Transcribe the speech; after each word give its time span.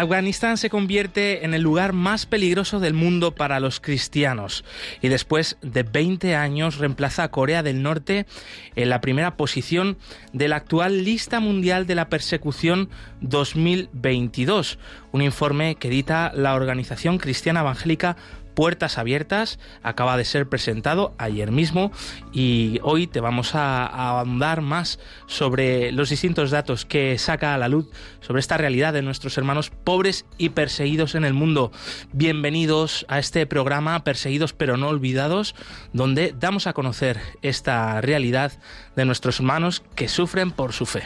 Afganistán 0.00 0.58
se 0.58 0.68
convierte 0.70 1.44
en 1.44 1.54
el 1.54 1.62
lugar 1.62 1.92
más 1.92 2.26
peligroso 2.26 2.80
del 2.80 2.94
mundo 2.94 3.34
para 3.34 3.60
los 3.60 3.80
cristianos 3.80 4.64
y 5.00 5.08
después 5.08 5.56
de 5.62 5.84
20 5.84 6.34
años 6.34 6.78
reemplaza 6.78 7.24
a 7.24 7.30
Corea 7.30 7.62
del 7.62 7.82
Norte 7.82 8.26
en 8.74 8.90
la 8.90 9.00
primera 9.00 9.36
posición 9.36 9.96
de 10.32 10.48
la 10.48 10.56
actual 10.56 11.04
lista 11.04 11.40
mundial 11.40 11.86
de 11.86 11.94
la 11.94 12.08
persecución 12.08 12.90
2022, 13.20 14.78
un 15.12 15.22
informe 15.22 15.76
que 15.76 15.88
edita 15.88 16.32
la 16.34 16.54
organización 16.54 17.18
cristiana 17.18 17.60
evangélica 17.60 18.16
Puertas 18.56 18.96
Abiertas 18.96 19.58
acaba 19.82 20.16
de 20.16 20.24
ser 20.24 20.48
presentado 20.48 21.14
ayer 21.18 21.52
mismo 21.52 21.92
y 22.32 22.80
hoy 22.82 23.06
te 23.06 23.20
vamos 23.20 23.54
a, 23.54 23.84
ahondar 23.84 24.62
más 24.62 24.98
sobre 25.26 25.92
los 25.92 26.08
distintos 26.08 26.50
datos 26.50 26.86
que 26.86 27.18
saca 27.18 27.52
a 27.52 27.58
la 27.58 27.68
luz 27.68 27.90
sobre 28.20 28.40
esta 28.40 28.56
realidad 28.56 28.94
de 28.94 29.02
nuestros 29.02 29.36
hermanos 29.36 29.70
pobres 29.84 30.24
y 30.38 30.48
perseguidos 30.48 31.14
en 31.14 31.26
el 31.26 31.34
mundo. 31.34 31.70
Bienvenidos 32.14 33.04
a 33.08 33.18
este 33.18 33.46
programa 33.46 34.02
Perseguidos 34.04 34.54
pero 34.54 34.78
no 34.78 34.88
olvidados, 34.88 35.54
donde 35.92 36.34
damos 36.34 36.66
a 36.66 36.72
conocer 36.72 37.20
esta 37.42 38.00
realidad 38.00 38.52
de 38.96 39.04
nuestros 39.04 39.38
hermanos 39.38 39.82
que 39.94 40.08
sufren 40.08 40.50
por 40.50 40.72
su 40.72 40.86
fe. 40.86 41.02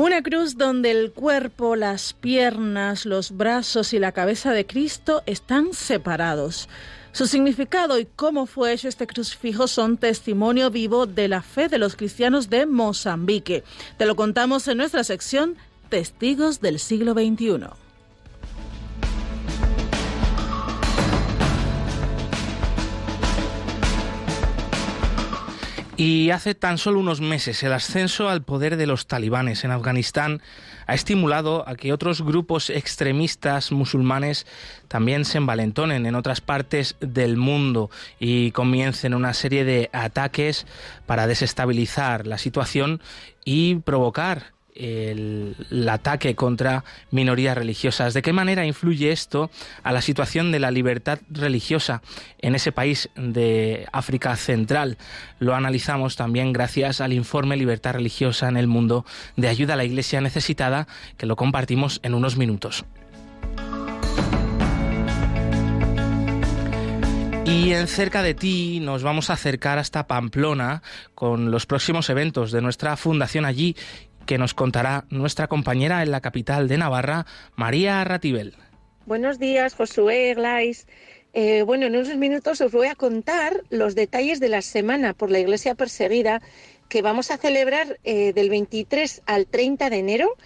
Una 0.00 0.22
cruz 0.22 0.56
donde 0.56 0.92
el 0.92 1.12
cuerpo, 1.12 1.76
las 1.76 2.14
piernas, 2.14 3.04
los 3.04 3.36
brazos 3.36 3.92
y 3.92 3.98
la 3.98 4.12
cabeza 4.12 4.50
de 4.54 4.64
Cristo 4.64 5.22
están 5.26 5.74
separados. 5.74 6.70
Su 7.12 7.26
significado 7.26 7.98
y 7.98 8.06
cómo 8.06 8.46
fue 8.46 8.72
hecho 8.72 8.88
este 8.88 9.06
crucifijo 9.06 9.68
son 9.68 9.98
testimonio 9.98 10.70
vivo 10.70 11.04
de 11.04 11.28
la 11.28 11.42
fe 11.42 11.68
de 11.68 11.76
los 11.76 11.96
cristianos 11.96 12.48
de 12.48 12.64
Mozambique. 12.64 13.62
Te 13.98 14.06
lo 14.06 14.16
contamos 14.16 14.66
en 14.68 14.78
nuestra 14.78 15.04
sección 15.04 15.56
Testigos 15.90 16.62
del 16.62 16.78
siglo 16.78 17.12
XXI. 17.12 17.89
Y 26.02 26.30
hace 26.30 26.54
tan 26.54 26.78
solo 26.78 26.98
unos 26.98 27.20
meses 27.20 27.62
el 27.62 27.74
ascenso 27.74 28.30
al 28.30 28.42
poder 28.42 28.78
de 28.78 28.86
los 28.86 29.06
talibanes 29.06 29.64
en 29.64 29.70
Afganistán 29.70 30.40
ha 30.86 30.94
estimulado 30.94 31.68
a 31.68 31.74
que 31.74 31.92
otros 31.92 32.22
grupos 32.22 32.70
extremistas 32.70 33.70
musulmanes 33.70 34.46
también 34.88 35.26
se 35.26 35.36
envalentonen 35.36 36.06
en 36.06 36.14
otras 36.14 36.40
partes 36.40 36.96
del 37.00 37.36
mundo 37.36 37.90
y 38.18 38.50
comiencen 38.52 39.12
una 39.12 39.34
serie 39.34 39.66
de 39.66 39.90
ataques 39.92 40.66
para 41.04 41.26
desestabilizar 41.26 42.26
la 42.26 42.38
situación 42.38 43.02
y 43.44 43.74
provocar 43.74 44.54
el, 44.80 45.88
ataque 45.88 46.34
contra 46.34 46.84
minorías 47.10 47.56
religiosas. 47.56 48.14
¿De 48.14 48.22
qué 48.22 48.32
manera 48.32 48.64
influye 48.64 49.12
esto 49.12 49.50
a 49.82 49.92
la 49.92 50.02
situación 50.02 50.52
de 50.52 50.60
la 50.60 50.70
libertad 50.70 51.18
religiosa 51.28 52.02
en 52.38 52.54
ese 52.54 52.72
país 52.72 53.10
de 53.16 53.86
África 53.92 54.34
Central? 54.36 54.98
Lo 55.38 55.54
analizamos 55.54 56.16
también 56.16 56.52
gracias 56.52 57.00
al 57.00 57.12
informe 57.12 57.56
Libertad 57.56 57.94
Religiosa 57.94 58.48
en 58.48 58.56
el 58.56 58.66
Mundo 58.66 59.04
de 59.36 59.48
Ayuda 59.48 59.74
a 59.74 59.76
la 59.76 59.84
Iglesia 59.84 60.20
Necesitada, 60.20 60.86
que 61.16 61.26
lo 61.26 61.36
compartimos 61.36 62.00
en 62.02 62.14
unos 62.14 62.36
minutos. 62.36 62.84
Y 67.50 67.72
en 67.72 67.88
cerca 67.88 68.22
de 68.22 68.32
ti 68.32 68.78
nos 68.80 69.02
vamos 69.02 69.28
a 69.28 69.32
acercar 69.32 69.78
hasta 69.78 70.06
Pamplona 70.06 70.82
con 71.16 71.50
los 71.50 71.66
próximos 71.66 72.08
eventos 72.08 72.52
de 72.52 72.62
nuestra 72.62 72.96
fundación 72.96 73.44
allí 73.44 73.76
que 74.30 74.38
nos 74.38 74.54
contará 74.54 75.06
nuestra 75.10 75.48
compañera 75.48 76.04
en 76.04 76.12
la 76.12 76.20
capital 76.20 76.68
de 76.68 76.78
Navarra, 76.78 77.26
María 77.56 78.04
Ratibel. 78.04 78.54
Buenos 79.04 79.40
días, 79.40 79.74
Josué, 79.74 80.34
Glais. 80.34 80.86
Eh, 81.32 81.62
bueno, 81.62 81.86
en 81.86 81.96
unos 81.96 82.16
minutos 82.16 82.60
os 82.60 82.70
voy 82.70 82.86
a 82.86 82.94
contar 82.94 83.64
los 83.70 83.96
detalles 83.96 84.38
de 84.38 84.48
la 84.48 84.62
semana 84.62 85.14
por 85.14 85.32
la 85.32 85.40
Iglesia 85.40 85.74
Perseguida 85.74 86.42
que 86.88 87.02
vamos 87.02 87.32
a 87.32 87.38
celebrar 87.38 87.98
eh, 88.04 88.32
del 88.32 88.50
23 88.50 89.22
al 89.26 89.48
30 89.48 89.90
de 89.90 89.98
enero 89.98 90.36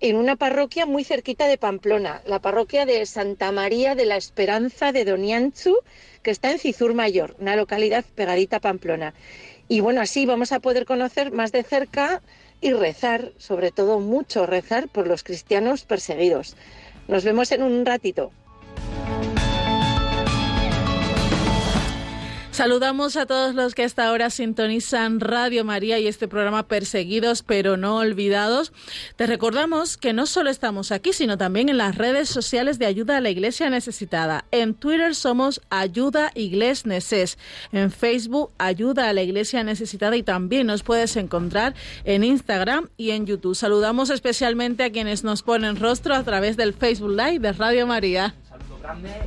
en 0.00 0.16
una 0.16 0.36
parroquia 0.36 0.86
muy 0.86 1.04
cerquita 1.04 1.46
de 1.46 1.58
Pamplona, 1.58 2.22
la 2.24 2.38
parroquia 2.38 2.86
de 2.86 3.04
Santa 3.04 3.52
María 3.52 3.94
de 3.94 4.06
la 4.06 4.16
Esperanza 4.16 4.90
de 4.90 5.04
Donianchu, 5.04 5.80
que 6.22 6.30
está 6.30 6.50
en 6.50 6.58
Cizur 6.58 6.94
Mayor, 6.94 7.36
una 7.38 7.56
localidad 7.56 8.06
pegadita 8.14 8.56
a 8.56 8.60
Pamplona. 8.60 9.12
Y 9.68 9.80
bueno, 9.80 10.00
así 10.00 10.24
vamos 10.24 10.52
a 10.52 10.60
poder 10.60 10.86
conocer 10.86 11.30
más 11.30 11.52
de 11.52 11.62
cerca 11.62 12.22
y 12.60 12.72
rezar, 12.72 13.32
sobre 13.38 13.70
todo 13.70 14.00
mucho 14.00 14.46
rezar 14.46 14.88
por 14.88 15.06
los 15.06 15.22
cristianos 15.22 15.84
perseguidos. 15.84 16.56
Nos 17.08 17.24
vemos 17.24 17.52
en 17.52 17.62
un 17.62 17.84
ratito. 17.84 18.32
Saludamos 22.54 23.16
a 23.16 23.26
todos 23.26 23.52
los 23.56 23.74
que 23.74 23.82
hasta 23.82 24.06
ahora 24.06 24.30
sintonizan 24.30 25.18
Radio 25.18 25.64
María 25.64 25.98
y 25.98 26.06
este 26.06 26.28
programa 26.28 26.68
Perseguidos 26.68 27.42
pero 27.42 27.76
no 27.76 27.96
olvidados. 27.96 28.72
Te 29.16 29.26
recordamos 29.26 29.96
que 29.96 30.12
no 30.12 30.24
solo 30.24 30.50
estamos 30.50 30.92
aquí, 30.92 31.12
sino 31.12 31.36
también 31.36 31.68
en 31.68 31.78
las 31.78 31.96
redes 31.96 32.28
sociales 32.28 32.78
de 32.78 32.86
Ayuda 32.86 33.16
a 33.16 33.20
la 33.20 33.30
Iglesia 33.30 33.70
Necesitada. 33.70 34.44
En 34.52 34.74
Twitter 34.74 35.16
somos 35.16 35.62
Ayuda 35.68 36.30
Igles 36.36 36.86
Neces, 36.86 37.38
en 37.72 37.90
Facebook 37.90 38.52
Ayuda 38.58 39.08
a 39.08 39.12
la 39.14 39.22
Iglesia 39.22 39.64
Necesitada 39.64 40.16
y 40.16 40.22
también 40.22 40.68
nos 40.68 40.84
puedes 40.84 41.16
encontrar 41.16 41.74
en 42.04 42.22
Instagram 42.22 42.88
y 42.96 43.10
en 43.10 43.26
YouTube. 43.26 43.56
Saludamos 43.56 44.10
especialmente 44.10 44.84
a 44.84 44.92
quienes 44.92 45.24
nos 45.24 45.42
ponen 45.42 45.74
rostro 45.74 46.14
a 46.14 46.22
través 46.22 46.56
del 46.56 46.72
Facebook 46.72 47.16
Live 47.16 47.40
de 47.40 47.52
Radio 47.52 47.84
María. 47.88 48.36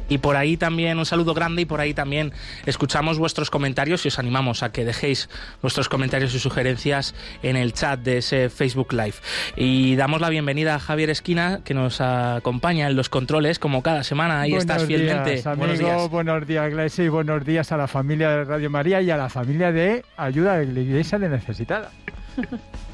Y 0.09 0.19
por 0.19 0.35
ahí 0.35 0.57
también, 0.57 0.97
un 0.97 1.06
saludo 1.06 1.34
grande 1.34 1.63
y 1.63 1.66
por 1.66 1.81
ahí 1.81 1.94
también 1.94 2.34
escuchamos 2.66 3.19
vuestros 3.19 3.50
comentarios 3.50 4.06
y 4.06 4.09
os 4.09 4.19
animamos 4.19 4.63
a 4.63 4.72
que 4.72 4.85
dejéis 4.85 5.29
vuestros 5.62 5.90
comentarios 5.90 6.34
y 6.34 6.40
sugerencias 6.40 7.16
en 7.44 7.56
el 7.56 7.73
chat 7.73 8.00
de 8.00 8.19
ese 8.19 8.50
Facebook 8.50 8.94
Live. 8.94 9.16
Y 9.56 9.95
damos 9.95 10.22
la 10.22 10.29
bienvenida 10.29 10.75
a 10.75 10.79
Javier 10.79 11.09
Esquina, 11.09 11.62
que 11.63 11.73
nos 11.73 12.01
acompaña 12.01 12.88
en 12.88 12.95
los 12.95 13.09
controles, 13.09 13.59
como 13.59 13.84
cada 13.84 14.03
semana. 14.03 14.41
Ahí 14.41 14.53
estás 14.53 14.85
fielmente. 14.85 15.44
buenos 15.56 15.79
días, 15.79 16.09
buenos 16.09 16.47
días, 16.47 16.69
Iglesia, 16.69 17.03
y 17.03 17.09
buenos 17.09 17.45
días 17.45 17.72
a 17.72 17.78
la 17.78 17.88
familia 17.88 18.29
de 18.29 18.44
Radio 18.45 18.69
María 18.69 19.01
y 19.01 19.09
a 19.12 19.18
la 19.18 19.29
familia 19.29 19.72
de 19.72 20.03
Ayuda 20.16 20.57
de 20.57 20.66
la 20.68 20.79
Iglesia 20.79 21.19
de 21.19 21.30
Necesitada. 21.30 21.92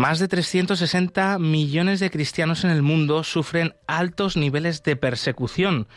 Más 0.00 0.18
de 0.18 0.28
360 0.28 1.38
millones 1.38 2.00
de 2.00 2.10
cristianos 2.10 2.64
en 2.64 2.70
el 2.70 2.80
mundo 2.80 3.22
sufren 3.22 3.74
altos 3.86 4.34
niveles 4.34 4.82
de 4.82 4.96
persecución. 4.96 5.88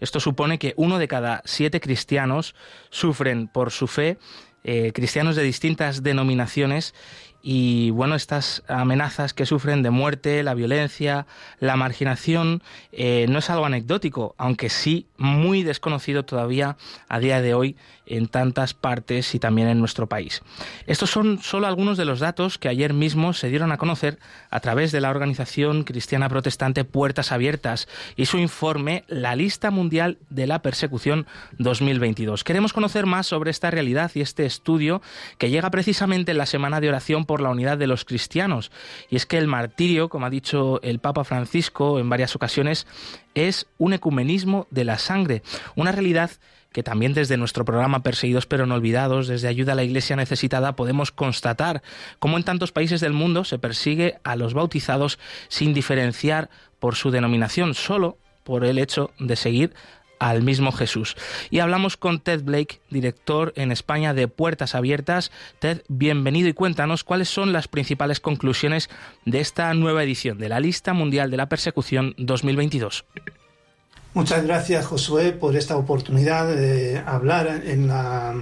Esto 0.00 0.18
supone 0.18 0.58
que 0.58 0.72
uno 0.78 0.98
de 0.98 1.08
cada 1.08 1.42
siete 1.44 1.78
cristianos 1.78 2.54
sufren 2.88 3.48
por 3.48 3.70
su 3.70 3.86
fe, 3.86 4.16
eh, 4.64 4.92
cristianos 4.94 5.36
de 5.36 5.42
distintas 5.42 6.02
denominaciones, 6.02 6.94
y 7.42 7.90
bueno, 7.90 8.14
estas 8.14 8.62
amenazas 8.68 9.32
que 9.32 9.46
sufren 9.46 9.82
de 9.82 9.90
muerte, 9.90 10.42
la 10.42 10.54
violencia, 10.54 11.26
la 11.58 11.76
marginación, 11.76 12.62
eh, 12.92 13.26
no 13.28 13.38
es 13.38 13.48
algo 13.50 13.64
anecdótico, 13.64 14.34
aunque 14.36 14.68
sí 14.68 15.06
muy 15.16 15.62
desconocido 15.62 16.24
todavía 16.24 16.76
a 17.08 17.18
día 17.18 17.40
de 17.40 17.54
hoy 17.54 17.76
en 18.10 18.26
tantas 18.26 18.74
partes 18.74 19.34
y 19.34 19.38
también 19.38 19.68
en 19.68 19.78
nuestro 19.78 20.08
país. 20.08 20.42
Estos 20.86 21.10
son 21.10 21.38
solo 21.40 21.66
algunos 21.66 21.96
de 21.96 22.04
los 22.04 22.18
datos 22.18 22.58
que 22.58 22.68
ayer 22.68 22.92
mismo 22.92 23.32
se 23.32 23.48
dieron 23.48 23.72
a 23.72 23.78
conocer 23.78 24.18
a 24.50 24.60
través 24.60 24.92
de 24.92 25.00
la 25.00 25.10
organización 25.10 25.84
cristiana 25.84 26.28
protestante 26.28 26.84
Puertas 26.84 27.32
Abiertas 27.32 27.88
y 28.16 28.26
su 28.26 28.38
informe 28.38 29.04
La 29.06 29.36
lista 29.36 29.70
mundial 29.70 30.18
de 30.28 30.46
la 30.46 30.60
persecución 30.60 31.26
2022. 31.58 32.42
Queremos 32.42 32.72
conocer 32.72 33.06
más 33.06 33.28
sobre 33.28 33.50
esta 33.50 33.70
realidad 33.70 34.10
y 34.14 34.20
este 34.20 34.44
estudio 34.44 35.02
que 35.38 35.50
llega 35.50 35.70
precisamente 35.70 36.32
en 36.32 36.38
la 36.38 36.46
semana 36.46 36.80
de 36.80 36.88
oración 36.88 37.24
por 37.30 37.42
la 37.42 37.50
unidad 37.50 37.78
de 37.78 37.86
los 37.86 38.04
cristianos. 38.04 38.72
Y 39.08 39.14
es 39.14 39.24
que 39.24 39.38
el 39.38 39.46
martirio, 39.46 40.08
como 40.08 40.26
ha 40.26 40.30
dicho 40.30 40.82
el 40.82 40.98
Papa 40.98 41.22
Francisco 41.22 42.00
en 42.00 42.08
varias 42.08 42.34
ocasiones, 42.34 42.88
es 43.36 43.68
un 43.78 43.92
ecumenismo 43.92 44.66
de 44.72 44.82
la 44.82 44.98
sangre, 44.98 45.44
una 45.76 45.92
realidad 45.92 46.32
que 46.72 46.82
también 46.82 47.14
desde 47.14 47.36
nuestro 47.36 47.64
programa 47.64 48.02
Perseguidos 48.02 48.46
pero 48.46 48.66
no 48.66 48.74
olvidados, 48.74 49.28
desde 49.28 49.46
Ayuda 49.46 49.74
a 49.74 49.76
la 49.76 49.84
Iglesia 49.84 50.16
Necesitada, 50.16 50.74
podemos 50.74 51.12
constatar 51.12 51.84
cómo 52.18 52.36
en 52.36 52.42
tantos 52.42 52.72
países 52.72 53.00
del 53.00 53.12
mundo 53.12 53.44
se 53.44 53.60
persigue 53.60 54.18
a 54.24 54.34
los 54.34 54.52
bautizados 54.52 55.20
sin 55.46 55.72
diferenciar 55.72 56.50
por 56.80 56.96
su 56.96 57.12
denominación, 57.12 57.74
solo 57.74 58.18
por 58.42 58.64
el 58.64 58.76
hecho 58.76 59.12
de 59.20 59.36
seguir 59.36 59.72
al 60.20 60.42
mismo 60.42 60.70
Jesús. 60.70 61.16
Y 61.50 61.58
hablamos 61.58 61.96
con 61.96 62.20
Ted 62.20 62.44
Blake, 62.44 62.80
director 62.90 63.52
en 63.56 63.72
España 63.72 64.14
de 64.14 64.28
Puertas 64.28 64.76
Abiertas. 64.76 65.32
Ted, 65.58 65.82
bienvenido 65.88 66.48
y 66.48 66.52
cuéntanos 66.52 67.02
cuáles 67.02 67.28
son 67.28 67.52
las 67.52 67.66
principales 67.66 68.20
conclusiones 68.20 68.88
de 69.24 69.40
esta 69.40 69.74
nueva 69.74 70.04
edición 70.04 70.38
de 70.38 70.50
la 70.50 70.60
Lista 70.60 70.92
Mundial 70.92 71.30
de 71.30 71.38
la 71.38 71.48
Persecución 71.48 72.14
2022. 72.18 73.06
Muchas 74.12 74.44
gracias, 74.44 74.86
Josué, 74.86 75.32
por 75.32 75.56
esta 75.56 75.76
oportunidad 75.76 76.48
de 76.54 76.98
hablar 76.98 77.62
en 77.64 77.88
la, 77.88 78.34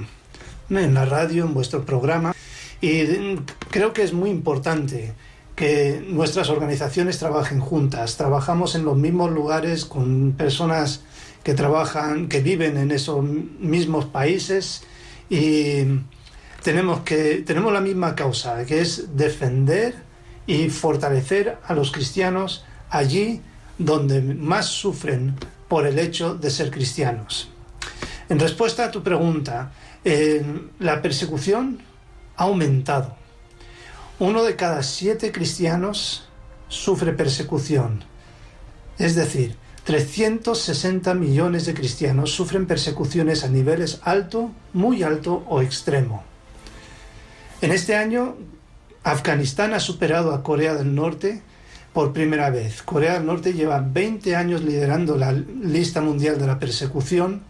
en 0.71 0.95
la 0.95 1.05
radio, 1.05 1.45
en 1.45 1.55
vuestro 1.55 1.85
programa. 1.85 2.35
Y 2.81 3.37
creo 3.71 3.93
que 3.93 4.03
es 4.03 4.13
muy 4.13 4.31
importante 4.31 5.15
que 5.55 6.05
nuestras 6.09 6.51
organizaciones 6.51 7.19
trabajen 7.19 7.61
juntas. 7.61 8.17
Trabajamos 8.17 8.75
en 8.75 8.85
los 8.85 8.97
mismos 8.97 9.31
lugares 9.31 9.85
con 9.85 10.33
personas 10.33 11.03
que 11.49 11.55
trabajan, 11.55 12.29
que 12.29 12.43
viven 12.43 12.77
en 12.77 12.91
esos 12.91 13.25
mismos 13.25 14.05
países 14.05 14.83
y 15.31 15.83
tenemos 16.62 17.00
que 17.00 17.37
tenemos 17.37 17.73
la 17.73 17.81
misma 17.81 18.15
causa, 18.15 18.67
que 18.67 18.83
es 18.83 19.17
defender 19.17 19.95
y 20.47 20.69
fortalecer 20.69 21.56
a 21.67 21.73
los 21.73 21.91
cristianos 21.91 22.67
allí 22.91 23.41
donde 23.79 24.21
más 24.21 24.67
sufren 24.67 25.37
por 25.69 25.87
el 25.87 25.99
hecho 25.99 26.35
de 26.35 26.50
ser 26.50 26.71
cristianos. 26.71 27.49
En 28.29 28.39
respuesta 28.39 28.85
a 28.85 28.91
tu 28.91 29.03
pregunta, 29.03 29.73
eh, 30.05 30.45
la 30.81 31.00
persecución 31.00 31.79
ha 32.37 32.43
aumentado. 32.45 33.17
Uno 34.19 34.45
de 34.45 34.55
cada 34.55 34.83
siete 34.83 35.33
cristianos 35.33 36.29
sufre 36.69 37.15
persecución. 37.15 38.05
Es 38.99 39.15
decir, 39.15 39.56
360 39.88 41.14
millones 41.14 41.64
de 41.64 41.73
cristianos 41.73 42.35
sufren 42.35 42.67
persecuciones 42.67 43.43
a 43.43 43.49
niveles 43.49 44.00
alto, 44.02 44.50
muy 44.75 45.02
alto 45.02 45.46
o 45.49 45.62
extremo. 45.62 46.23
En 47.62 47.73
este 47.73 47.96
año, 47.96 48.37
Afganistán 49.02 49.73
ha 49.73 49.81
superado 49.81 50.35
a 50.35 50.43
Corea 50.43 50.75
del 50.75 50.94
Norte 50.94 51.40
por 51.94 52.12
primera 52.12 52.50
vez. 52.50 52.82
Corea 52.82 53.14
del 53.14 53.25
Norte 53.25 53.55
lleva 53.55 53.81
20 53.81 54.37
años 54.37 54.62
liderando 54.62 55.17
la 55.17 55.32
lista 55.32 56.02
mundial 56.02 56.38
de 56.38 56.46
la 56.46 56.58
persecución 56.58 57.44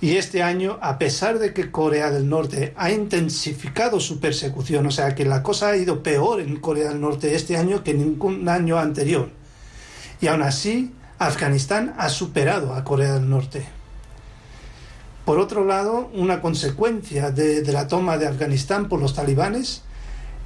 y 0.00 0.16
este 0.16 0.42
año, 0.42 0.78
a 0.80 0.96
pesar 0.96 1.38
de 1.38 1.52
que 1.52 1.70
Corea 1.70 2.10
del 2.10 2.26
Norte 2.30 2.72
ha 2.78 2.92
intensificado 2.92 4.00
su 4.00 4.20
persecución, 4.20 4.86
o 4.86 4.90
sea 4.90 5.14
que 5.14 5.26
la 5.26 5.42
cosa 5.42 5.68
ha 5.68 5.76
ido 5.76 6.02
peor 6.02 6.40
en 6.40 6.56
Corea 6.60 6.88
del 6.88 7.02
Norte 7.02 7.34
este 7.34 7.58
año 7.58 7.84
que 7.84 7.92
ningún 7.92 8.48
año 8.48 8.78
anterior, 8.78 9.28
y 10.22 10.28
aún 10.28 10.40
así 10.40 10.90
Afganistán 11.26 11.94
ha 11.98 12.08
superado 12.08 12.74
a 12.74 12.84
Corea 12.84 13.14
del 13.14 13.28
Norte. 13.28 13.64
Por 15.24 15.38
otro 15.38 15.64
lado, 15.64 16.10
una 16.14 16.40
consecuencia 16.40 17.30
de, 17.30 17.62
de 17.62 17.72
la 17.72 17.88
toma 17.88 18.18
de 18.18 18.26
Afganistán 18.26 18.88
por 18.88 19.00
los 19.00 19.14
talibanes 19.14 19.82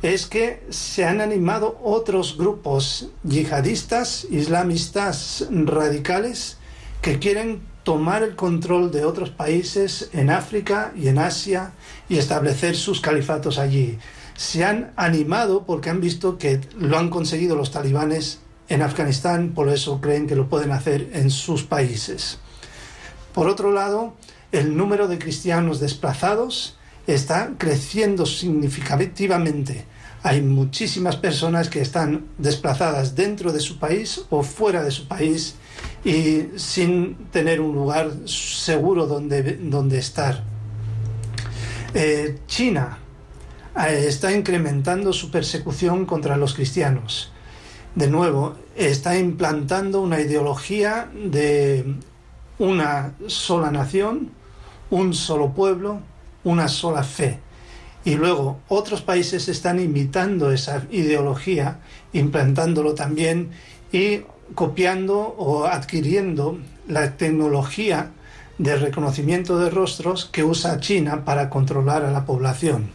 es 0.02 0.26
que 0.26 0.64
se 0.70 1.04
han 1.04 1.20
animado 1.20 1.80
otros 1.82 2.36
grupos 2.38 3.08
yihadistas, 3.24 4.26
islamistas 4.30 5.46
radicales, 5.50 6.56
que 7.02 7.18
quieren 7.18 7.62
tomar 7.82 8.22
el 8.22 8.36
control 8.36 8.92
de 8.92 9.04
otros 9.04 9.30
países 9.30 10.10
en 10.12 10.30
África 10.30 10.92
y 10.96 11.08
en 11.08 11.18
Asia 11.18 11.72
y 12.08 12.18
establecer 12.18 12.76
sus 12.76 13.00
califatos 13.00 13.58
allí. 13.58 13.98
Se 14.36 14.64
han 14.64 14.92
animado 14.94 15.64
porque 15.64 15.90
han 15.90 16.00
visto 16.00 16.38
que 16.38 16.60
lo 16.78 16.98
han 16.98 17.10
conseguido 17.10 17.56
los 17.56 17.72
talibanes 17.72 18.40
en 18.68 18.82
Afganistán, 18.82 19.52
por 19.54 19.68
eso 19.68 20.00
creen 20.00 20.26
que 20.26 20.36
lo 20.36 20.48
pueden 20.48 20.72
hacer 20.72 21.10
en 21.12 21.30
sus 21.30 21.62
países. 21.62 22.38
Por 23.32 23.48
otro 23.48 23.72
lado, 23.72 24.14
el 24.52 24.76
número 24.76 25.08
de 25.08 25.18
cristianos 25.18 25.80
desplazados 25.80 26.76
está 27.06 27.52
creciendo 27.56 28.26
significativamente. 28.26 29.86
Hay 30.22 30.42
muchísimas 30.42 31.16
personas 31.16 31.68
que 31.68 31.80
están 31.80 32.26
desplazadas 32.38 33.14
dentro 33.14 33.52
de 33.52 33.60
su 33.60 33.78
país 33.78 34.22
o 34.30 34.42
fuera 34.42 34.82
de 34.82 34.90
su 34.90 35.06
país 35.06 35.54
y 36.04 36.48
sin 36.56 37.14
tener 37.30 37.60
un 37.60 37.74
lugar 37.74 38.10
seguro 38.26 39.06
donde, 39.06 39.56
donde 39.56 39.98
estar. 39.98 40.42
Eh, 41.94 42.40
China 42.46 42.98
eh, 43.76 44.04
está 44.08 44.32
incrementando 44.32 45.12
su 45.12 45.30
persecución 45.30 46.04
contra 46.04 46.36
los 46.36 46.54
cristianos. 46.54 47.32
De 47.98 48.06
nuevo, 48.08 48.54
está 48.76 49.18
implantando 49.18 50.00
una 50.00 50.20
ideología 50.20 51.10
de 51.12 51.96
una 52.60 53.14
sola 53.26 53.72
nación, 53.72 54.30
un 54.88 55.12
solo 55.12 55.52
pueblo, 55.52 55.98
una 56.44 56.68
sola 56.68 57.02
fe. 57.02 57.40
Y 58.04 58.14
luego 58.14 58.60
otros 58.68 59.02
países 59.02 59.48
están 59.48 59.80
imitando 59.80 60.52
esa 60.52 60.86
ideología, 60.92 61.80
implantándolo 62.12 62.94
también 62.94 63.50
y 63.90 64.20
copiando 64.54 65.18
o 65.36 65.64
adquiriendo 65.64 66.56
la 66.86 67.16
tecnología 67.16 68.12
de 68.58 68.76
reconocimiento 68.76 69.58
de 69.58 69.70
rostros 69.70 70.24
que 70.26 70.44
usa 70.44 70.78
China 70.78 71.24
para 71.24 71.50
controlar 71.50 72.04
a 72.04 72.12
la 72.12 72.24
población. 72.24 72.92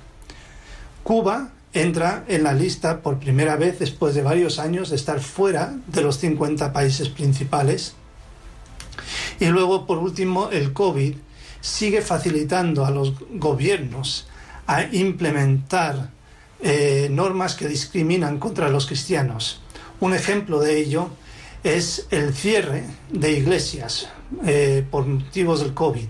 Cuba 1.03 1.49
entra 1.73 2.23
en 2.27 2.43
la 2.43 2.53
lista 2.53 3.01
por 3.01 3.19
primera 3.19 3.55
vez 3.55 3.79
después 3.79 4.13
de 4.15 4.21
varios 4.21 4.59
años 4.59 4.89
de 4.89 4.95
estar 4.95 5.19
fuera 5.19 5.75
de 5.87 6.01
los 6.01 6.17
50 6.19 6.71
países 6.71 7.09
principales. 7.09 7.95
Y 9.39 9.47
luego, 9.47 9.85
por 9.85 9.97
último, 9.97 10.49
el 10.51 10.73
COVID 10.73 11.15
sigue 11.61 12.01
facilitando 12.01 12.85
a 12.85 12.91
los 12.91 13.13
gobiernos 13.31 14.27
a 14.67 14.83
implementar 14.83 16.09
eh, 16.61 17.07
normas 17.11 17.55
que 17.55 17.67
discriminan 17.67 18.37
contra 18.37 18.69
los 18.69 18.85
cristianos. 18.85 19.61
Un 19.99 20.13
ejemplo 20.13 20.59
de 20.59 20.77
ello 20.77 21.09
es 21.63 22.07
el 22.11 22.33
cierre 22.33 22.83
de 23.11 23.31
iglesias 23.31 24.09
eh, 24.45 24.85
por 24.89 25.05
motivos 25.05 25.61
del 25.61 25.73
COVID. 25.73 26.05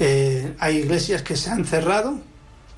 Eh, 0.00 0.54
hay 0.58 0.76
iglesias 0.76 1.22
que 1.22 1.36
se 1.36 1.50
han 1.50 1.64
cerrado 1.64 2.20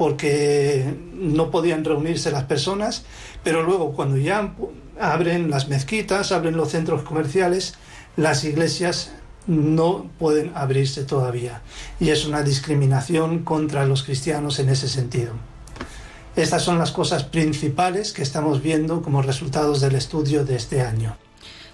porque 0.01 0.97
no 1.13 1.51
podían 1.51 1.85
reunirse 1.85 2.31
las 2.31 2.45
personas, 2.45 3.03
pero 3.45 3.63
luego 3.63 3.93
cuando 3.93 4.17
ya 4.17 4.55
abren 4.99 5.51
las 5.51 5.69
mezquitas, 5.69 6.33
abren 6.33 6.57
los 6.57 6.71
centros 6.71 7.03
comerciales, 7.03 7.75
las 8.17 8.43
iglesias 8.45 9.13
no 9.47 10.07
pueden 10.19 10.53
abrirse 10.55 11.05
todavía. 11.05 11.61
Y 12.01 12.09
es 12.09 12.25
una 12.25 12.43
discriminación 12.43 13.41
contra 13.41 13.85
los 13.85 14.03
cristianos 14.03 14.59
en 14.59 14.71
ese 14.71 14.89
sentido. 14.89 15.33
Estas 16.35 16.63
son 16.63 16.79
las 16.79 16.93
cosas 16.93 17.25
principales 17.25 18.15
que 18.15 18.23
estamos 18.23 18.63
viendo 18.63 19.03
como 19.03 19.21
resultados 19.21 19.83
del 19.83 19.97
estudio 19.97 20.47
de 20.47 20.57
este 20.57 20.81
año. 20.81 21.19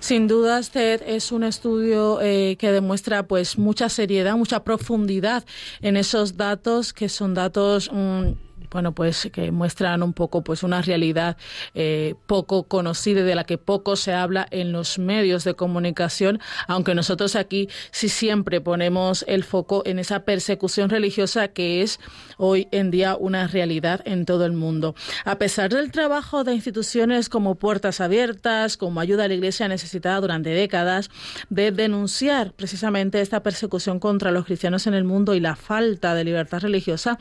Sin 0.07 0.29
duda, 0.29 0.61
TED 0.63 1.03
es 1.05 1.33
un 1.33 1.43
estudio 1.43 2.21
eh, 2.23 2.55
que 2.61 2.71
demuestra 2.71 3.25
pues 3.25 3.59
mucha 3.59 3.89
seriedad, 3.89 4.37
mucha 4.37 4.63
profundidad 4.63 5.45
en 5.81 5.97
esos 5.97 6.37
datos 6.37 6.93
que 6.93 7.09
son 7.09 7.35
datos 7.35 7.91
mm, 7.93 8.35
bueno, 8.71 8.93
pues 8.93 9.29
que 9.33 9.51
muestran 9.51 10.03
un 10.03 10.13
poco 10.13 10.43
pues 10.43 10.63
una 10.63 10.83
realidad 10.83 11.37
eh, 11.75 12.15
poco 12.27 12.65
conocida 12.65 13.23
de 13.23 13.35
la 13.35 13.45
que 13.45 13.59
poco 13.59 13.97
se 13.97 14.13
habla 14.13 14.47
en 14.51 14.71
los 14.71 14.99
medios 14.99 15.45
de 15.45 15.55
comunicación, 15.55 16.41
aunque 16.69 16.95
nosotros 16.95 17.37
aquí 17.37 17.69
sí 17.91 18.09
siempre 18.09 18.61
ponemos 18.61 19.25
el 19.29 19.45
foco 19.45 19.83
en 19.87 19.99
esa 19.99 20.21
persecución 20.21 20.91
religiosa 20.91 21.49
que 21.49 21.83
es 21.83 22.01
hoy 22.37 22.69
en 22.71 22.91
día 22.91 23.17
una 23.17 23.47
realidad 23.47 24.01
en 24.05 24.25
todo 24.25 24.47
el 24.47 24.53
mundo. 24.53 24.95
A 25.25 25.39
pesar 25.39 25.71
del 25.71 25.91
trabajo 25.91 26.45
de 26.45 26.55
instituciones 26.55 27.29
como 27.29 27.55
Puertas 27.55 28.01
Abiertas, 28.01 28.77
como 28.77 29.01
Ayuda 29.01 29.25
a 29.25 29.29
la 29.29 29.35
Iglesia 29.35 29.69
necesitada 29.69 30.21
durante 30.21 30.51
décadas, 30.51 31.11
de 31.51 31.73
denunciar 31.73 32.53
precisamente 32.53 33.21
esta 33.21 33.43
persecución 33.43 33.99
contra 33.99 34.31
los 34.31 34.45
cristianos 34.45 34.87
en 34.87 34.95
el 34.95 35.05
mundo 35.05 35.35
y 35.35 35.41
la 35.41 35.57
falta 35.57 36.15
de 36.15 36.25
libertad 36.25 36.61
religiosa, 36.61 37.19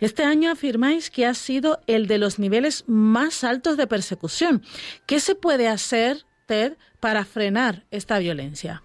este 0.00 0.24
año 0.24 0.50
afirmáis 0.50 1.10
que 1.10 1.26
ha 1.26 1.34
sido 1.34 1.80
el 1.86 2.06
de 2.06 2.18
los 2.18 2.38
niveles 2.38 2.84
más 2.86 3.44
altos 3.44 3.76
de 3.76 3.86
persecución. 3.86 4.62
¿Qué 5.06 5.20
se 5.20 5.34
puede 5.34 5.68
hacer, 5.68 6.24
Ted, 6.46 6.74
para 7.00 7.24
frenar 7.24 7.84
esta 7.90 8.18
violencia? 8.18 8.82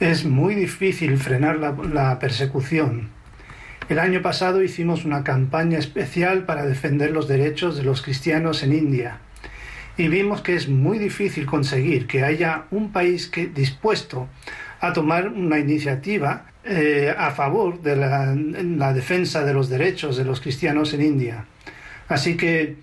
Es 0.00 0.24
muy 0.24 0.54
difícil 0.54 1.16
frenar 1.16 1.58
la, 1.58 1.72
la 1.72 2.18
persecución. 2.18 3.15
El 3.88 4.00
año 4.00 4.20
pasado 4.20 4.64
hicimos 4.64 5.04
una 5.04 5.22
campaña 5.22 5.78
especial 5.78 6.44
para 6.44 6.66
defender 6.66 7.12
los 7.12 7.28
derechos 7.28 7.76
de 7.76 7.84
los 7.84 8.02
cristianos 8.02 8.64
en 8.64 8.72
India 8.72 9.18
y 9.96 10.08
vimos 10.08 10.42
que 10.42 10.56
es 10.56 10.68
muy 10.68 10.98
difícil 10.98 11.46
conseguir 11.46 12.08
que 12.08 12.24
haya 12.24 12.64
un 12.72 12.90
país 12.90 13.28
que 13.28 13.46
dispuesto 13.46 14.28
a 14.80 14.92
tomar 14.92 15.28
una 15.28 15.60
iniciativa 15.60 16.46
eh, 16.64 17.14
a 17.16 17.30
favor 17.30 17.80
de 17.80 17.94
la, 17.94 18.34
la 18.34 18.92
defensa 18.92 19.44
de 19.44 19.54
los 19.54 19.68
derechos 19.68 20.16
de 20.16 20.24
los 20.24 20.40
cristianos 20.40 20.92
en 20.92 21.02
India. 21.02 21.44
Así 22.08 22.36
que 22.36 22.74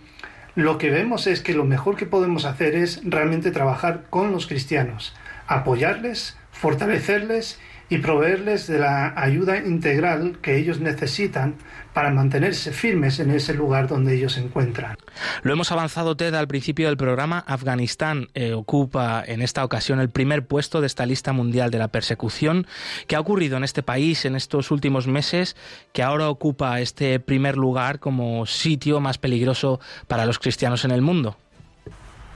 lo 0.56 0.78
que 0.78 0.90
vemos 0.90 1.28
es 1.28 1.42
que 1.42 1.54
lo 1.54 1.66
mejor 1.66 1.98
que 1.98 2.06
podemos 2.06 2.46
hacer 2.46 2.76
es 2.76 3.02
realmente 3.04 3.52
trabajar 3.52 4.06
con 4.10 4.32
los 4.32 4.48
cristianos, 4.48 5.14
apoyarles, 5.48 6.38
fortalecerles 6.54 7.60
y 7.94 8.00
proveerles 8.00 8.66
de 8.66 8.80
la 8.80 9.14
ayuda 9.16 9.60
integral 9.60 10.40
que 10.42 10.58
ellos 10.58 10.80
necesitan 10.80 11.58
para 11.94 12.10
mantenerse 12.10 12.72
firmes 12.72 13.20
en 13.20 13.30
ese 13.30 13.54
lugar 13.54 13.88
donde 13.88 14.16
ellos 14.16 14.34
se 14.34 14.40
encuentran. 14.40 14.98
Lo 15.44 15.54
hemos 15.54 15.72
avanzado, 15.72 16.18
Ted, 16.18 16.34
al 16.34 16.48
principio 16.48 16.88
del 16.88 16.98
programa. 16.98 17.44
Afganistán 17.46 18.30
eh, 18.34 18.54
ocupa 18.54 19.24
en 19.24 19.44
esta 19.44 19.64
ocasión 19.64 20.00
el 20.00 20.10
primer 20.10 20.48
puesto 20.48 20.82
de 20.82 20.88
esta 20.88 21.06
lista 21.06 21.34
mundial 21.34 21.70
de 21.70 21.78
la 21.78 21.90
persecución. 21.90 22.66
¿Qué 23.06 23.16
ha 23.16 23.20
ocurrido 23.20 23.58
en 23.58 23.64
este 23.64 23.84
país 23.84 24.26
en 24.26 24.36
estos 24.36 24.72
últimos 24.72 25.06
meses 25.06 25.56
que 25.92 26.02
ahora 26.02 26.30
ocupa 26.30 26.82
este 26.82 27.20
primer 27.20 27.58
lugar 27.58 28.00
como 28.00 28.48
sitio 28.48 29.02
más 29.02 29.20
peligroso 29.20 29.80
para 30.08 30.26
los 30.26 30.40
cristianos 30.40 30.84
en 30.84 30.90
el 30.90 31.04
mundo? 31.04 31.38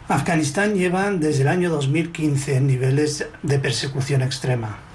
Afganistán 0.07 0.75
lleva 0.75 1.09
desde 1.09 1.41
el 1.41 1.47
año 1.47 1.71
2015 1.71 2.61
niveles 2.61 3.27
de 3.41 3.57
persecución 3.57 4.21
extrema. 4.21 4.87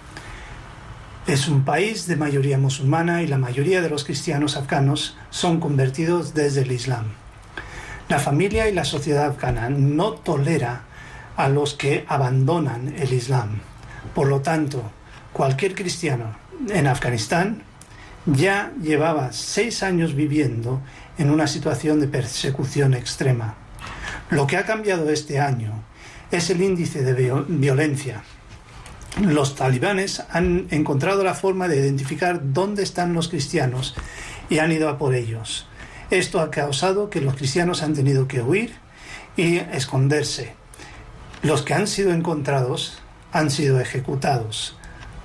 Es 1.25 1.47
un 1.47 1.64
país 1.64 2.09
de 2.09 2.17
mayoría 2.17 2.59
musulmana 2.59 3.23
y 3.23 3.29
la 3.29 3.38
mayoría 3.38 3.81
de 3.81 3.88
los 3.88 4.02
cristianos 4.02 4.57
afganos 4.57 5.17
son 5.31 5.61
convertidos 5.61 6.35
desde 6.35 6.62
el 6.62 6.73
Islam. 6.73 7.05
La 8.09 8.19
familia 8.19 8.69
y 8.69 8.75
la 8.75 8.85
sociedad 8.85 9.26
afgana 9.26 9.71
no 9.71 10.14
tolera 10.14 10.83
a 11.37 11.49
los 11.49 11.75
que 11.75 12.05
abandonan 12.09 12.93
el 12.99 13.12
Islam. 13.12 13.61
Por 14.17 14.26
lo 14.26 14.41
tanto, 14.41 14.83
cualquier 15.33 15.76
cristiano 15.76 16.37
en 16.69 16.88
Afganistán 16.88 17.62
ya 18.26 18.73
llevaba 18.83 19.33
seis 19.33 19.85
años 19.85 20.17
viviendo 20.17 20.83
en 21.19 21.31
una 21.31 21.47
situación 21.47 22.00
de 22.00 22.09
persecución 22.09 22.95
extrema. 22.95 23.55
Lo 24.31 24.49
que 24.49 24.57
ha 24.57 24.67
cambiado 24.67 25.09
este 25.09 25.38
año 25.38 25.85
es 26.33 26.50
el 26.50 26.61
índice 26.61 27.05
de 27.05 27.45
violencia 27.47 28.25
los 29.21 29.54
talibanes 29.54 30.23
han 30.31 30.66
encontrado 30.71 31.23
la 31.23 31.35
forma 31.35 31.69
de 31.69 31.76
identificar 31.76 32.40
dónde 32.52 32.83
están 32.83 33.12
los 33.12 33.28
cristianos 33.28 33.95
y 34.49 34.59
han 34.59 34.73
ido 34.73 34.88
a 34.88 34.99
por 34.99 35.14
ellos. 35.14 35.66
Esto 36.11 36.40
ha 36.40 36.50
causado 36.50 37.11
que 37.11 37.21
los 37.21 37.35
cristianos 37.35 37.83
han 37.83 37.95
tenido 37.95 38.28
que 38.28 38.42
huir 38.42 38.75
y 39.37 39.57
esconderse. 39.57 40.54
Los 41.42 41.62
que 41.62 41.75
han 41.75 41.87
sido 41.87 42.12
encontrados 42.12 42.99
han 43.33 43.50
sido 43.50 43.81
ejecutados 43.81 44.76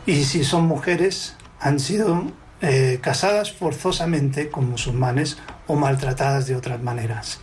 y 0.06 0.24
si 0.24 0.44
son 0.44 0.65
mujeres 0.65 1.36
han 1.60 1.79
sido 1.79 2.32
eh, 2.62 3.00
casadas 3.01 3.51
forzosamente 3.51 4.50
con 4.50 4.70
musulmanes 4.70 5.38
o 5.67 5.75
maltratadas 5.75 6.48
de 6.48 6.56
otras 6.56 6.82
maneras. 6.82 7.39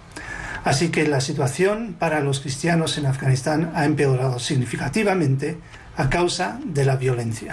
Así 0.64 0.88
que 0.88 1.06
la 1.06 1.20
situación 1.20 1.94
para 1.98 2.20
los 2.20 2.40
cristianos 2.40 2.96
en 2.96 3.06
Afganistán 3.06 3.72
ha 3.74 3.84
empeorado 3.84 4.38
significativamente 4.38 5.58
a 5.96 6.10
causa 6.10 6.60
de 6.64 6.84
la 6.84 6.96
violencia. 6.96 7.52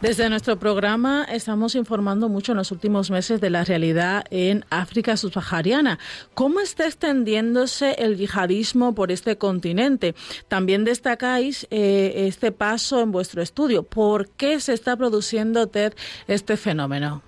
Desde 0.00 0.30
nuestro 0.30 0.58
programa 0.58 1.24
estamos 1.24 1.74
informando 1.74 2.30
mucho 2.30 2.52
en 2.52 2.58
los 2.58 2.72
últimos 2.72 3.10
meses 3.10 3.38
de 3.38 3.50
la 3.50 3.64
realidad 3.64 4.24
en 4.30 4.64
África 4.70 5.18
subsahariana. 5.18 5.98
¿Cómo 6.32 6.60
está 6.60 6.86
extendiéndose 6.86 7.92
el 7.98 8.16
yihadismo 8.16 8.94
por 8.94 9.12
este 9.12 9.36
continente? 9.36 10.14
También 10.48 10.84
destacáis 10.84 11.66
eh, 11.70 12.26
este 12.28 12.50
paso 12.50 13.02
en 13.02 13.12
vuestro 13.12 13.42
estudio. 13.42 13.82
¿Por 13.82 14.28
qué 14.30 14.58
se 14.60 14.72
está 14.72 14.96
produciendo, 14.96 15.66
Ted, 15.66 15.92
este 16.28 16.56
fenómeno? 16.56 17.22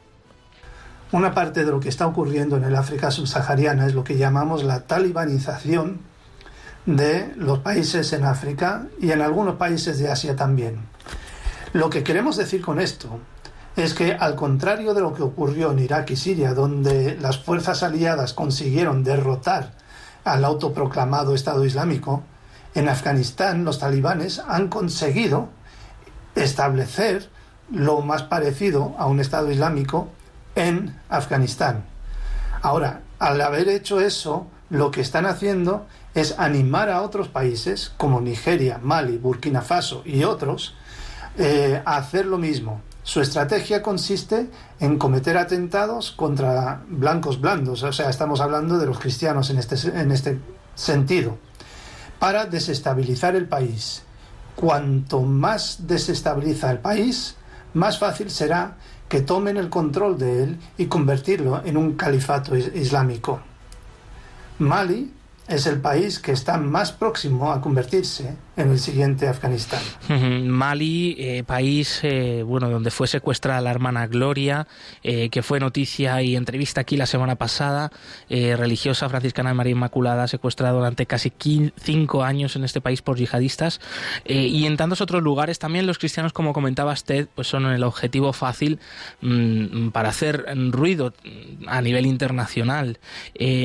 Una 1.12 1.34
parte 1.34 1.66
de 1.66 1.70
lo 1.70 1.78
que 1.78 1.90
está 1.90 2.06
ocurriendo 2.06 2.56
en 2.56 2.64
el 2.64 2.74
África 2.74 3.10
subsahariana 3.10 3.86
es 3.86 3.94
lo 3.94 4.02
que 4.02 4.16
llamamos 4.16 4.64
la 4.64 4.84
talibanización 4.84 6.00
de 6.86 7.32
los 7.36 7.60
países 7.60 8.12
en 8.12 8.24
África 8.24 8.86
y 9.00 9.12
en 9.12 9.22
algunos 9.22 9.56
países 9.56 9.98
de 9.98 10.10
Asia 10.10 10.36
también. 10.36 10.80
Lo 11.72 11.90
que 11.90 12.02
queremos 12.02 12.36
decir 12.36 12.60
con 12.60 12.80
esto 12.80 13.20
es 13.76 13.94
que 13.94 14.12
al 14.12 14.34
contrario 14.34 14.92
de 14.92 15.00
lo 15.00 15.14
que 15.14 15.22
ocurrió 15.22 15.72
en 15.72 15.78
Irak 15.78 16.10
y 16.10 16.16
Siria, 16.16 16.54
donde 16.54 17.16
las 17.20 17.38
fuerzas 17.38 17.82
aliadas 17.82 18.34
consiguieron 18.34 19.04
derrotar 19.04 19.72
al 20.24 20.44
autoproclamado 20.44 21.34
Estado 21.34 21.64
Islámico, 21.64 22.22
en 22.74 22.88
Afganistán 22.88 23.64
los 23.64 23.78
talibanes 23.78 24.40
han 24.46 24.68
conseguido 24.68 25.48
establecer 26.34 27.28
lo 27.70 28.00
más 28.00 28.22
parecido 28.22 28.94
a 28.98 29.06
un 29.06 29.20
Estado 29.20 29.50
Islámico 29.50 30.08
en 30.54 30.98
Afganistán. 31.08 31.84
Ahora, 32.60 33.00
al 33.18 33.40
haber 33.40 33.68
hecho 33.68 34.00
eso, 34.00 34.46
lo 34.68 34.90
que 34.90 35.00
están 35.00 35.26
haciendo 35.26 35.86
es 36.14 36.38
animar 36.38 36.90
a 36.90 37.02
otros 37.02 37.28
países 37.28 37.92
como 37.96 38.20
Nigeria, 38.20 38.78
Mali, 38.82 39.16
Burkina 39.18 39.62
Faso 39.62 40.02
y 40.04 40.24
otros 40.24 40.74
eh, 41.38 41.80
a 41.84 41.96
hacer 41.96 42.26
lo 42.26 42.38
mismo. 42.38 42.82
Su 43.02 43.20
estrategia 43.20 43.82
consiste 43.82 44.48
en 44.78 44.98
cometer 44.98 45.36
atentados 45.36 46.12
contra 46.12 46.82
blancos 46.86 47.40
blandos, 47.40 47.82
o 47.82 47.92
sea, 47.92 48.10
estamos 48.10 48.40
hablando 48.40 48.78
de 48.78 48.86
los 48.86 48.98
cristianos 48.98 49.50
en 49.50 49.58
este, 49.58 49.76
en 49.88 50.12
este 50.12 50.38
sentido, 50.74 51.38
para 52.18 52.44
desestabilizar 52.44 53.34
el 53.34 53.48
país. 53.48 54.04
Cuanto 54.54 55.22
más 55.22 55.88
desestabiliza 55.88 56.70
el 56.70 56.78
país, 56.78 57.36
más 57.74 57.98
fácil 57.98 58.30
será 58.30 58.76
que 59.08 59.22
tomen 59.22 59.56
el 59.56 59.68
control 59.68 60.18
de 60.18 60.44
él 60.44 60.60
y 60.76 60.86
convertirlo 60.86 61.62
en 61.64 61.76
un 61.76 61.94
califato 61.94 62.56
islámico. 62.56 63.40
Mali 64.58 65.12
es 65.54 65.66
el 65.66 65.80
país 65.80 66.18
que 66.18 66.32
está 66.32 66.56
más 66.56 66.92
próximo 66.92 67.52
a 67.52 67.60
convertirse 67.60 68.34
en 68.56 68.70
el 68.70 68.78
siguiente 68.78 69.28
Afganistán. 69.28 69.80
Mali, 70.46 71.16
eh, 71.18 71.42
país 71.42 72.00
eh, 72.02 72.42
bueno 72.44 72.68
donde 72.68 72.90
fue 72.90 73.06
secuestrada 73.06 73.60
la 73.62 73.70
hermana 73.70 74.06
Gloria, 74.06 74.66
eh, 75.02 75.30
que 75.30 75.42
fue 75.42 75.58
noticia 75.58 76.20
y 76.22 76.36
entrevista 76.36 76.82
aquí 76.82 76.96
la 76.96 77.06
semana 77.06 77.36
pasada, 77.36 77.90
religiosa 78.28 79.08
franciscana 79.08 79.50
de 79.50 79.54
María 79.54 79.72
Inmaculada, 79.72 80.26
secuestrada 80.28 80.72
durante 80.72 81.06
casi 81.06 81.32
cinco 81.76 82.24
años 82.24 82.56
en 82.56 82.64
este 82.64 82.80
país 82.80 83.02
por 83.02 83.16
yihadistas, 83.16 83.80
y 84.24 84.66
en 84.66 84.76
tantos 84.76 85.00
otros 85.00 85.22
lugares 85.22 85.58
también 85.58 85.86
los 85.86 85.98
cristianos, 85.98 86.32
como 86.32 86.52
comentaba 86.52 86.92
usted, 86.92 87.28
pues 87.34 87.48
son 87.48 87.66
el 87.66 87.82
objetivo 87.82 88.32
fácil 88.32 88.78
mm, 89.20 89.88
para 89.88 90.10
hacer 90.10 90.46
ruido 90.70 91.12
a 91.66 91.80
nivel 91.80 92.06
internacional. 92.06 92.98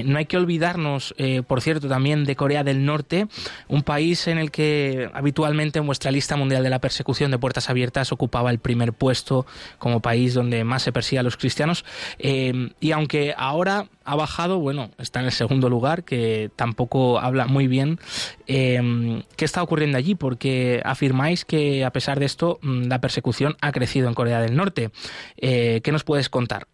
no 0.06 0.17
hay 0.17 0.25
que 0.25 0.38
olvidarnos, 0.38 1.15
por 1.48 1.62
cierto, 1.62 1.88
también 1.88 2.25
de 2.25 2.36
Corea 2.36 2.63
del 2.63 2.86
Norte, 2.86 3.27
un 3.67 3.84
país 3.84 4.27
en 4.27 4.38
el 4.38 4.51
que 4.51 4.76
habitualmente 5.13 5.79
en 5.79 5.86
vuestra 5.86 6.12
lista 6.12 6.36
mundial 6.36 6.63
de 6.63 6.69
la 6.69 6.79
persecución 6.79 7.31
de 7.31 7.38
puertas 7.38 7.69
abiertas 7.69 8.12
ocupaba 8.12 8.51
el 8.51 8.60
primer 8.60 8.93
puesto 8.93 9.46
como 9.77 10.01
país 10.01 10.34
donde 10.34 10.63
más 10.63 10.84
se 10.84 10.91
persigue 10.91 11.19
a 11.19 11.24
los 11.24 11.38
cristianos. 11.38 11.86
Eh, 12.19 12.72
y 12.79 12.91
aunque 12.91 13.34
ahora 13.38 13.88
ha 14.03 14.15
bajado, 14.15 14.60
bueno, 14.60 14.91
está 14.98 15.19
en 15.19 15.25
el 15.25 15.31
segundo 15.31 15.69
lugar, 15.69 16.03
que 16.03 16.50
tampoco 16.55 17.19
habla 17.19 17.46
muy 17.48 17.67
bien. 17.67 18.00
Eh, 18.48 19.24
¿Qué 19.36 19.46
está 19.46 19.62
ocurriendo 19.62 19.98
allí? 19.98 20.15
Porque 20.15 20.81
afirmáis 20.86 21.46
que 21.46 21.84
a 21.84 21.91
pesar 21.91 22.19
de 22.19 22.25
esto 22.25 22.60
mm, 22.62 22.84
la 22.84 23.01
persecución 23.01 23.57
ha 23.62 23.72
crecido 23.72 24.07
en 24.07 24.13
Corea 24.13 24.41
del 24.41 24.55
Norte. 24.55 24.91
Eh, 25.38 25.81
¿Qué 25.84 25.91
nos 25.91 26.03
puedes 26.03 26.29
contar? 26.29 26.67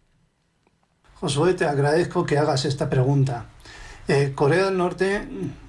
Josué, 1.14 1.54
te 1.54 1.64
agradezco 1.64 2.24
que 2.26 2.38
hagas 2.38 2.64
esta 2.64 2.88
pregunta. 2.88 3.46
Eh, 4.06 4.32
Corea 4.34 4.66
del 4.66 4.76
Norte 4.76 5.26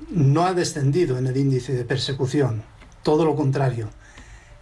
no 0.10 0.46
ha 0.46 0.54
descendido 0.54 1.18
en 1.18 1.27
el 1.27 1.38
índice 1.38 1.74
de 1.74 1.86
persecución, 1.86 2.63
todo 3.01 3.24
lo 3.24 3.36
contrario. 3.36 3.89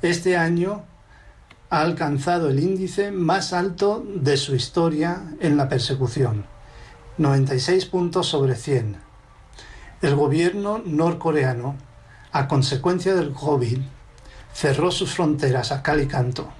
Este 0.03 0.37
año 0.37 0.83
ha 1.71 1.81
alcanzado 1.81 2.49
el 2.49 2.59
índice 2.59 3.09
más 3.11 3.51
alto 3.51 4.05
de 4.15 4.37
su 4.37 4.53
historia 4.53 5.23
en 5.39 5.57
la 5.57 5.69
persecución, 5.69 6.45
96 7.17 7.85
puntos 7.85 8.27
sobre 8.27 8.55
100. 8.55 8.97
El 10.03 10.15
gobierno 10.15 10.79
norcoreano, 10.85 11.75
a 12.31 12.47
consecuencia 12.47 13.15
del 13.15 13.31
COVID, 13.31 13.79
cerró 14.53 14.91
sus 14.91 15.15
fronteras 15.15 15.71
a 15.71 15.81
cal 15.81 15.99
y 15.99 16.05
canto. 16.05 16.53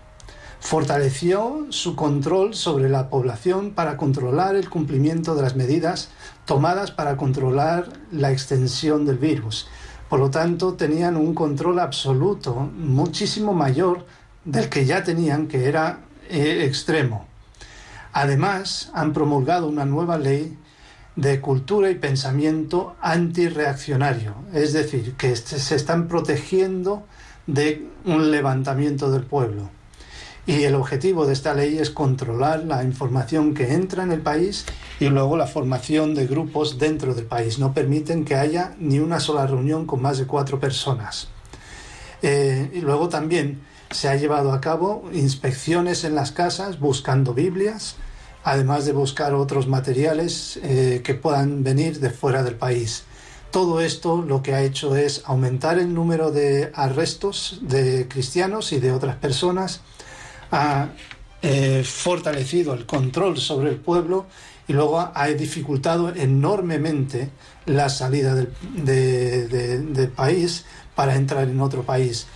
Fortaleció 0.63 1.67
su 1.69 1.93
control 1.93 2.55
sobre 2.55 2.87
la 2.87 3.09
población 3.09 3.71
para 3.71 3.97
controlar 3.97 4.55
el 4.55 4.69
cumplimiento 4.69 5.35
de 5.35 5.41
las 5.41 5.57
medidas 5.57 6.07
tomadas 6.45 6.89
para 6.89 7.17
controlar 7.17 7.89
la 8.11 8.31
extensión 8.31 9.05
del 9.05 9.17
virus. 9.17 9.67
Por 10.09 10.19
lo 10.19 10.31
tanto, 10.31 10.73
tenían 10.75 11.17
un 11.17 11.35
control 11.35 11.79
absoluto, 11.79 12.55
muchísimo 12.55 13.53
mayor 13.53 14.05
del 14.45 14.69
que 14.69 14.85
ya 14.85 15.03
tenían, 15.03 15.49
que 15.49 15.67
era 15.67 15.99
eh, 16.29 16.63
extremo. 16.65 17.27
Además, 18.13 18.89
han 18.93 19.11
promulgado 19.11 19.67
una 19.67 19.83
nueva 19.83 20.17
ley 20.17 20.57
de 21.17 21.41
cultura 21.41 21.91
y 21.91 21.95
pensamiento 21.95 22.95
antirreaccionario, 23.01 24.33
es 24.53 24.71
decir, 24.71 25.15
que 25.17 25.35
se 25.35 25.75
están 25.75 26.07
protegiendo 26.07 27.03
de 27.47 27.85
un 28.05 28.31
levantamiento 28.31 29.11
del 29.11 29.23
pueblo. 29.23 29.69
Y 30.45 30.63
el 30.63 30.75
objetivo 30.75 31.25
de 31.25 31.33
esta 31.33 31.53
ley 31.53 31.77
es 31.77 31.89
controlar 31.89 32.65
la 32.65 32.83
información 32.83 33.53
que 33.53 33.73
entra 33.73 34.03
en 34.03 34.11
el 34.11 34.21
país 34.21 34.65
y 34.99 35.05
luego 35.05 35.37
la 35.37 35.47
formación 35.47 36.15
de 36.15 36.27
grupos 36.27 36.77
dentro 36.77 37.13
del 37.13 37.25
país. 37.25 37.59
No 37.59 37.73
permiten 37.73 38.25
que 38.25 38.35
haya 38.35 38.75
ni 38.77 38.99
una 38.99 39.21
sola 39.21 39.47
reunión 39.47 39.85
con 39.85 40.01
más 40.01 40.17
de 40.17 40.25
cuatro 40.25 40.59
personas. 40.59 41.29
Eh, 42.21 42.71
y 42.73 42.81
luego 42.81 43.07
también 43.07 43.61
se 43.91 44.09
ha 44.09 44.15
llevado 44.15 44.51
a 44.51 44.59
cabo 44.59 45.09
inspecciones 45.13 46.03
en 46.03 46.15
las 46.15 46.31
casas 46.31 46.79
buscando 46.79 47.33
Biblias, 47.33 47.95
además 48.43 48.85
de 48.85 48.91
buscar 48.91 49.33
otros 49.33 49.67
materiales 49.67 50.59
eh, 50.63 51.01
que 51.03 51.13
puedan 51.13 51.63
venir 51.63 51.99
de 51.99 52.09
fuera 52.09 52.43
del 52.43 52.55
país. 52.55 53.03
Todo 53.51 53.81
esto 53.81 54.21
lo 54.21 54.41
que 54.41 54.55
ha 54.55 54.63
hecho 54.63 54.95
es 54.95 55.21
aumentar 55.25 55.77
el 55.77 55.93
número 55.93 56.31
de 56.31 56.71
arrestos 56.73 57.59
de 57.61 58.07
cristianos 58.07 58.73
y 58.73 58.79
de 58.79 58.91
otras 58.91 59.15
personas, 59.17 59.81
ha 60.53 60.89
eh, 61.41 61.83
fortalecido 61.83 62.73
el 62.73 62.85
control 62.85 63.37
sobre 63.37 63.71
el 63.71 63.77
pueblo 63.77 64.27
y 64.67 64.73
luego 64.73 65.11
ha 65.13 65.27
dificultado 65.27 66.13
enormemente 66.15 67.31
la 67.65 67.89
salida 67.89 68.33
del, 68.35 68.53
del 68.85 70.07
país 70.09 70.63
para 70.95 71.15
entrar 71.15 71.49
en 71.49 71.59
otro 71.59 71.83
país. 71.83 72.27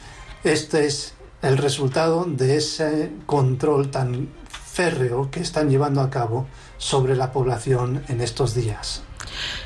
Este 0.44 0.88
es 0.88 1.14
el 1.42 1.58
resultado 1.58 2.26
de 2.26 2.58
ese 2.58 3.12
control 3.26 3.92
tan 3.92 4.30
férreo 4.50 5.30
que 5.32 5.40
están 5.40 5.70
llevando 5.70 6.02
a 6.02 6.10
cabo 6.10 6.48
sobre 6.78 7.16
la 7.16 7.32
población 7.32 8.04
en 8.10 8.22
estos 8.22 8.56
días. 8.56 9.07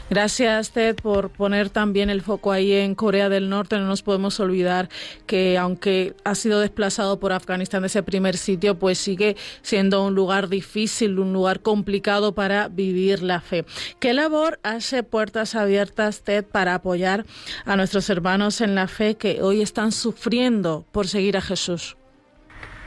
Gracias, 0.10 0.72
Ted, 0.72 0.96
por 0.96 1.30
poner 1.30 1.70
también 1.70 2.10
el 2.10 2.22
foco 2.22 2.51
ahí 2.51 2.74
en 2.74 2.96
Corea 2.96 3.30
del 3.30 3.50
Norte. 3.50 3.78
No 3.78 3.86
nos 3.86 4.01
podemos 4.01 4.40
olvidar 4.40 4.90
que, 5.25 5.58
aunque 5.58 6.13
ha 6.24 6.36
sido 6.36 6.60
desplazado 6.60 7.20
por 7.20 7.34
Afganistán 7.34 7.82
de 7.82 7.88
ese 7.88 8.04
primer 8.04 8.38
sitio, 8.38 8.78
pues 8.78 8.98
sigue 8.98 9.36
siendo 9.62 10.04
un 10.04 10.16
lugar 10.16 10.50
difícil, 10.50 11.20
un 11.20 11.34
lugar 11.34 11.62
complicado 11.62 12.34
para 12.34 12.68
vivir 12.68 13.24
la 13.24 13.42
fe. 13.42 13.66
¿Qué 14.00 14.13
labor 14.13 14.60
hace 14.63 15.04
Puertas 15.04 15.56
Abiertas, 15.56 16.22
Ted, 16.22 16.44
para 16.44 16.75
apoyar 16.75 17.25
a 17.66 17.75
nuestros 17.75 18.10
hermanos 18.10 18.62
en 18.62 18.75
la 18.75 18.88
fe 18.88 19.16
que 19.16 19.42
hoy 19.42 19.62
están 19.62 19.92
sufriendo 19.92 20.86
por 20.92 21.08
seguir 21.08 21.38
a 21.38 21.42
Jesús? 21.42 21.96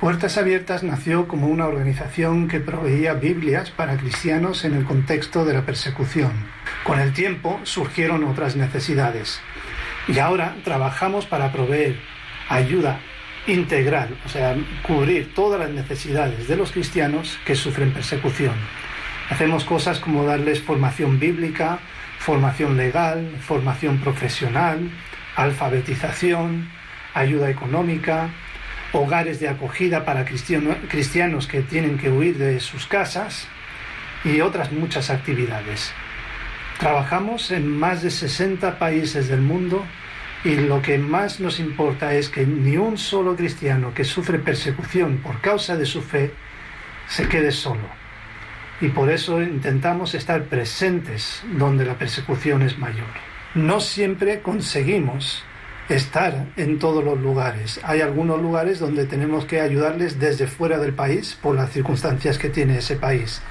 Puertas 0.04 0.36
Abiertas 0.36 0.82
nació 0.82 1.28
como 1.28 1.46
una 1.46 1.66
organización 1.66 2.46
que 2.46 2.60
proveía 2.60 3.14
Biblias 3.14 3.70
para 3.70 3.96
cristianos 3.96 4.66
en 4.66 4.74
el 4.74 4.84
contexto 4.84 5.46
de 5.46 5.54
la 5.54 5.64
persecución. 5.64 6.30
Con 6.82 7.00
el 7.00 7.14
tiempo 7.14 7.58
surgieron 7.62 8.22
otras 8.24 8.54
necesidades 8.54 9.40
y 10.06 10.18
ahora 10.18 10.56
trabajamos 10.62 11.24
para 11.24 11.52
proveer 11.52 11.98
ayuda 12.50 13.00
integral, 13.46 14.18
o 14.26 14.28
sea, 14.28 14.54
cubrir 14.82 15.32
todas 15.32 15.58
las 15.58 15.70
necesidades 15.70 16.48
de 16.48 16.56
los 16.56 16.72
cristianos 16.72 17.38
que 17.46 17.56
sufren 17.56 17.94
persecución. 17.94 18.56
Hacemos 19.30 19.64
cosas 19.64 20.00
como 20.00 20.26
darles 20.26 20.60
formación 20.60 21.18
bíblica, 21.18 21.78
formación 22.18 22.76
legal, 22.76 23.38
formación 23.40 23.96
profesional, 24.00 24.90
alfabetización, 25.34 26.68
ayuda 27.14 27.48
económica, 27.48 28.28
hogares 28.94 29.40
de 29.40 29.48
acogida 29.48 30.04
para 30.04 30.24
cristianos 30.24 31.46
que 31.46 31.62
tienen 31.62 31.98
que 31.98 32.10
huir 32.10 32.38
de 32.38 32.60
sus 32.60 32.86
casas 32.86 33.48
y 34.24 34.40
otras 34.40 34.72
muchas 34.72 35.10
actividades. 35.10 35.92
Trabajamos 36.78 37.50
en 37.50 37.68
más 37.68 38.02
de 38.02 38.10
60 38.10 38.78
países 38.78 39.28
del 39.28 39.40
mundo 39.40 39.84
y 40.44 40.56
lo 40.56 40.80
que 40.82 40.98
más 40.98 41.40
nos 41.40 41.58
importa 41.58 42.14
es 42.14 42.28
que 42.28 42.46
ni 42.46 42.76
un 42.76 42.98
solo 42.98 43.34
cristiano 43.36 43.92
que 43.94 44.04
sufre 44.04 44.38
persecución 44.38 45.18
por 45.18 45.40
causa 45.40 45.76
de 45.76 45.86
su 45.86 46.02
fe 46.02 46.32
se 47.08 47.28
quede 47.28 47.52
solo. 47.52 47.88
Y 48.80 48.88
por 48.88 49.10
eso 49.10 49.42
intentamos 49.42 50.14
estar 50.14 50.44
presentes 50.44 51.42
donde 51.56 51.84
la 51.84 51.94
persecución 51.94 52.62
es 52.62 52.78
mayor. 52.78 53.06
No 53.54 53.80
siempre 53.80 54.40
conseguimos 54.40 55.44
estar 55.88 56.46
en 56.56 56.78
todos 56.78 57.04
los 57.04 57.20
lugares. 57.20 57.80
Hay 57.82 58.00
algunos 58.00 58.40
lugares 58.40 58.78
donde 58.78 59.04
tenemos 59.04 59.44
que 59.44 59.60
ayudarles 59.60 60.18
desde 60.18 60.46
fuera 60.46 60.78
del 60.78 60.94
país 60.94 61.36
por 61.40 61.54
las 61.54 61.70
circunstancias 61.70 62.38
que 62.38 62.48
tiene 62.48 62.78
ese 62.78 62.96
país. 62.96 63.42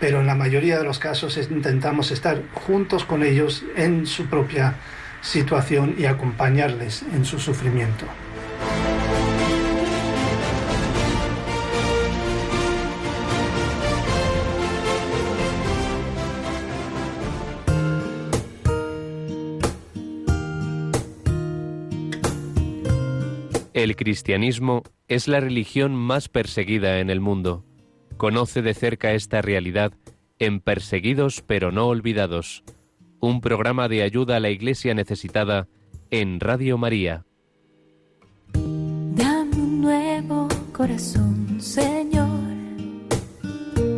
Pero 0.00 0.20
en 0.20 0.26
la 0.26 0.34
mayoría 0.34 0.78
de 0.78 0.84
los 0.84 0.98
casos 0.98 1.36
intentamos 1.36 2.10
estar 2.10 2.42
juntos 2.52 3.04
con 3.04 3.22
ellos 3.22 3.64
en 3.76 4.06
su 4.06 4.26
propia 4.26 4.74
situación 5.20 5.94
y 5.98 6.04
acompañarles 6.06 7.02
en 7.14 7.24
su 7.24 7.38
sufrimiento. 7.38 8.06
El 23.74 23.96
cristianismo 23.96 24.84
es 25.08 25.26
la 25.26 25.40
religión 25.40 25.96
más 25.96 26.28
perseguida 26.28 27.00
en 27.00 27.10
el 27.10 27.20
mundo. 27.20 27.64
Conoce 28.16 28.62
de 28.62 28.72
cerca 28.72 29.14
esta 29.14 29.42
realidad 29.42 29.92
en 30.38 30.60
Perseguidos 30.60 31.42
pero 31.44 31.72
no 31.72 31.88
olvidados, 31.88 32.62
un 33.18 33.40
programa 33.40 33.88
de 33.88 34.04
ayuda 34.04 34.36
a 34.36 34.40
la 34.40 34.50
iglesia 34.50 34.94
necesitada 34.94 35.66
en 36.12 36.38
Radio 36.38 36.78
María. 36.78 37.24
Dame 38.52 39.56
un 39.56 39.80
nuevo 39.80 40.46
corazón, 40.72 41.60
Señor, 41.60 42.28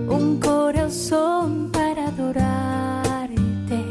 un 0.09 0.41
corazón 0.41 1.71
para 1.71 2.09
adorarte, 2.09 3.85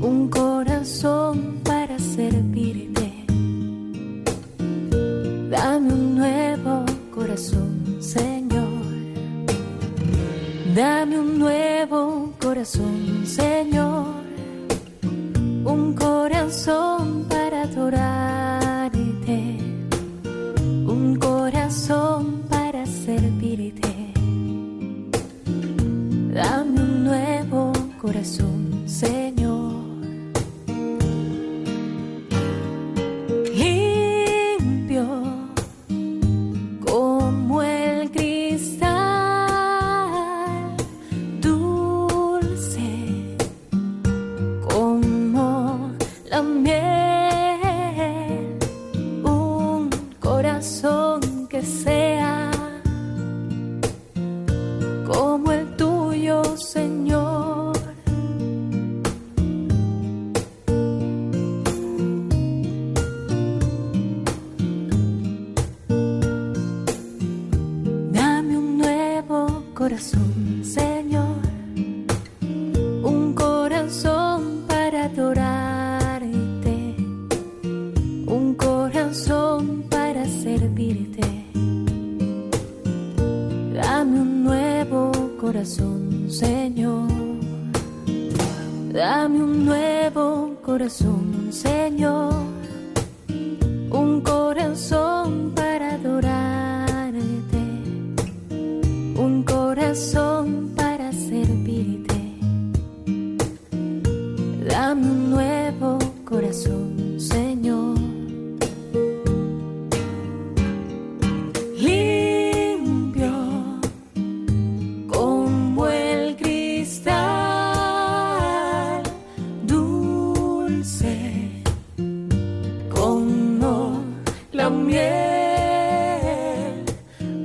un 0.00 0.28
corazón 0.30 1.60
para 1.64 1.98
servirte 1.98 2.85
Dame 5.86 5.98
un 6.00 6.16
nuevo 6.16 6.84
corazón, 7.14 7.96
Señor. 8.00 8.82
Dame 10.74 11.20
un 11.20 11.38
nuevo 11.38 12.32
corazón, 12.40 13.24
Señor. 13.24 14.06
Un 15.64 15.94
corazón 15.94 17.24
para 17.28 17.62
adorarte. 17.62 19.58
Un 20.86 21.16
corazón 21.20 22.42
para 22.50 22.84
servirte. 22.84 23.85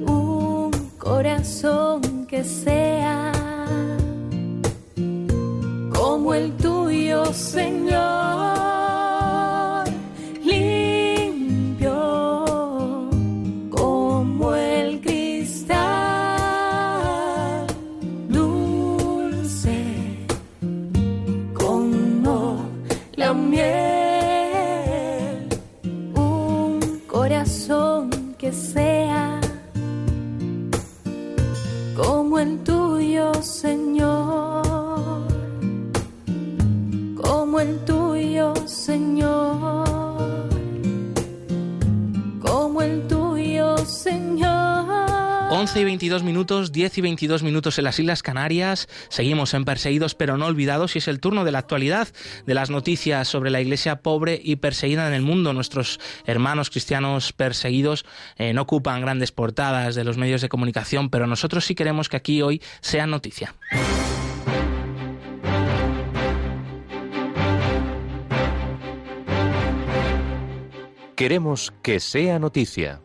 Un 0.05 0.71
corazón 0.97 2.25
que 2.27 2.43
sea 2.43 3.31
como 5.93 6.33
el 6.33 6.51
tuyo, 6.57 7.25
Señor. 7.33 8.40
11 45.71 45.79
y 45.79 45.85
22 45.85 46.23
minutos, 46.23 46.71
10 46.73 46.97
y 46.97 47.01
22 47.01 47.43
minutos 47.43 47.77
en 47.77 47.85
las 47.85 47.97
Islas 47.97 48.23
Canarias. 48.23 48.89
Seguimos 49.07 49.53
en 49.53 49.63
Perseguidos 49.63 50.15
pero 50.15 50.35
no 50.35 50.47
olvidados 50.47 50.97
y 50.97 50.99
es 50.99 51.07
el 51.07 51.21
turno 51.21 51.45
de 51.45 51.53
la 51.53 51.59
actualidad, 51.59 52.09
de 52.45 52.53
las 52.53 52.69
noticias 52.69 53.29
sobre 53.29 53.51
la 53.51 53.61
iglesia 53.61 54.01
pobre 54.01 54.37
y 54.43 54.57
perseguida 54.57 55.07
en 55.07 55.13
el 55.13 55.21
mundo. 55.21 55.53
Nuestros 55.53 56.01
hermanos 56.25 56.69
cristianos 56.69 57.31
perseguidos 57.31 58.03
eh, 58.35 58.51
no 58.53 58.63
ocupan 58.63 58.99
grandes 58.99 59.31
portadas 59.31 59.95
de 59.95 60.03
los 60.03 60.17
medios 60.17 60.41
de 60.41 60.49
comunicación, 60.49 61.09
pero 61.09 61.25
nosotros 61.25 61.63
sí 61.63 61.73
queremos 61.73 62.09
que 62.09 62.17
aquí 62.17 62.41
hoy 62.41 62.61
sea 62.81 63.07
noticia. 63.07 63.55
Queremos 71.15 71.71
que 71.81 72.01
sea 72.01 72.39
noticia. 72.39 72.99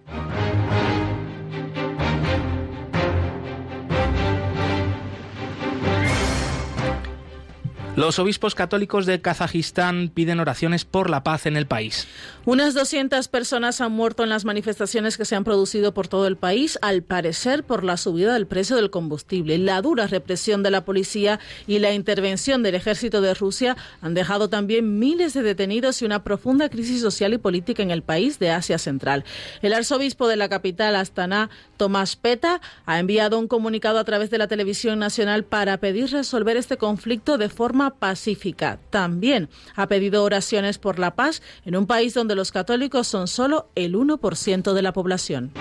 Los 7.97 8.19
obispos 8.19 8.55
católicos 8.55 9.07
de 9.07 9.23
Kazajistán 9.23 10.11
piden 10.13 10.39
oraciones 10.39 10.85
por 10.85 11.09
la 11.09 11.23
paz 11.25 11.47
en 11.47 11.57
el 11.57 11.65
país. 11.65 12.07
Unas 12.45 12.75
200 12.75 13.27
personas 13.29 13.81
han 13.81 13.91
muerto 13.91 14.23
en 14.23 14.29
las 14.29 14.45
manifestaciones 14.45 15.17
que 15.17 15.25
se 15.25 15.35
han 15.35 15.45
producido 15.45 15.95
por 15.95 16.07
todo 16.07 16.27
el 16.27 16.37
país, 16.37 16.79
al 16.83 17.03
parecer 17.03 17.65
por 17.65 17.85
la 17.85 17.97
subida 17.97 18.35
del 18.35 18.47
precio 18.47 18.77
del 18.77 18.91
combustible. 18.91 19.57
La 19.57 19.81
dura 19.81 20.07
represión 20.09 20.63
de 20.63 20.71
la 20.71 20.85
policía 20.85 21.41
y 21.67 21.79
la 21.79 21.95
intervención 21.95 22.63
del 22.63 22.75
ejército 22.75 23.23
de 23.23 23.33
Rusia 23.33 23.79
han 24.03 24.13
dejado 24.13 24.51
también 24.51 24.99
miles 24.99 25.33
de 25.33 25.43
detenidos 25.43 26.03
y 26.03 26.05
una 26.05 26.23
profunda 26.23 26.69
crisis 26.69 27.01
social 27.01 27.33
y 27.33 27.39
política 27.39 27.83
en 27.83 27.91
el 27.91 28.03
país 28.03 28.39
de 28.39 28.51
Asia 28.51 28.77
Central. 28.77 29.25
El 29.63 29.73
arzobispo 29.73 30.29
de 30.29 30.37
la 30.37 30.51
capital, 30.51 30.97
Astana, 30.97 31.49
Tomás 31.79 32.17
Peta, 32.17 32.61
ha 32.85 32.99
enviado 32.99 33.39
un 33.39 33.49
comunicado 33.49 33.99
a 33.99 34.05
través 34.05 34.29
de 34.29 34.37
la 34.37 34.49
televisión 34.49 34.99
nacional 34.99 35.45
para 35.45 35.79
pedir 35.79 36.11
resolver 36.11 36.59
este 36.59 36.77
conflicto 36.77 37.39
de 37.39 37.49
forma 37.49 37.86
pacífica. 37.91 38.79
También 38.91 39.49
ha 39.75 39.87
pedido 39.87 40.25
oraciones 40.25 40.79
por 40.79 40.99
la 40.99 41.15
paz 41.15 41.43
en 41.65 41.77
un 41.77 41.87
país 41.87 42.15
donde 42.15 42.35
los 42.35 42.53
católicos 42.53 43.07
son 43.07 43.29
solo 43.29 43.71
el 43.75 43.95
1% 43.95 44.73
de 44.73 44.83
la 44.83 44.93
población. 44.93 45.53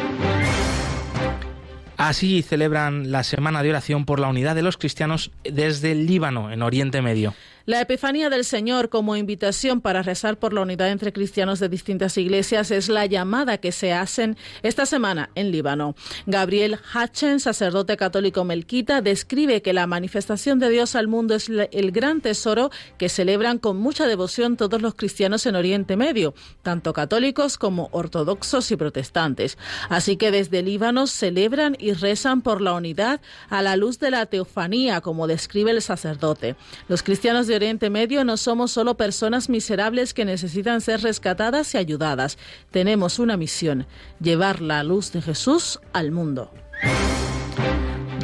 Así 1.98 2.42
celebran 2.42 3.12
la 3.12 3.24
Semana 3.24 3.64
de 3.64 3.70
Oración 3.70 4.06
por 4.06 4.20
la 4.20 4.28
Unidad 4.28 4.56
de 4.56 4.62
los 4.62 4.78
Cristianos 4.78 5.32
desde 5.44 5.92
el 5.92 6.06
Líbano, 6.06 6.52
en 6.52 6.62
Oriente 6.62 7.02
Medio. 7.02 7.34
La 7.68 7.82
Epifanía 7.82 8.30
del 8.30 8.46
Señor 8.46 8.90
como 8.90 9.16
invitación 9.16 9.82
para 9.82 10.04
rezar 10.04 10.38
por 10.38 10.54
la 10.54 10.62
unidad 10.62 10.92
entre 10.92 11.12
cristianos 11.12 11.60
de 11.60 11.68
distintas 11.68 12.16
iglesias 12.16 12.70
es 12.70 12.90
la 12.90 13.08
llamada 13.08 13.58
que 13.58 13.72
se 13.72 13.92
hacen 13.92 14.38
esta 14.62 14.86
semana 14.86 15.32
en 15.34 15.50
Líbano. 15.50 15.96
Gabriel 16.28 16.78
Hatchen, 16.94 17.40
sacerdote 17.40 17.98
católico 17.98 18.44
melquita, 18.44 19.02
describe 19.02 19.64
que 19.64 19.74
la 19.74 19.88
manifestación 19.88 20.60
de 20.60 20.70
Dios 20.70 20.96
al 20.96 21.08
mundo 21.08 21.34
es 21.34 21.50
el 21.50 21.92
gran 21.92 22.22
tesoro 22.22 22.70
que 23.00 23.10
celebran 23.10 23.58
con 23.58 23.78
mucha 23.78 24.06
devoción 24.06 24.58
todos 24.58 24.80
los 24.80 24.94
cristianos 24.94 25.48
en 25.48 25.56
Oriente 25.56 25.98
Medio, 25.98 26.36
tanto 26.62 26.94
católicos 26.94 27.58
como 27.58 27.90
ortodoxos 27.94 28.70
y 28.70 28.76
protestantes. 28.76 29.58
Así 29.90 30.18
que 30.18 30.30
desde 30.30 30.62
Líbano 30.62 31.08
celebran 31.08 31.76
y 31.80 31.94
rezan 31.94 32.44
por 32.44 32.62
la 32.62 32.74
unidad 32.74 33.22
a 33.50 33.64
la 33.64 33.76
luz 33.76 33.98
de 33.98 34.12
la 34.12 34.28
teofanía, 34.28 35.02
como 35.02 35.26
describe 35.26 35.72
el 35.72 35.82
sacerdote. 35.82 36.56
Los 36.88 37.02
cristianos 37.02 37.48
de 37.48 37.55
Oriente 37.56 37.90
Medio 37.90 38.24
no 38.24 38.38
somos 38.38 38.72
solo 38.72 38.98
personas 38.98 39.50
miserables 39.50 40.14
que 40.14 40.26
necesitan 40.26 40.82
ser 40.82 41.02
rescatadas 41.02 41.74
y 41.74 41.78
ayudadas. 41.78 42.38
Tenemos 42.72 43.20
una 43.20 43.38
misión, 43.38 43.88
llevar 44.20 44.62
la 44.62 44.84
luz 44.84 45.12
de 45.12 45.22
Jesús 45.22 45.80
al 45.94 46.12
mundo. 46.12 46.52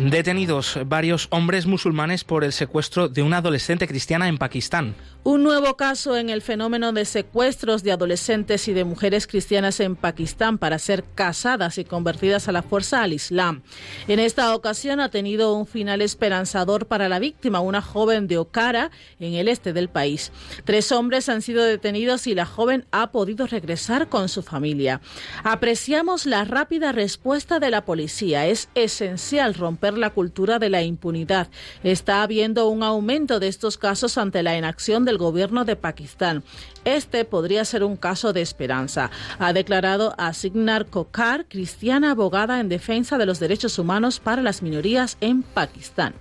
Detenidos 0.01 0.79
varios 0.87 1.27
hombres 1.29 1.67
musulmanes 1.67 2.23
por 2.23 2.43
el 2.43 2.53
secuestro 2.53 3.07
de 3.07 3.21
una 3.21 3.37
adolescente 3.37 3.87
cristiana 3.87 4.27
en 4.27 4.39
Pakistán. 4.39 4.95
Un 5.23 5.43
nuevo 5.43 5.77
caso 5.77 6.17
en 6.17 6.31
el 6.31 6.41
fenómeno 6.41 6.93
de 6.93 7.05
secuestros 7.05 7.83
de 7.83 7.91
adolescentes 7.91 8.67
y 8.67 8.73
de 8.73 8.83
mujeres 8.83 9.27
cristianas 9.27 9.79
en 9.79 9.95
Pakistán 9.95 10.57
para 10.57 10.79
ser 10.79 11.03
casadas 11.13 11.77
y 11.77 11.85
convertidas 11.85 12.47
a 12.47 12.51
la 12.51 12.63
fuerza 12.63 13.03
al 13.03 13.13
Islam. 13.13 13.61
En 14.07 14.17
esta 14.17 14.55
ocasión 14.55 14.99
ha 14.99 15.09
tenido 15.09 15.53
un 15.53 15.67
final 15.67 16.01
esperanzador 16.01 16.87
para 16.87 17.07
la 17.07 17.19
víctima, 17.19 17.59
una 17.59 17.83
joven 17.83 18.27
de 18.27 18.39
Okara, 18.39 18.89
en 19.19 19.35
el 19.35 19.47
este 19.47 19.73
del 19.73 19.89
país. 19.89 20.31
Tres 20.65 20.91
hombres 20.91 21.29
han 21.29 21.43
sido 21.43 21.63
detenidos 21.63 22.25
y 22.25 22.33
la 22.33 22.47
joven 22.47 22.87
ha 22.89 23.11
podido 23.11 23.45
regresar 23.45 24.09
con 24.09 24.27
su 24.27 24.41
familia. 24.41 25.01
Apreciamos 25.43 26.25
la 26.25 26.45
rápida 26.45 26.93
respuesta 26.93 27.59
de 27.59 27.69
la 27.69 27.85
policía. 27.85 28.47
Es 28.47 28.69
esencial 28.73 29.53
romper 29.53 29.99
la 29.99 30.09
cultura 30.09 30.57
de 30.57 30.69
la 30.69 30.81
impunidad. 30.81 31.47
Está 31.83 32.23
habiendo 32.23 32.69
un 32.69 32.81
aumento 32.81 33.39
de 33.39 33.49
estos 33.49 33.77
casos 33.77 34.17
ante 34.17 34.41
la 34.41 34.57
inacción 34.57 35.05
gobierno 35.17 35.65
de 35.65 35.75
Pakistán. 35.75 36.43
Este 36.85 37.25
podría 37.25 37.65
ser 37.65 37.83
un 37.83 37.95
caso 37.95 38.33
de 38.33 38.41
esperanza, 38.41 39.11
ha 39.39 39.53
declarado 39.53 40.13
Asignar 40.17 40.85
Kokar, 40.85 41.45
cristiana 41.47 42.11
abogada 42.11 42.59
en 42.59 42.69
defensa 42.69 43.17
de 43.17 43.25
los 43.25 43.39
derechos 43.39 43.77
humanos 43.79 44.19
para 44.19 44.41
las 44.41 44.61
minorías 44.61 45.17
en 45.21 45.43
Pakistán. 45.43 46.13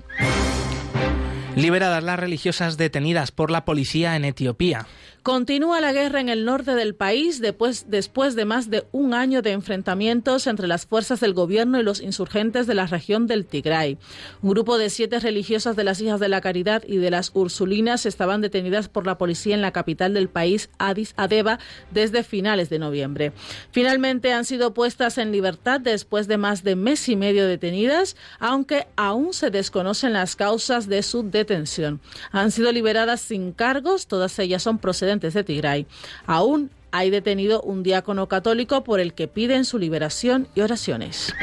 Liberadas 1.57 2.05
las 2.05 2.19
religiosas 2.19 2.77
detenidas 2.77 3.33
por 3.33 3.51
la 3.51 3.65
policía 3.65 4.15
en 4.17 4.25
Etiopía. 4.25 4.87
Continúa 5.23 5.83
la 5.83 5.93
guerra 5.93 6.19
en 6.21 6.31
el 6.31 6.47
norte 6.47 6.75
del 6.75 6.95
país 6.95 7.43
después, 7.43 7.91
después 7.91 8.35
de 8.37 8.47
más 8.47 8.71
de 8.71 8.87
un 8.91 9.13
año 9.13 9.43
de 9.43 9.51
enfrentamientos 9.51 10.47
entre 10.47 10.67
las 10.67 10.87
fuerzas 10.87 11.21
del 11.21 11.35
gobierno 11.35 11.79
y 11.79 11.83
los 11.83 12.01
insurgentes 12.01 12.67
de 12.67 12.73
la 12.73 12.87
región 12.87 13.27
del 13.27 13.45
Tigray. 13.45 13.99
Un 14.41 14.49
grupo 14.49 14.79
de 14.79 14.89
siete 14.89 15.21
religiosas 15.21 15.77
de 15.77 15.85
las 15.85 16.01
Hijas 16.01 16.21
de 16.21 16.31
la 16.31 16.41
Caridad 16.41 16.85
y 16.87 16.97
de 16.97 17.11
las 17.11 17.33
Ursulinas 17.35 18.07
estaban 18.07 18.41
detenidas 18.41 18.89
por 18.89 19.05
la 19.05 19.19
policía 19.19 19.55
en 19.55 19.61
la 19.61 19.73
capital 19.73 20.15
del 20.15 20.31
país, 20.31 20.71
Addis 20.79 21.13
Abeba, 21.19 21.59
desde 21.91 22.23
finales 22.23 22.71
de 22.71 22.79
noviembre. 22.79 23.33
Finalmente 23.73 24.33
han 24.33 24.47
sido 24.47 24.73
puestas 24.73 25.19
en 25.19 25.33
libertad 25.33 25.83
después 25.83 26.29
de 26.29 26.39
más 26.39 26.65
de 26.65 26.77
mes 26.77 27.07
y 27.11 27.17
medio 27.17 27.47
detenidas, 27.47 28.17
aunque 28.39 28.87
aún 28.97 29.35
se 29.35 29.51
desconocen 29.51 30.15
las 30.15 30.35
causas 30.35 30.89
de 30.89 31.03
su 31.03 31.29
detención. 31.29 32.01
Han 32.33 32.51
sido 32.53 32.73
liberadas 32.73 33.21
sin 33.21 33.53
cargos, 33.53 34.07
todas 34.07 34.39
ellas 34.39 34.63
son 34.63 34.79
procedentes 34.79 35.10
de 35.19 35.45
Tigray. 35.45 35.87
Aún 36.27 36.71
hay 36.93 37.11
detenido 37.11 37.61
un 37.63 37.83
diácono 37.83 38.29
católico 38.29 38.85
por 38.85 39.01
el 39.01 39.15
que 39.15 39.29
piden 39.29 39.65
su 39.65 39.79
liberación 39.79 40.49
y 40.55 40.61
oraciones. 40.61 41.35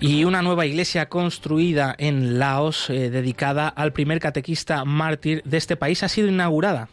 Y 0.00 0.24
una 0.24 0.40
nueva 0.40 0.64
iglesia 0.64 1.08
construida 1.08 1.94
en 1.98 2.38
Laos, 2.38 2.88
eh, 2.88 3.10
dedicada 3.10 3.68
al 3.68 3.92
primer 3.92 4.18
catequista 4.18 4.84
mártir 4.84 5.42
de 5.44 5.58
este 5.58 5.76
país, 5.76 6.02
ha 6.02 6.08
sido 6.08 6.28
inaugurada. 6.28 6.88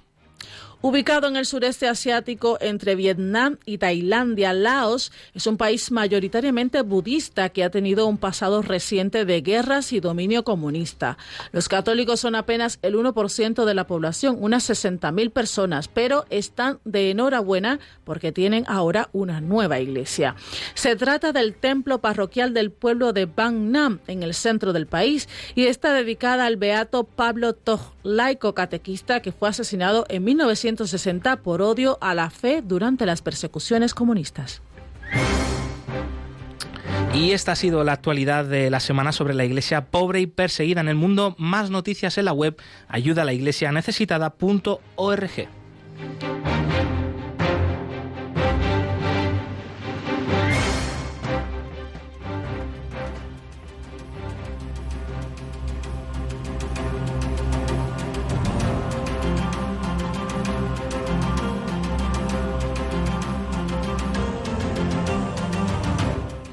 Ubicado 0.79 1.27
en 1.27 1.37
el 1.37 1.47
sureste 1.47 1.87
asiático 1.87 2.59
entre 2.61 2.93
Vietnam 2.93 3.57
y 3.65 3.79
Tailandia, 3.79 4.53
Laos 4.53 5.11
es 5.33 5.47
un 5.47 5.57
país 5.57 5.89
mayoritariamente 5.89 6.83
budista 6.83 7.49
que 7.49 7.63
ha 7.63 7.71
tenido 7.71 8.05
un 8.05 8.19
pasado 8.19 8.61
reciente 8.61 9.25
de 9.25 9.41
guerras 9.41 9.91
y 9.91 9.99
dominio 9.99 10.43
comunista. 10.43 11.17
Los 11.51 11.67
católicos 11.67 12.19
son 12.19 12.35
apenas 12.35 12.77
el 12.83 12.93
1% 12.93 13.65
de 13.65 13.73
la 13.73 13.87
población, 13.87 14.37
unas 14.39 14.69
60.000 14.69 15.31
personas, 15.31 15.87
pero 15.87 16.25
están 16.29 16.77
de 16.85 17.09
enhorabuena 17.09 17.79
porque 18.03 18.31
tienen 18.31 18.63
ahora 18.67 19.09
una 19.13 19.41
nueva 19.41 19.79
iglesia. 19.79 20.35
Se 20.75 20.95
trata 20.95 21.33
del 21.33 21.55
templo 21.55 22.01
parroquial 22.01 22.53
del 22.53 22.69
pueblo 22.69 23.13
de 23.13 23.25
Bang 23.25 23.71
Nam, 23.71 23.99
en 24.05 24.21
el 24.21 24.35
centro 24.35 24.73
del 24.73 24.85
país, 24.85 25.27
y 25.55 25.65
está 25.65 25.91
dedicada 25.93 26.45
al 26.45 26.57
beato 26.57 27.03
Pablo 27.03 27.53
Toj, 27.53 27.93
laico 28.03 28.53
catequista 28.53 29.23
que 29.23 29.31
fue 29.31 29.49
asesinado 29.49 30.05
en 30.07 30.23
1900 30.23 30.66
1960 30.67 31.37
por 31.37 31.61
odio 31.61 31.97
a 32.01 32.13
la 32.13 32.29
fe 32.29 32.61
durante 32.61 33.05
las 33.05 33.21
persecuciones 33.21 33.93
comunistas. 33.93 34.61
Y 37.13 37.31
esta 37.31 37.53
ha 37.53 37.55
sido 37.55 37.83
la 37.85 37.93
actualidad 37.93 38.43
de 38.45 38.69
la 38.69 38.79
semana 38.79 39.11
sobre 39.11 39.33
la 39.33 39.45
iglesia 39.45 39.85
pobre 39.85 40.19
y 40.19 40.27
perseguida 40.27 40.81
en 40.81 40.89
el 40.89 40.95
mundo. 40.95 41.35
Más 41.37 41.69
noticias 41.69 42.17
en 42.17 42.25
la 42.25 42.33
web 42.33 42.57
ayuda 42.89 43.23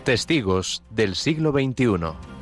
Testigos 0.05 0.83
del 0.91 1.15
siglo 1.15 1.51
XXI. 1.51 2.34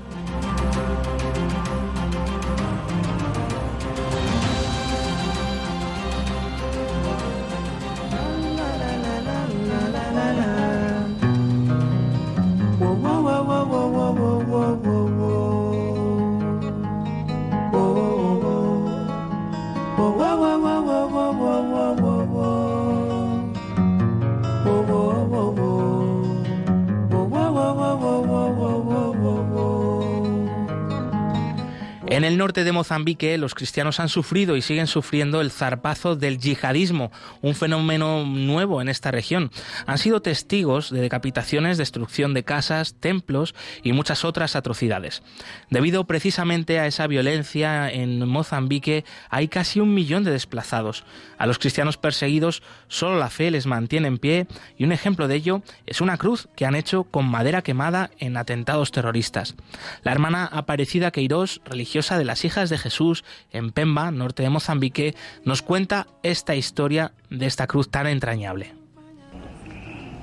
Norte 32.52 32.64
de 32.64 32.72
Mozambique, 32.72 33.38
los 33.38 33.54
cristianos 33.54 33.98
han 33.98 34.10
sufrido 34.10 34.58
y 34.58 34.60
siguen 34.60 34.86
sufriendo 34.86 35.40
el 35.40 35.50
zarpazo 35.50 36.16
del 36.16 36.36
yihadismo, 36.36 37.10
un 37.40 37.54
fenómeno 37.54 38.26
nuevo 38.26 38.82
en 38.82 38.90
esta 38.90 39.10
región. 39.10 39.50
Han 39.86 39.96
sido 39.96 40.20
testigos 40.20 40.90
de 40.90 41.00
decapitaciones, 41.00 41.78
destrucción 41.78 42.34
de 42.34 42.44
casas, 42.44 42.96
templos 43.00 43.54
y 43.82 43.94
muchas 43.94 44.26
otras 44.26 44.54
atrocidades. 44.54 45.22
Debido 45.70 46.06
precisamente 46.06 46.78
a 46.78 46.86
esa 46.86 47.06
violencia 47.06 47.90
en 47.90 48.28
Mozambique, 48.28 49.06
hay 49.30 49.48
casi 49.48 49.80
un 49.80 49.94
millón 49.94 50.22
de 50.22 50.32
desplazados. 50.32 51.04
A 51.38 51.46
los 51.46 51.58
cristianos 51.58 51.96
perseguidos 51.96 52.62
solo 52.86 53.18
la 53.18 53.30
fe 53.30 53.50
les 53.50 53.64
mantiene 53.64 54.08
en 54.08 54.18
pie 54.18 54.46
y 54.76 54.84
un 54.84 54.92
ejemplo 54.92 55.26
de 55.26 55.36
ello 55.36 55.62
es 55.86 56.02
una 56.02 56.18
cruz 56.18 56.50
que 56.54 56.66
han 56.66 56.74
hecho 56.74 57.04
con 57.04 57.24
madera 57.24 57.62
quemada 57.62 58.10
en 58.18 58.36
atentados 58.36 58.92
terroristas. 58.92 59.54
La 60.02 60.12
hermana 60.12 60.44
Aparecida 60.44 61.12
Queiroz, 61.12 61.62
religiosa 61.64 62.18
de 62.18 62.26
Hijas 62.44 62.70
de 62.70 62.78
Jesús 62.78 63.24
en 63.50 63.70
Pemba, 63.70 64.11
norte 64.11 64.42
de 64.42 64.50
Mozambique, 64.50 65.14
nos 65.44 65.62
cuenta 65.62 66.07
esta 66.22 66.55
historia 66.55 67.12
de 67.31 67.46
esta 67.46 67.66
cruz 67.66 67.90
tan 67.90 68.07
entrañable. 68.07 68.72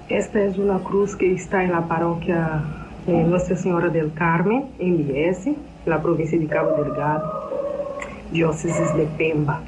Esta 0.10 0.43
es 0.43 0.58
una 0.58 0.79
cruz 0.79 1.15
que 1.15 1.34
está 1.34 1.63
en 1.63 1.71
la 1.71 1.88
parroquia 1.88 2.63
Nuestra 3.05 3.55
Señora 3.55 3.89
del 3.89 4.13
Carmen, 4.13 4.69
en 4.79 5.08
Biese, 5.08 5.55
la 5.86 6.01
provincia 6.01 6.38
de 6.38 6.47
Cabo 6.47 6.84
Delgado, 6.84 7.49
diócesis 8.32 8.93
de 8.95 9.05
Pemba. 9.17 9.62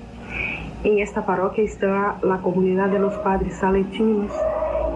En 0.84 1.00
esta 1.00 1.26
parroquia 1.26 1.64
está 1.64 2.18
la 2.24 2.38
comunidad 2.38 2.90
de 2.90 3.00
los 3.00 3.14
padres 3.20 3.56
saletinos, 3.60 4.32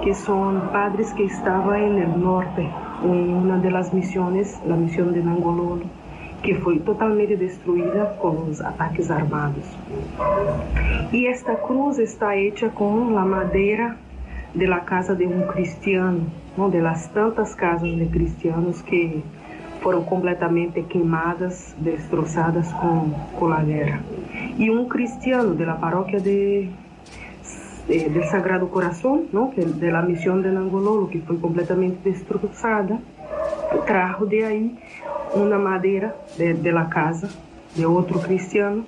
que 0.03 0.13
son 0.13 0.69
padres 0.71 1.13
que 1.13 1.25
estaban 1.25 1.81
en 1.81 1.97
el 1.99 2.19
norte, 2.21 2.67
en 3.03 3.33
una 3.33 3.57
de 3.59 3.71
las 3.71 3.93
misiones, 3.93 4.59
la 4.67 4.75
misión 4.75 5.13
de 5.13 5.23
Nangololo 5.23 6.04
que 6.45 6.53
foi 6.53 6.79
totalmente 6.79 7.35
destruída 7.35 8.05
com 8.19 8.47
os 8.47 8.61
ataques 8.61 9.09
armados. 9.09 9.65
E 11.11 11.25
esta 11.25 11.55
cruz 11.55 11.97
está 11.97 12.37
hecha 12.37 12.69
com 12.69 13.17
a 13.17 13.25
madeira 13.25 13.97
de 14.53 14.67
la 14.67 14.81
casa 14.81 15.15
de 15.15 15.25
um 15.25 15.47
cristiano, 15.47 16.31
uma 16.55 16.69
das 16.69 17.07
tantas 17.07 17.55
casas 17.55 17.89
de 17.95 18.05
cristianos 18.05 18.79
que 18.83 19.23
foram 19.81 20.03
completamente 20.03 20.83
queimadas, 20.83 21.75
destroçadas 21.79 22.71
com, 22.73 23.09
com 23.39 23.51
a 23.51 23.63
guerra. 23.63 24.03
E 24.59 24.69
um 24.69 24.87
cristiano 24.87 25.55
da 25.55 25.73
paróquia 25.73 26.19
de, 26.19 26.69
de, 27.87 28.09
de 28.09 28.23
Sagrado 28.29 28.67
Coração, 28.67 29.25
não? 29.33 29.51
é 29.57 29.65
da 29.65 30.03
missão 30.03 30.39
de 30.39 30.49
Nangololo, 30.49 31.07
que 31.07 31.19
foi 31.21 31.37
completamente 31.39 31.97
destroçada, 32.03 32.99
trajo 33.85 34.25
de 34.27 34.43
aí 34.43 34.75
uma 35.33 35.57
madeira 35.57 36.15
de, 36.37 36.71
la 36.71 36.85
casa 36.85 37.29
de 37.75 37.85
outro 37.85 38.19
cristiano 38.19 38.85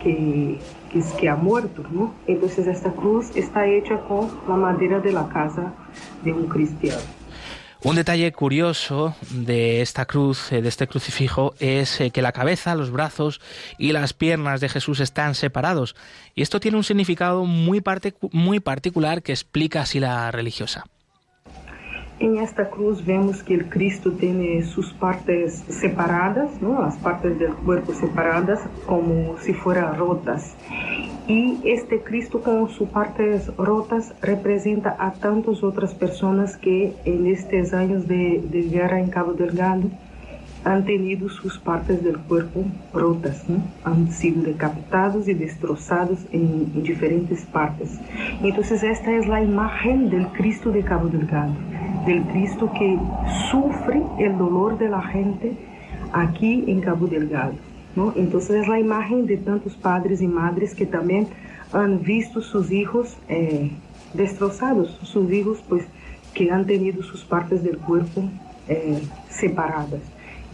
que, 0.00 0.58
que, 0.90 1.00
que 1.18 1.28
ha 1.28 1.36
muerto, 1.36 1.84
¿no? 1.90 2.14
Entonces 2.26 2.66
esta 2.66 2.90
cruz 2.90 3.30
está 3.36 3.66
hecha 3.66 3.98
con 3.98 4.28
la 4.48 4.56
madera 4.56 5.00
de 5.00 5.12
la 5.12 5.28
casa 5.28 5.72
de 6.22 6.32
un 6.32 6.46
cristiano. 6.46 7.02
Un 7.84 7.96
detalle 7.96 8.30
curioso 8.30 9.16
de 9.30 9.82
esta 9.82 10.06
cruz, 10.06 10.52
eh, 10.52 10.62
de 10.62 10.68
este 10.68 10.86
crucifijo, 10.86 11.52
es 11.58 12.00
eh, 12.00 12.12
que 12.12 12.22
la 12.22 12.30
cabeza, 12.30 12.76
los 12.76 12.92
brazos 12.92 13.40
y 13.76 13.90
las 13.90 14.12
piernas 14.12 14.60
de 14.60 14.68
Jesús 14.68 15.00
están 15.00 15.34
separados. 15.34 15.96
Y 16.36 16.42
esto 16.42 16.60
tiene 16.60 16.76
un 16.76 16.84
significado 16.84 17.44
muy, 17.44 17.82
muy 18.30 18.60
particular 18.60 19.22
que 19.24 19.32
explica 19.32 19.80
así 19.80 19.98
la 19.98 20.30
religiosa. 20.30 20.84
En 22.22 22.36
esta 22.36 22.70
cruz 22.70 23.04
vemos 23.04 23.42
que 23.42 23.52
el 23.52 23.68
Cristo 23.68 24.12
tiene 24.12 24.62
sus 24.62 24.92
partes 24.92 25.64
separadas, 25.68 26.62
¿no? 26.62 26.80
las 26.80 26.96
partes 26.98 27.36
del 27.36 27.52
cuerpo 27.52 27.92
separadas 27.94 28.60
como 28.86 29.36
si 29.38 29.52
fueran 29.52 29.96
rotas. 29.96 30.54
Y 31.26 31.58
este 31.64 32.00
Cristo 32.00 32.40
con 32.40 32.68
sus 32.68 32.88
partes 32.90 33.48
rotas 33.56 34.14
representa 34.22 34.94
a 35.00 35.14
tantas 35.14 35.64
otras 35.64 35.94
personas 35.94 36.56
que 36.56 36.94
en 37.04 37.26
estos 37.26 37.74
años 37.74 38.06
de, 38.06 38.40
de 38.48 38.68
guerra 38.68 39.00
en 39.00 39.10
Cabo 39.10 39.32
Delgado 39.32 39.90
han 40.64 40.84
tenido 40.84 41.28
sus 41.28 41.58
partes 41.58 42.02
del 42.04 42.18
cuerpo 42.18 42.64
rotas, 42.92 43.44
han 43.84 44.10
sido 44.12 44.42
decapitados 44.42 45.28
y 45.28 45.34
destrozados 45.34 46.20
en, 46.30 46.70
en, 46.74 46.82
diferentes 46.82 47.44
partes. 47.46 47.98
Entonces 48.42 48.82
esta 48.82 49.12
es 49.12 49.26
la 49.26 49.42
imagen 49.42 50.10
del 50.10 50.26
Cristo 50.28 50.70
de 50.70 50.82
Cabo 50.82 51.08
Delgado, 51.08 51.54
del 52.06 52.22
Cristo 52.24 52.70
que 52.78 52.98
sufre 53.50 54.02
el 54.18 54.38
dolor 54.38 54.78
de 54.78 54.88
la 54.88 55.02
gente 55.02 55.56
aquí 56.12 56.64
en 56.66 56.80
Cabo 56.80 57.06
Delgado. 57.06 57.54
¿no? 57.96 58.12
Entonces 58.16 58.62
es 58.62 58.68
la 58.68 58.78
imagen 58.78 59.26
de 59.26 59.36
tantos 59.36 59.74
padres 59.74 60.22
y 60.22 60.28
madres 60.28 60.74
que 60.74 60.86
también 60.86 61.28
han 61.72 62.02
visto 62.02 62.40
sus 62.40 62.70
hijos 62.70 63.16
eh, 63.28 63.70
destrozados, 64.14 64.98
sus 65.02 65.30
hijos 65.32 65.62
pues 65.68 65.84
que 66.34 66.50
han 66.50 66.66
tenido 66.66 67.02
sus 67.02 67.24
partes 67.24 67.62
del 67.62 67.78
cuerpo 67.78 68.22
eh, 68.68 69.02
separadas. 69.28 70.00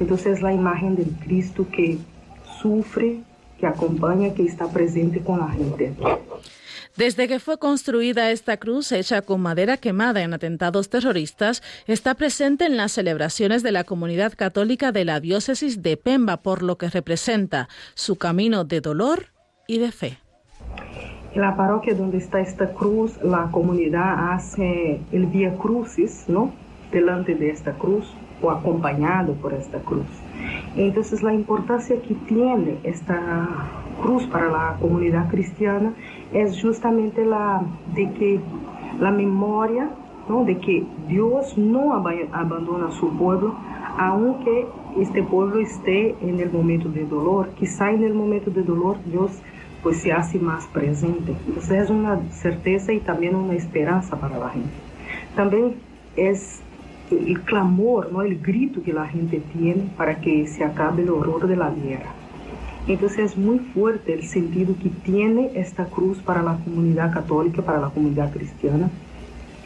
Entonces 0.00 0.38
es 0.38 0.42
la 0.42 0.52
imagen 0.52 0.96
del 0.96 1.10
Cristo 1.24 1.66
que 1.70 1.98
sufre, 2.60 3.20
que 3.58 3.66
acompaña, 3.66 4.34
que 4.34 4.44
está 4.44 4.68
presente 4.68 5.20
con 5.20 5.40
la 5.40 5.48
gente. 5.48 5.92
Desde 6.96 7.28
que 7.28 7.38
fue 7.38 7.58
construida 7.58 8.30
esta 8.32 8.56
cruz 8.56 8.90
hecha 8.90 9.22
con 9.22 9.40
madera 9.40 9.76
quemada 9.76 10.22
en 10.22 10.34
atentados 10.34 10.88
terroristas, 10.88 11.62
está 11.86 12.14
presente 12.14 12.66
en 12.66 12.76
las 12.76 12.92
celebraciones 12.92 13.62
de 13.62 13.72
la 13.72 13.84
comunidad 13.84 14.32
católica 14.36 14.90
de 14.90 15.04
la 15.04 15.20
diócesis 15.20 15.82
de 15.82 15.96
Pemba, 15.96 16.38
por 16.38 16.62
lo 16.62 16.76
que 16.76 16.90
representa 16.90 17.68
su 17.94 18.16
camino 18.16 18.64
de 18.64 18.80
dolor 18.80 19.26
y 19.68 19.78
de 19.78 19.92
fe. 19.92 20.18
En 21.34 21.42
la 21.42 21.56
parroquia 21.56 21.94
donde 21.94 22.18
está 22.18 22.40
esta 22.40 22.72
cruz, 22.72 23.12
la 23.22 23.48
comunidad 23.52 24.32
hace 24.32 25.00
el 25.12 25.26
Vía 25.26 25.54
Crucis, 25.56 26.24
¿no? 26.26 26.52
Delante 26.90 27.34
de 27.34 27.50
esta 27.50 27.74
cruz 27.74 28.06
o 28.42 28.50
acompañado 28.50 29.34
por 29.34 29.52
esta 29.52 29.78
cruz. 29.78 30.06
Entonces 30.76 31.22
la 31.22 31.34
importancia 31.34 32.00
que 32.00 32.14
tiene 32.14 32.78
esta 32.84 33.48
cruz 34.00 34.26
para 34.26 34.48
la 34.48 34.76
comunidad 34.80 35.28
cristiana 35.28 35.92
es 36.32 36.60
justamente 36.60 37.24
la 37.24 37.62
de 37.94 38.10
que 38.12 38.40
la 39.00 39.10
memoria 39.10 39.90
¿no? 40.28 40.44
de 40.44 40.58
que 40.58 40.84
Dios 41.08 41.56
no 41.56 41.94
abandona 41.94 42.88
a 42.88 42.92
su 42.92 43.16
pueblo, 43.16 43.54
aunque 43.98 44.66
este 44.98 45.22
pueblo 45.22 45.60
esté 45.60 46.14
en 46.20 46.38
el 46.40 46.50
momento 46.52 46.88
de 46.88 47.04
dolor, 47.04 47.50
quizá 47.58 47.90
en 47.90 48.04
el 48.04 48.14
momento 48.14 48.50
de 48.50 48.62
dolor 48.62 48.96
Dios 49.06 49.32
pues 49.82 49.98
se 49.98 50.12
hace 50.12 50.38
más 50.38 50.66
presente. 50.66 51.34
Entonces 51.46 51.84
es 51.84 51.90
una 51.90 52.20
certeza 52.30 52.92
y 52.92 53.00
también 53.00 53.34
una 53.34 53.54
esperanza 53.54 54.16
para 54.16 54.38
la 54.38 54.50
gente. 54.50 54.70
También 55.36 55.74
es 56.16 56.60
el 57.10 57.40
clamor, 57.42 58.12
¿no? 58.12 58.22
el 58.22 58.38
grito 58.38 58.82
que 58.82 58.92
la 58.92 59.06
gente 59.06 59.42
tiene 59.52 59.90
para 59.96 60.20
que 60.20 60.46
se 60.46 60.64
acabe 60.64 61.02
el 61.02 61.10
horror 61.10 61.46
de 61.46 61.56
la 61.56 61.70
guerra. 61.70 62.12
Entonces 62.86 63.32
es 63.32 63.36
muy 63.36 63.58
fuerte 63.58 64.14
el 64.14 64.22
sentido 64.24 64.74
que 64.82 64.88
tiene 64.88 65.50
esta 65.54 65.86
cruz 65.86 66.18
para 66.18 66.42
la 66.42 66.56
comunidad 66.56 67.12
católica, 67.12 67.62
para 67.62 67.80
la 67.80 67.90
comunidad 67.90 68.32
cristiana 68.32 68.90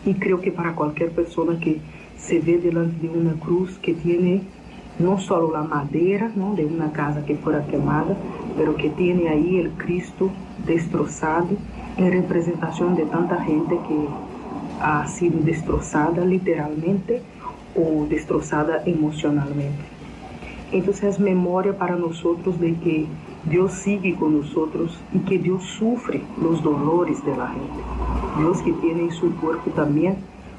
y 0.04 0.14
creo 0.14 0.40
que 0.40 0.50
para 0.50 0.74
cualquier 0.74 1.12
persona 1.12 1.58
que 1.60 1.78
se 2.16 2.40
ve 2.40 2.58
delante 2.58 3.06
de 3.06 3.16
una 3.16 3.34
cruz 3.34 3.78
que 3.78 3.94
tiene 3.94 4.42
no 4.98 5.18
solo 5.18 5.52
la 5.52 5.62
madera 5.62 6.30
¿no? 6.34 6.54
de 6.54 6.66
una 6.66 6.92
casa 6.92 7.24
que 7.24 7.36
fuera 7.36 7.64
quemada, 7.66 8.16
pero 8.56 8.76
que 8.76 8.90
tiene 8.90 9.28
ahí 9.28 9.56
el 9.58 9.70
Cristo 9.70 10.30
destrozado 10.66 11.48
en 11.96 12.12
representación 12.12 12.94
de 12.96 13.04
tanta 13.06 13.42
gente 13.42 13.78
que 13.88 14.06
ha 14.80 15.06
sido 15.06 15.38
destrozada 15.40 16.24
literalmente 16.24 17.22
o 17.74 18.06
destrozada 18.08 18.82
emocionalmente. 18.86 19.82
Entonces 20.72 21.04
es 21.04 21.20
memoria 21.20 21.76
para 21.76 21.96
nosotros 21.96 22.58
de 22.58 22.74
que 22.76 23.06
Dios 23.44 23.72
sigue 23.72 24.14
con 24.16 24.38
nosotros 24.38 24.98
y 25.12 25.18
que 25.18 25.38
Dios 25.38 25.62
sufre 25.64 26.22
los 26.40 26.62
dolores 26.62 27.24
de 27.24 27.36
la 27.36 27.48
gente. 27.48 27.82
Dios 28.38 28.62
que 28.62 28.72
tiene 28.72 29.02
en 29.02 29.10
su 29.10 29.34
cuerpo 29.36 29.70
también 29.72 30.16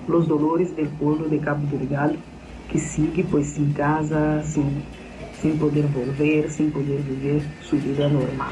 los 0.07 0.27
dolores 0.27 0.75
del 0.75 0.87
pueblo 0.89 1.27
de 1.27 1.39
Cabo 1.39 1.65
Delgado, 1.71 2.15
que 2.71 2.79
sigue 2.79 3.23
pues 3.23 3.47
sin 3.47 3.73
casa, 3.73 4.43
sin, 4.43 4.83
sin 5.41 5.57
poder 5.57 5.85
volver, 5.87 6.49
sin 6.51 6.71
poder 6.71 7.01
vivir 7.01 7.41
su 7.61 7.77
vida 7.77 8.09
normal. 8.09 8.51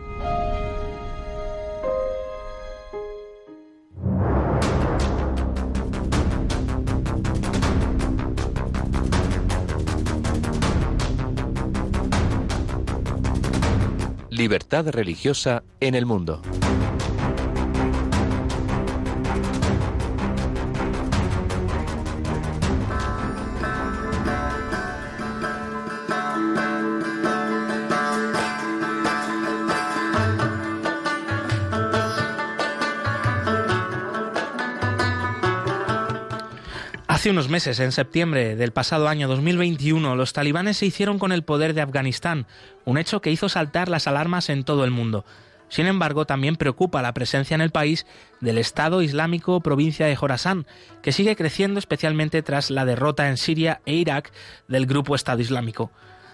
Libertad 14.41 14.87
religiosa 14.89 15.61
en 15.79 15.93
el 15.93 16.07
mundo. 16.07 16.41
Hace 37.21 37.29
unos 37.29 37.49
meses, 37.49 37.79
en 37.79 37.91
septiembre 37.91 38.55
del 38.55 38.71
pasado 38.71 39.07
año 39.07 39.27
2021, 39.27 40.15
los 40.15 40.33
talibanes 40.33 40.77
se 40.77 40.87
hicieron 40.87 41.19
con 41.19 41.31
el 41.31 41.43
poder 41.43 41.75
de 41.75 41.81
Afganistán, 41.81 42.47
un 42.83 42.97
hecho 42.97 43.21
que 43.21 43.29
hizo 43.29 43.47
saltar 43.47 43.89
las 43.89 44.07
alarmas 44.07 44.49
en 44.49 44.63
todo 44.63 44.85
el 44.85 44.89
mundo. 44.89 45.23
Sin 45.69 45.85
embargo, 45.85 46.25
también 46.25 46.55
preocupa 46.55 47.03
la 47.03 47.13
presencia 47.13 47.53
en 47.53 47.61
el 47.61 47.69
país 47.69 48.07
del 48.39 48.57
Estado 48.57 49.03
Islámico 49.03 49.61
provincia 49.61 50.07
de 50.07 50.15
Jorasán, 50.15 50.65
que 51.03 51.11
sigue 51.11 51.35
creciendo 51.35 51.77
especialmente 51.77 52.41
tras 52.41 52.71
la 52.71 52.85
derrota 52.85 53.29
en 53.29 53.37
Siria 53.37 53.81
e 53.85 53.93
Irak 53.93 54.31
del 54.67 54.87
grupo 54.87 55.13
Estado 55.13 55.41
Islámico. 55.41 55.91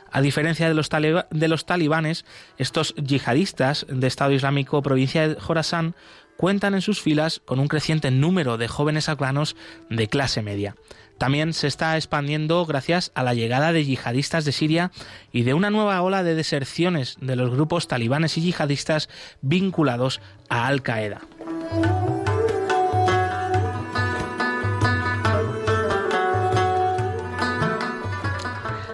A 0.09 0.21
diferencia 0.21 0.69
de 0.69 0.73
los, 0.73 1.65
talibanes, 1.65 2.23
estos 2.57 2.95
yihadistas 2.95 3.85
de 3.89 4.07
Estado 4.07 4.31
Islámico 4.31 4.81
provincia 4.81 5.27
de 5.27 5.35
Jorasán 5.35 5.95
cuentan 6.37 6.75
en 6.75 6.81
sus 6.81 7.01
filas 7.01 7.41
con 7.43 7.59
un 7.59 7.67
creciente 7.67 8.11
número 8.11 8.57
de 8.57 8.67
jóvenes 8.67 9.09
afganos 9.09 9.55
de 9.89 10.07
clase 10.07 10.41
media. 10.41 10.75
También 11.17 11.53
se 11.53 11.67
está 11.67 11.97
expandiendo 11.97 12.65
gracias 12.65 13.11
a 13.15 13.23
la 13.23 13.33
llegada 13.33 13.73
de 13.73 13.83
yihadistas 13.83 14.45
de 14.45 14.51
Siria 14.51 14.91
y 15.31 15.43
de 15.43 15.55
una 15.55 15.71
nueva 15.71 16.01
ola 16.01 16.23
de 16.23 16.35
deserciones 16.35 17.17
de 17.19 17.35
los 17.35 17.49
grupos 17.49 17.87
talibanes 17.87 18.37
y 18.37 18.41
yihadistas 18.41 19.09
vinculados 19.41 20.21
a 20.47 20.67
Al 20.67 20.83
Qaeda. 20.83 21.21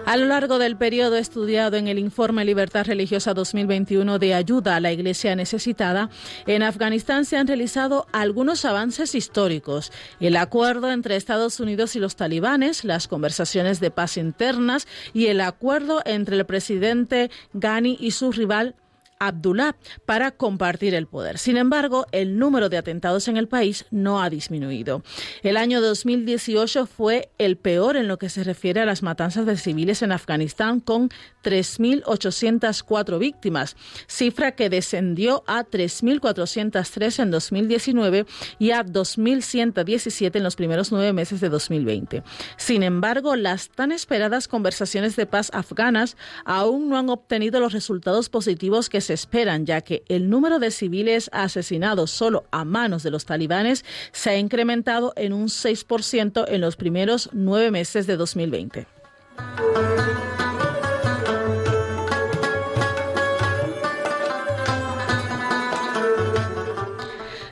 A 0.06 0.18
lo 0.18 0.26
largo 0.26 0.58
del 0.58 0.76
periodo 0.76 1.16
estudiado 1.16 1.78
en 1.78 1.88
el 1.88 1.98
informe 1.98 2.44
Libertad 2.44 2.84
Religiosa 2.84 3.32
2021 3.32 4.18
de 4.18 4.34
ayuda 4.34 4.76
a 4.76 4.80
la 4.80 4.92
Iglesia 4.92 5.34
necesitada, 5.34 6.10
en 6.46 6.62
Afganistán 6.62 7.24
se 7.24 7.38
han 7.38 7.46
realizado 7.46 8.06
algunos 8.12 8.66
avances 8.66 9.14
históricos. 9.14 9.92
El 10.20 10.36
acuerdo 10.36 10.92
entre 10.92 11.16
Estados 11.16 11.58
Unidos 11.58 11.96
y 11.96 12.00
los 12.00 12.16
talibanes, 12.16 12.84
las 12.84 13.08
conversaciones 13.08 13.80
de 13.80 13.90
paz 13.90 14.18
internas 14.18 14.86
y 15.14 15.28
el 15.28 15.40
acuerdo 15.40 16.02
entre 16.04 16.36
el 16.36 16.44
presidente 16.44 17.30
Ghani 17.54 17.96
y 17.98 18.10
su 18.10 18.30
rival 18.30 18.74
Abdullah 19.18 19.76
para 20.06 20.30
compartir 20.32 20.94
el 20.94 21.06
poder. 21.06 21.38
Sin 21.38 21.56
embargo, 21.56 22.06
el 22.12 22.38
número 22.38 22.68
de 22.68 22.78
atentados 22.78 23.28
en 23.28 23.36
el 23.36 23.48
país 23.48 23.86
no 23.90 24.22
ha 24.22 24.30
disminuido. 24.30 25.02
El 25.42 25.56
año 25.56 25.80
2018 25.80 26.86
fue 26.86 27.30
el 27.38 27.56
peor 27.56 27.96
en 27.96 28.08
lo 28.08 28.18
que 28.18 28.28
se 28.28 28.44
refiere 28.44 28.80
a 28.80 28.86
las 28.86 29.02
matanzas 29.02 29.46
de 29.46 29.56
civiles 29.56 30.02
en 30.02 30.12
Afganistán, 30.12 30.80
con 30.80 31.10
3.804 31.42 33.18
víctimas, 33.18 33.76
cifra 34.06 34.52
que 34.52 34.70
descendió 34.70 35.44
a 35.46 35.64
3.403 35.64 37.22
en 37.22 37.30
2019 37.30 38.26
y 38.58 38.70
a 38.70 38.84
2.117 38.84 40.36
en 40.36 40.42
los 40.42 40.56
primeros 40.56 40.92
nueve 40.92 41.12
meses 41.12 41.40
de 41.40 41.48
2020. 41.48 42.22
Sin 42.56 42.82
embargo, 42.82 43.36
las 43.36 43.68
tan 43.68 43.92
esperadas 43.92 44.48
conversaciones 44.48 45.16
de 45.16 45.26
paz 45.26 45.50
afganas 45.52 46.16
aún 46.44 46.88
no 46.88 46.98
han 46.98 47.08
obtenido 47.08 47.60
los 47.60 47.72
resultados 47.72 48.28
positivos 48.28 48.88
que 48.88 49.00
desesperan 49.04 49.66
ya 49.66 49.82
que 49.82 50.02
el 50.08 50.30
número 50.30 50.58
de 50.58 50.70
civiles 50.70 51.28
asesinados 51.32 52.10
solo 52.10 52.44
a 52.50 52.64
manos 52.64 53.02
de 53.02 53.10
los 53.10 53.26
talibanes 53.26 53.84
se 54.12 54.30
ha 54.30 54.38
incrementado 54.38 55.12
en 55.16 55.34
un 55.34 55.48
6% 55.48 56.46
en 56.48 56.60
los 56.60 56.76
primeros 56.76 57.28
nueve 57.32 57.70
meses 57.70 58.06
de 58.06 58.16
2020. 58.16 58.86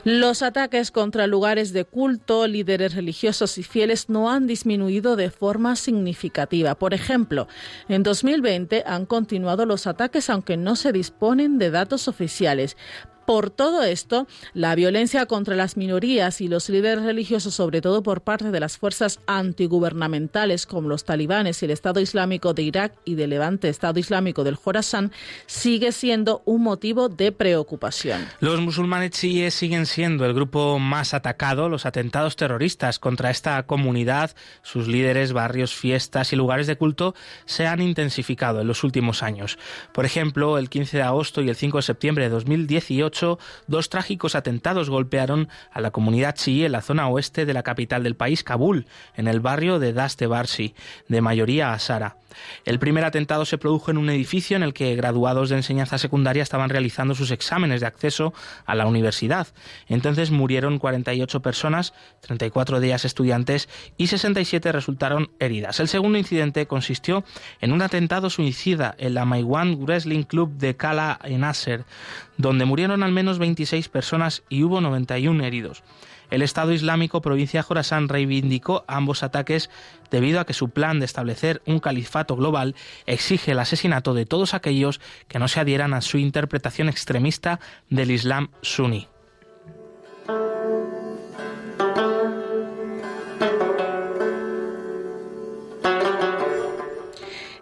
Los 0.05 0.41
ataques 0.41 0.91
contra 0.91 1.27
lugares 1.27 1.71
de 1.71 1.85
culto, 1.85 2.45
líderes 2.45 2.93
religiosos 2.93 3.57
y 3.57 3.63
fieles 3.63 4.09
no 4.09 4.29
han 4.29 4.47
disminuido 4.47 5.15
de 5.15 5.29
forma 5.29 5.77
significativa. 5.77 6.75
Por 6.75 6.93
ejemplo, 6.93 7.47
en 7.87 8.03
2020 8.03 8.83
han 8.85 9.05
continuado 9.05 9.65
los 9.65 9.87
ataques 9.87 10.29
aunque 10.29 10.57
no 10.57 10.75
se 10.75 10.91
disponen 10.91 11.57
de 11.57 11.71
datos 11.71 12.09
oficiales. 12.09 12.75
Por 13.25 13.49
todo 13.49 13.83
esto, 13.83 14.27
la 14.53 14.75
violencia 14.75 15.25
contra 15.25 15.55
las 15.55 15.77
minorías 15.77 16.41
y 16.41 16.49
los 16.49 16.67
líderes 16.67 17.03
religiosos, 17.03 17.53
sobre 17.53 17.79
todo 17.79 18.03
por 18.03 18.21
parte 18.21 18.51
de 18.51 18.59
las 18.59 18.77
fuerzas 18.77 19.21
antigubernamentales 19.27 20.65
como 20.65 20.89
los 20.89 21.05
talibanes 21.05 21.61
y 21.61 21.65
el 21.65 21.71
Estado 21.71 22.01
Islámico 22.01 22.53
de 22.53 22.63
Irak 22.63 22.93
y 23.05 23.15
del 23.15 23.29
Levante 23.29 23.69
Estado 23.69 23.97
Islámico 23.97 24.43
del 24.43 24.55
Jorasan, 24.55 25.11
sigue 25.45 25.93
siendo 25.93 26.41
un 26.43 26.63
motivo 26.63 27.07
de 27.07 27.31
preocupación. 27.31 28.27
Los 28.41 28.59
musulmanes 28.59 29.11
chiíes 29.11 29.53
siguen 29.53 29.85
siendo 29.85 30.25
el 30.25 30.33
grupo 30.33 30.77
más 30.79 31.13
atacado. 31.13 31.69
Los 31.69 31.85
atentados 31.85 32.35
terroristas 32.35 32.99
contra 32.99 33.29
esta 33.29 33.63
comunidad, 33.63 34.35
sus 34.63 34.89
líderes, 34.89 35.31
barrios, 35.31 35.73
fiestas 35.73 36.33
y 36.33 36.35
lugares 36.35 36.67
de 36.67 36.75
culto 36.75 37.15
se 37.45 37.67
han 37.67 37.81
intensificado 37.81 38.59
en 38.59 38.67
los 38.67 38.83
últimos 38.83 39.23
años. 39.23 39.57
Por 39.93 40.05
ejemplo, 40.05 40.57
el 40.57 40.69
15 40.69 40.97
de 40.97 41.03
agosto 41.03 41.41
y 41.41 41.47
el 41.47 41.55
5 41.55 41.77
de 41.77 41.83
septiembre 41.83 42.23
de 42.25 42.29
2018 42.29 43.12
dos 43.67 43.89
trágicos 43.89 44.35
atentados 44.35 44.89
golpearon 44.89 45.49
a 45.71 45.81
la 45.81 45.91
comunidad 45.91 46.35
chií 46.35 46.65
en 46.65 46.71
la 46.71 46.81
zona 46.81 47.07
oeste 47.07 47.45
de 47.45 47.53
la 47.53 47.63
capital 47.63 48.03
del 48.03 48.15
país, 48.15 48.43
Kabul, 48.43 48.87
en 49.15 49.27
el 49.27 49.39
barrio 49.39 49.79
de 49.79 49.93
Daste 49.93 50.27
Barsi, 50.27 50.75
de 51.07 51.21
mayoría 51.21 51.73
asara. 51.73 52.17
El 52.65 52.79
primer 52.79 53.03
atentado 53.03 53.45
se 53.45 53.57
produjo 53.57 53.91
en 53.91 53.97
un 53.97 54.09
edificio 54.09 54.57
en 54.57 54.63
el 54.63 54.73
que 54.73 54.95
graduados 54.95 55.49
de 55.49 55.57
enseñanza 55.57 55.97
secundaria 55.97 56.43
estaban 56.43 56.69
realizando 56.69 57.15
sus 57.15 57.31
exámenes 57.31 57.81
de 57.81 57.87
acceso 57.87 58.33
a 58.65 58.75
la 58.75 58.85
universidad. 58.85 59.47
Entonces 59.87 60.31
murieron 60.31 60.79
48 60.79 61.41
personas, 61.41 61.93
34 62.21 62.79
de 62.79 62.87
ellas 62.87 63.05
estudiantes 63.05 63.69
y 63.97 64.07
67 64.07 64.71
resultaron 64.71 65.31
heridas. 65.39 65.79
El 65.79 65.87
segundo 65.87 66.17
incidente 66.17 66.67
consistió 66.67 67.23
en 67.61 67.71
un 67.71 67.81
atentado 67.81 68.29
suicida 68.29 68.95
en 68.97 69.13
la 69.13 69.25
Maiwan 69.25 69.83
Wrestling 69.83 70.23
Club 70.23 70.57
de 70.57 70.75
Kala 70.75 71.19
en 71.23 71.43
Aser, 71.43 71.85
donde 72.37 72.65
murieron 72.65 73.03
al 73.03 73.11
menos 73.11 73.39
26 73.39 73.89
personas 73.89 74.43
y 74.49 74.63
hubo 74.63 74.81
91 74.81 75.43
heridos. 75.43 75.83
El 76.33 76.41
Estado 76.41 76.71
Islámico 76.71 77.21
provincia 77.21 77.59
de 77.59 77.63
Jorasán 77.63 78.09
reivindicó 78.09 78.85
ambos 78.87 79.21
ataques 79.21 79.69
debido 80.09 80.39
a 80.39 80.47
que 80.47 80.55
su 80.55 80.69
plan 80.69 80.97
de 80.97 81.05
establecer 81.05 81.61
un 81.67 81.77
califato 81.77 82.35
global 82.35 82.73
exige 83.05 83.51
el 83.51 83.59
asesinato 83.59 84.15
de 84.15 84.25
todos 84.25 84.55
aquellos 84.55 84.99
que 85.27 85.37
no 85.37 85.47
se 85.47 85.59
adhieran 85.59 85.93
a 85.93 86.01
su 86.01 86.17
interpretación 86.17 86.89
extremista 86.89 87.59
del 87.91 88.09
Islam 88.09 88.49
suní. 88.63 89.12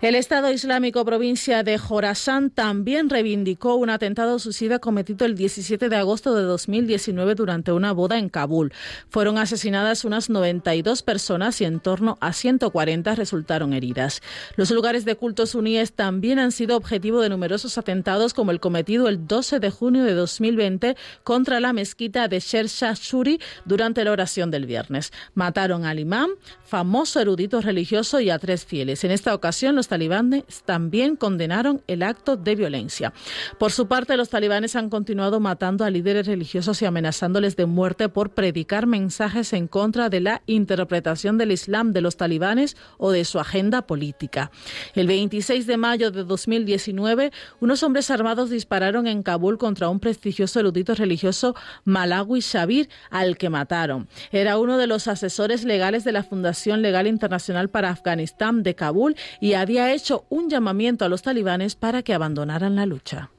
El 0.02 0.16
Estado 0.16 0.52
Islámico 0.52 1.06
provincia 1.06 1.62
de 1.62 1.78
Jorasán 1.78 2.50
también 2.50 3.08
reivindicó 3.08 3.76
un 3.76 3.92
atentado 3.92 4.40
suicida 4.40 4.80
cometido 4.80 5.28
el 5.28 5.36
17 5.36 5.90
de 5.90 5.96
agosto 5.96 6.34
de 6.34 6.42
2019 6.42 7.36
durante 7.36 7.72
una 7.72 7.92
boda 7.92 8.18
en 8.18 8.30
Kabul. 8.30 8.74
Fueron 9.10 9.38
asesinadas 9.38 10.04
unas 10.04 10.32
92 10.32 11.04
personas 11.04 11.62
y 11.62 11.66
en 11.66 11.80
torno 11.80 12.18
a 12.20 12.34
140 12.34 13.14
resultaron 13.14 13.74
heridas. 13.74 14.24
Los 14.56 14.72
lugares 14.72 15.06
de 15.06 15.16
culto 15.16 15.46
suníes 15.46 15.94
también 15.94 16.40
han 16.40 16.52
sido 16.52 16.78
objetivo 16.78 17.22
de 17.22 17.30
numerosos 17.30 17.78
atentados 17.78 18.34
como 18.34 18.50
el 18.50 18.60
cometido 18.60 19.08
el 19.08 19.28
12 19.28 19.60
de 19.60 19.70
junio 19.70 20.04
de 20.04 20.16
2020 20.16 20.98
contra 21.24 21.60
la 21.60 21.74
mezquita 21.74 22.28
de 22.28 22.40
Shersha 22.40 22.96
Shuri 22.96 23.40
durante 23.66 24.04
la 24.04 24.14
oración 24.14 24.50
del 24.50 24.66
viernes. 24.66 25.14
Mataron 25.36 25.86
al 25.86 26.00
imán, 26.00 26.32
famoso 26.64 27.20
erudito 27.20 27.62
religioso, 27.62 28.20
y 28.20 28.32
a 28.32 28.40
tres 28.40 28.66
fieles. 28.66 29.04
En 29.04 29.12
esta 29.12 29.36
ocasión 29.36 29.76
los 29.76 29.91
talibanes 29.92 30.64
también 30.64 31.18
condenaron 31.18 31.82
el 31.88 32.02
acto 32.02 32.38
de 32.38 32.56
violencia. 32.56 33.12
Por 33.60 33.74
su 33.74 33.90
parte, 33.90 34.16
los 34.16 34.30
talibanes 34.30 34.78
han 34.78 34.90
continuado 34.90 35.42
matando 35.42 35.84
a 35.84 35.90
líderes 35.90 36.28
religiosos 36.28 36.82
y 36.82 36.86
amenazándoles 36.86 37.58
de 37.58 37.66
muerte 37.66 38.08
por 38.08 38.30
predicar 38.30 38.88
mensajes 38.88 39.52
en 39.52 39.68
contra 39.68 40.08
de 40.08 40.22
la 40.22 40.44
interpretación 40.46 41.38
del 41.38 41.52
Islam 41.52 41.92
de 41.92 42.00
los 42.00 42.16
talibanes 42.16 42.78
o 42.98 43.12
de 43.12 43.26
su 43.26 43.38
agenda 43.38 43.82
política. 43.82 44.50
El 44.96 45.08
26 45.08 45.68
de 45.68 45.76
mayo 45.76 46.10
de 46.10 46.24
2019, 46.24 47.34
unos 47.60 47.84
hombres 47.84 48.10
armados 48.12 48.50
dispararon 48.50 49.08
en 49.08 49.24
Kabul 49.24 49.58
contra 49.58 49.90
un 49.90 50.00
prestigioso 50.00 50.62
erudito 50.62 50.96
religioso 50.96 51.54
Malawi 51.84 52.40
Shabir, 52.40 52.88
al 53.10 53.38
que 53.38 53.50
mataron. 53.50 54.08
Era 54.32 54.58
uno 54.58 54.78
de 54.78 54.88
los 54.88 55.10
asesores 55.10 55.66
legales 55.66 56.06
de 56.06 56.14
la 56.14 56.24
Fundación 56.24 56.82
Legal 56.82 57.08
Internacional 57.08 57.70
para 57.70 57.90
Afganistán 57.90 58.64
de 58.64 58.76
Kabul 58.76 59.18
y 59.42 59.54
había 59.54 59.81
ha 59.82 59.94
hecho 59.94 60.26
un 60.30 60.50
llamamiento 60.50 61.06
a 61.06 61.10
los 61.10 61.22
talibanes 61.22 61.76
para 61.76 62.04
que 62.04 62.14
abandonaran 62.14 62.76
la 62.76 62.86
lucha. 62.86 63.30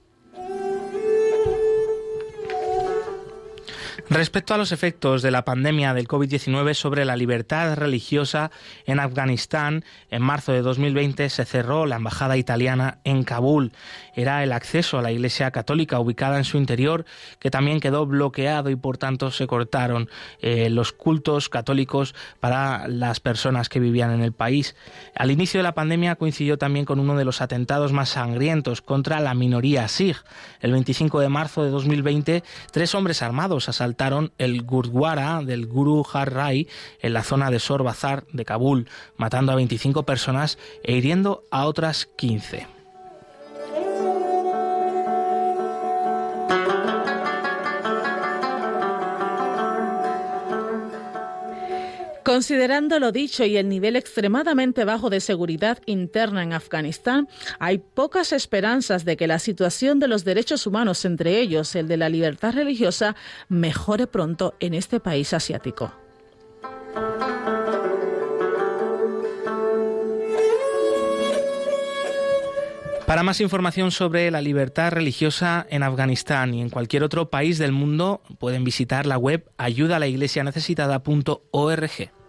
Respecto 4.12 4.52
a 4.52 4.58
los 4.58 4.72
efectos 4.72 5.22
de 5.22 5.30
la 5.30 5.44
pandemia 5.44 5.94
del 5.94 6.06
COVID-19 6.06 6.74
sobre 6.74 7.06
la 7.06 7.16
libertad 7.16 7.76
religiosa 7.76 8.50
en 8.84 9.00
Afganistán, 9.00 9.84
en 10.10 10.20
marzo 10.20 10.52
de 10.52 10.60
2020 10.60 11.30
se 11.30 11.44
cerró 11.46 11.86
la 11.86 11.96
embajada 11.96 12.36
italiana 12.36 12.98
en 13.04 13.22
Kabul. 13.24 13.72
Era 14.14 14.42
el 14.42 14.52
acceso 14.52 14.98
a 14.98 15.02
la 15.02 15.12
Iglesia 15.12 15.50
Católica 15.50 15.98
ubicada 15.98 16.38
en 16.38 16.44
su 16.44 16.58
interior 16.58 17.04
que 17.38 17.50
también 17.50 17.80
quedó 17.80 18.06
bloqueado 18.06 18.70
y 18.70 18.76
por 18.76 18.98
tanto 18.98 19.30
se 19.30 19.46
cortaron 19.46 20.08
eh, 20.40 20.68
los 20.70 20.92
cultos 20.92 21.48
católicos 21.48 22.14
para 22.40 22.88
las 22.88 23.20
personas 23.20 23.68
que 23.68 23.80
vivían 23.80 24.12
en 24.12 24.22
el 24.22 24.32
país. 24.32 24.76
Al 25.14 25.30
inicio 25.30 25.58
de 25.58 25.64
la 25.64 25.74
pandemia 25.74 26.16
coincidió 26.16 26.58
también 26.58 26.84
con 26.84 27.00
uno 27.00 27.16
de 27.16 27.24
los 27.24 27.40
atentados 27.40 27.92
más 27.92 28.10
sangrientos 28.10 28.82
contra 28.82 29.20
la 29.20 29.34
minoría 29.34 29.88
Sikh. 29.88 30.22
El 30.60 30.72
25 30.72 31.20
de 31.20 31.28
marzo 31.28 31.64
de 31.64 31.70
2020, 31.70 32.42
tres 32.70 32.94
hombres 32.94 33.22
armados 33.22 33.68
asaltaron 33.68 34.32
el 34.38 34.62
Gurdwara 34.62 35.42
del 35.42 35.66
Guru 35.66 36.04
Har 36.12 36.32
Rai 36.32 36.68
en 37.00 37.12
la 37.12 37.22
zona 37.22 37.50
de 37.50 37.60
Sor 37.60 37.82
Bazar 37.82 38.24
de 38.32 38.44
Kabul, 38.44 38.88
matando 39.16 39.52
a 39.52 39.56
25 39.56 40.04
personas 40.04 40.58
e 40.82 40.94
hiriendo 40.96 41.44
a 41.50 41.66
otras 41.66 42.08
15. 42.16 42.81
Considerando 52.24 53.00
lo 53.00 53.10
dicho 53.10 53.44
y 53.44 53.56
el 53.56 53.68
nivel 53.68 53.96
extremadamente 53.96 54.84
bajo 54.84 55.10
de 55.10 55.20
seguridad 55.20 55.78
interna 55.86 56.42
en 56.42 56.52
Afganistán, 56.52 57.28
hay 57.58 57.78
pocas 57.78 58.32
esperanzas 58.32 59.04
de 59.04 59.16
que 59.16 59.26
la 59.26 59.38
situación 59.38 59.98
de 59.98 60.08
los 60.08 60.24
derechos 60.24 60.66
humanos, 60.66 61.04
entre 61.04 61.40
ellos 61.40 61.74
el 61.74 61.88
de 61.88 61.96
la 61.96 62.08
libertad 62.08 62.54
religiosa, 62.54 63.16
mejore 63.48 64.06
pronto 64.06 64.54
en 64.60 64.74
este 64.74 65.00
país 65.00 65.32
asiático. 65.32 66.01
Para 73.12 73.24
más 73.24 73.42
información 73.42 73.90
sobre 73.90 74.30
la 74.30 74.40
libertad 74.40 74.90
religiosa 74.90 75.66
en 75.68 75.82
Afganistán 75.82 76.54
y 76.54 76.62
en 76.62 76.70
cualquier 76.70 77.04
otro 77.04 77.28
país 77.28 77.58
del 77.58 77.70
mundo, 77.70 78.22
pueden 78.38 78.64
visitar 78.64 79.04
la 79.04 79.18
web 79.18 79.52
ayudalaiglesianecesitada.org. 79.58 82.21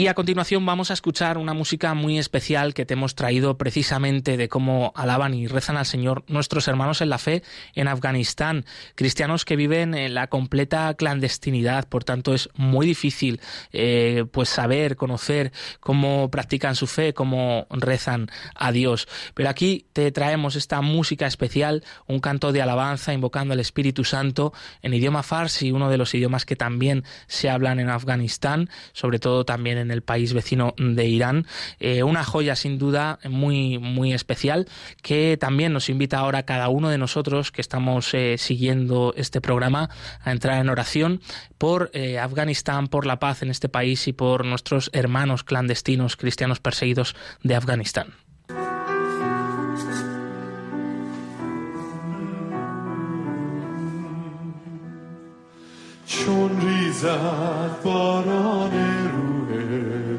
Y 0.00 0.06
a 0.06 0.14
continuación 0.14 0.64
vamos 0.64 0.90
a 0.90 0.94
escuchar 0.94 1.36
una 1.36 1.52
música 1.52 1.92
muy 1.92 2.18
especial 2.18 2.72
que 2.72 2.86
te 2.86 2.94
hemos 2.94 3.14
traído 3.14 3.58
precisamente 3.58 4.38
de 4.38 4.48
cómo 4.48 4.94
alaban 4.96 5.34
y 5.34 5.46
rezan 5.46 5.76
al 5.76 5.84
Señor 5.84 6.24
nuestros 6.26 6.68
hermanos 6.68 7.02
en 7.02 7.10
la 7.10 7.18
fe 7.18 7.42
en 7.74 7.86
Afganistán, 7.86 8.64
cristianos 8.94 9.44
que 9.44 9.56
viven 9.56 9.92
en 9.92 10.14
la 10.14 10.28
completa 10.28 10.94
clandestinidad, 10.94 11.86
por 11.86 12.02
tanto 12.02 12.32
es 12.32 12.48
muy 12.54 12.86
difícil 12.86 13.42
eh, 13.74 14.24
pues 14.32 14.48
saber, 14.48 14.96
conocer 14.96 15.52
cómo 15.80 16.30
practican 16.30 16.76
su 16.76 16.86
fe, 16.86 17.12
cómo 17.12 17.66
rezan 17.68 18.30
a 18.54 18.72
Dios. 18.72 19.06
Pero 19.34 19.50
aquí 19.50 19.84
te 19.92 20.10
traemos 20.12 20.56
esta 20.56 20.80
música 20.80 21.26
especial, 21.26 21.84
un 22.06 22.20
canto 22.20 22.52
de 22.52 22.62
alabanza 22.62 23.12
invocando 23.12 23.52
al 23.52 23.60
Espíritu 23.60 24.04
Santo 24.04 24.54
en 24.80 24.94
idioma 24.94 25.22
farsi, 25.22 25.72
uno 25.72 25.90
de 25.90 25.98
los 25.98 26.14
idiomas 26.14 26.46
que 26.46 26.56
también 26.56 27.04
se 27.26 27.50
hablan 27.50 27.80
en 27.80 27.90
Afganistán, 27.90 28.70
sobre 28.94 29.18
todo 29.18 29.44
también 29.44 29.76
en 29.76 29.89
el 29.90 30.02
país 30.02 30.32
vecino 30.32 30.74
de 30.78 31.06
Irán. 31.06 31.46
Eh, 31.78 32.02
una 32.02 32.24
joya 32.24 32.56
sin 32.56 32.78
duda 32.78 33.18
muy, 33.28 33.78
muy 33.78 34.12
especial 34.12 34.68
que 35.02 35.36
también 35.38 35.72
nos 35.72 35.88
invita 35.88 36.18
ahora 36.18 36.44
cada 36.44 36.68
uno 36.68 36.88
de 36.88 36.98
nosotros 36.98 37.52
que 37.52 37.60
estamos 37.60 38.12
eh, 38.14 38.36
siguiendo 38.38 39.14
este 39.16 39.40
programa 39.40 39.90
a 40.22 40.32
entrar 40.32 40.60
en 40.60 40.68
oración 40.68 41.20
por 41.58 41.90
eh, 41.92 42.18
Afganistán, 42.18 42.88
por 42.88 43.06
la 43.06 43.18
paz 43.18 43.42
en 43.42 43.50
este 43.50 43.68
país 43.68 44.08
y 44.08 44.12
por 44.12 44.44
nuestros 44.44 44.90
hermanos 44.92 45.44
clandestinos 45.44 46.16
cristianos 46.16 46.60
perseguidos 46.60 47.14
de 47.42 47.54
Afganistán. 47.54 48.14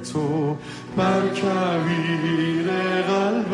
تو 0.04 0.58
بر 0.98 1.22
کویر 1.36 2.68
قلبم. 3.08 3.51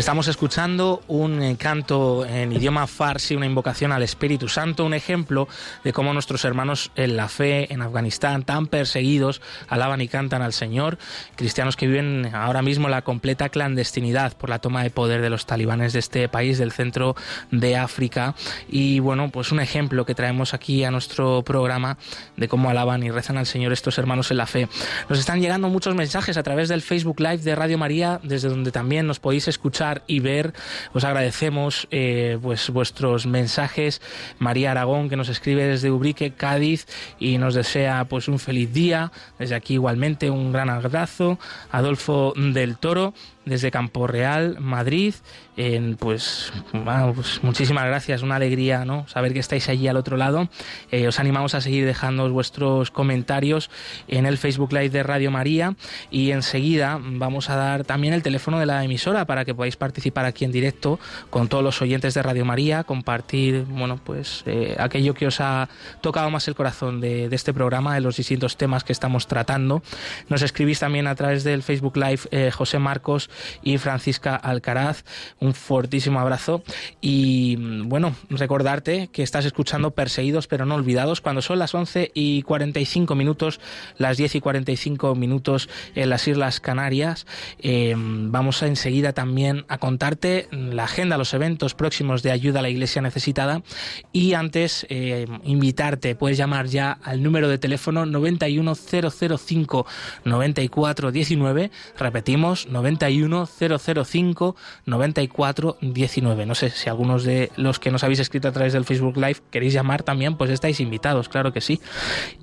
Estamos 0.00 0.28
escuchando 0.28 1.02
un 1.08 1.56
canto 1.56 2.24
en 2.24 2.52
idioma 2.52 2.86
farsi, 2.86 3.36
una 3.36 3.44
invocación 3.44 3.92
al 3.92 4.02
Espíritu 4.02 4.48
Santo, 4.48 4.86
un 4.86 4.94
ejemplo 4.94 5.46
de 5.84 5.92
cómo 5.92 6.14
nuestros 6.14 6.46
hermanos 6.46 6.90
en 6.96 7.18
la 7.18 7.28
fe 7.28 7.70
en 7.70 7.82
Afganistán, 7.82 8.44
tan 8.44 8.66
perseguidos, 8.66 9.42
alaban 9.68 10.00
y 10.00 10.08
cantan 10.08 10.40
al 10.40 10.54
Señor, 10.54 10.96
cristianos 11.36 11.76
que 11.76 11.86
viven 11.86 12.30
ahora 12.34 12.62
mismo 12.62 12.88
la 12.88 13.02
completa 13.02 13.50
clandestinidad 13.50 14.32
por 14.38 14.48
la 14.48 14.58
toma 14.58 14.82
de 14.82 14.88
poder 14.88 15.20
de 15.20 15.28
los 15.28 15.44
talibanes 15.44 15.92
de 15.92 15.98
este 15.98 16.30
país 16.30 16.56
del 16.56 16.72
centro 16.72 17.14
de 17.50 17.76
África. 17.76 18.34
Y 18.70 19.00
bueno, 19.00 19.28
pues 19.30 19.52
un 19.52 19.60
ejemplo 19.60 20.06
que 20.06 20.14
traemos 20.14 20.54
aquí 20.54 20.82
a 20.82 20.90
nuestro 20.90 21.42
programa 21.42 21.98
de 22.38 22.48
cómo 22.48 22.70
alaban 22.70 23.02
y 23.02 23.10
rezan 23.10 23.36
al 23.36 23.46
Señor 23.46 23.74
estos 23.74 23.98
hermanos 23.98 24.30
en 24.30 24.38
la 24.38 24.46
fe. 24.46 24.66
Nos 25.10 25.18
están 25.18 25.42
llegando 25.42 25.68
muchos 25.68 25.94
mensajes 25.94 26.38
a 26.38 26.42
través 26.42 26.70
del 26.70 26.80
Facebook 26.80 27.20
Live 27.20 27.38
de 27.38 27.54
Radio 27.54 27.76
María, 27.76 28.18
desde 28.22 28.48
donde 28.48 28.72
también 28.72 29.06
nos 29.06 29.20
podéis 29.20 29.46
escuchar 29.46 29.89
y 30.06 30.20
ver. 30.20 30.52
Os 30.92 31.04
agradecemos 31.04 31.88
eh, 31.90 32.38
pues 32.42 32.70
vuestros 32.70 33.26
mensajes. 33.26 34.00
María 34.38 34.70
Aragón, 34.70 35.08
que 35.08 35.16
nos 35.16 35.28
escribe 35.28 35.64
desde 35.64 35.90
Ubrique, 35.90 36.32
Cádiz, 36.32 36.86
y 37.18 37.38
nos 37.38 37.54
desea 37.54 38.04
pues 38.04 38.28
un 38.28 38.38
feliz 38.38 38.72
día. 38.72 39.12
Desde 39.38 39.54
aquí 39.54 39.74
igualmente 39.74 40.30
un 40.30 40.52
gran 40.52 40.70
abrazo. 40.70 41.38
Adolfo 41.70 42.32
del 42.36 42.76
Toro 42.76 43.14
desde 43.50 43.70
Campo 43.70 44.06
Real, 44.06 44.56
Madrid. 44.60 45.14
Pues, 45.98 46.52
pues, 46.72 47.40
muchísimas 47.42 47.84
gracias, 47.84 48.22
una 48.22 48.36
alegría 48.36 48.86
¿no? 48.86 49.06
saber 49.08 49.34
que 49.34 49.40
estáis 49.40 49.68
allí 49.68 49.88
al 49.88 49.98
otro 49.98 50.16
lado. 50.16 50.48
Eh, 50.90 51.06
os 51.06 51.20
animamos 51.20 51.54
a 51.54 51.60
seguir 51.60 51.84
dejando 51.84 52.30
vuestros 52.30 52.90
comentarios 52.90 53.68
en 54.08 54.24
el 54.24 54.38
Facebook 54.38 54.72
Live 54.72 54.88
de 54.88 55.02
Radio 55.02 55.30
María 55.30 55.74
y 56.10 56.30
enseguida 56.30 56.98
vamos 57.02 57.50
a 57.50 57.56
dar 57.56 57.84
también 57.84 58.14
el 58.14 58.22
teléfono 58.22 58.58
de 58.58 58.64
la 58.64 58.82
emisora 58.82 59.26
para 59.26 59.44
que 59.44 59.54
podáis 59.54 59.76
participar 59.76 60.24
aquí 60.24 60.46
en 60.46 60.52
directo 60.52 60.98
con 61.28 61.48
todos 61.48 61.62
los 61.62 61.82
oyentes 61.82 62.14
de 62.14 62.22
Radio 62.22 62.46
María, 62.46 62.84
compartir 62.84 63.64
bueno, 63.68 64.00
pues, 64.02 64.44
eh, 64.46 64.76
aquello 64.78 65.12
que 65.12 65.26
os 65.26 65.42
ha 65.42 65.68
tocado 66.00 66.30
más 66.30 66.48
el 66.48 66.54
corazón 66.54 67.02
de, 67.02 67.28
de, 67.28 67.36
este 67.36 67.52
programa, 67.52 67.94
de 67.94 68.00
los 68.00 68.16
distintos 68.16 68.56
temas 68.56 68.82
que 68.82 68.92
estamos 68.92 69.26
tratando. 69.26 69.82
Nos 70.30 70.40
escribís 70.40 70.78
también 70.80 71.06
a 71.06 71.14
través 71.14 71.44
del 71.44 71.62
Facebook 71.62 71.98
Live 71.98 72.20
eh, 72.30 72.50
José 72.50 72.78
Marcos 72.78 73.28
y 73.62 73.78
Francisca 73.78 74.36
Alcaraz. 74.36 75.04
Un 75.40 75.54
fortísimo 75.54 76.20
abrazo 76.20 76.62
y 77.00 77.56
bueno, 77.84 78.14
recordarte 78.28 79.08
que 79.12 79.22
estás 79.22 79.44
escuchando 79.44 79.90
Perseguidos 79.92 80.46
pero 80.46 80.66
no 80.66 80.74
olvidados 80.74 81.20
cuando 81.20 81.42
son 81.42 81.58
las 81.58 81.74
11 81.74 82.12
y 82.14 82.42
45 82.42 83.14
minutos, 83.14 83.60
las 83.98 84.16
10 84.16 84.36
y 84.36 84.40
45 84.40 85.14
minutos 85.14 85.68
en 85.94 86.10
las 86.10 86.26
Islas 86.28 86.60
Canarias. 86.60 87.26
Eh, 87.58 87.94
vamos 87.96 88.62
a 88.62 88.66
enseguida 88.66 89.12
también 89.12 89.64
a 89.68 89.78
contarte 89.78 90.48
la 90.50 90.84
agenda, 90.84 91.18
los 91.18 91.34
eventos 91.34 91.74
próximos 91.74 92.22
de 92.22 92.30
ayuda 92.30 92.60
a 92.60 92.62
la 92.62 92.70
Iglesia 92.70 93.02
necesitada 93.02 93.62
y 94.12 94.34
antes 94.34 94.86
eh, 94.88 95.26
invitarte, 95.44 96.14
puedes 96.14 96.38
llamar 96.38 96.66
ya 96.66 96.98
al 97.02 97.22
número 97.22 97.48
de 97.48 97.58
teléfono 97.58 98.06
91005 98.06 99.86
9419, 100.24 101.70
repetimos 101.98 102.66
91 102.68 103.19
91 103.28 104.04
005 104.04 104.56
94 104.86 105.76
19. 105.80 106.46
No 106.46 106.54
sé 106.54 106.70
si 106.70 106.88
algunos 106.88 107.24
de 107.24 107.50
los 107.56 107.78
que 107.78 107.90
nos 107.90 108.04
habéis 108.04 108.20
escrito 108.20 108.48
a 108.48 108.52
través 108.52 108.72
del 108.72 108.84
Facebook 108.84 109.16
Live 109.16 109.38
queréis 109.50 109.72
llamar 109.72 110.02
también, 110.02 110.36
pues 110.36 110.50
estáis 110.50 110.80
invitados, 110.80 111.28
claro 111.28 111.52
que 111.52 111.60
sí. 111.60 111.80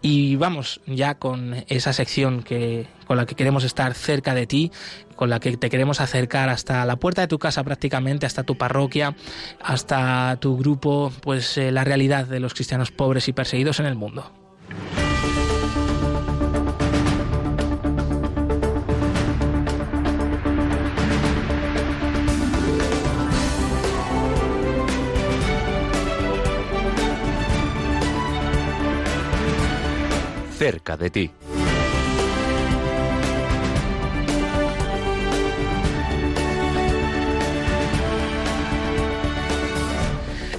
Y 0.02 0.36
vamos 0.36 0.82
ya 0.86 1.16
con 1.16 1.66
esa 1.68 1.94
sección 1.94 2.44
que 2.44 2.88
con 3.08 3.18
la 3.18 3.26
que 3.26 3.36
queremos 3.36 3.64
estar 3.64 3.94
cerca 3.94 4.36
de 4.36 4.46
ti, 4.48 4.72
con 5.16 5.30
la 5.30 5.40
que 5.40 5.56
te 5.56 5.70
queremos 5.70 6.02
acercar 6.02 6.50
hasta 6.50 6.86
la 6.86 6.98
puerta 6.98 7.22
de 7.22 7.28
tu 7.28 7.40
casa 7.40 7.64
prácticamente, 7.64 8.26
hasta 8.26 8.44
tu 8.44 8.58
parroquia, 8.58 9.16
hasta 9.62 10.38
tu 10.42 10.58
grupo, 10.58 11.14
pues 11.22 11.58
eh, 11.58 11.72
la 11.72 11.86
realidad 11.86 12.26
de 12.26 12.42
los 12.42 12.54
cristianos 12.54 12.92
pobres 12.92 13.28
y 13.30 13.34
perseguidos 13.34 13.80
en 13.80 13.86
el 13.86 13.96
mundo. 13.96 14.30
Cerca 30.58 30.98
de 30.98 31.10
ti. 31.10 31.32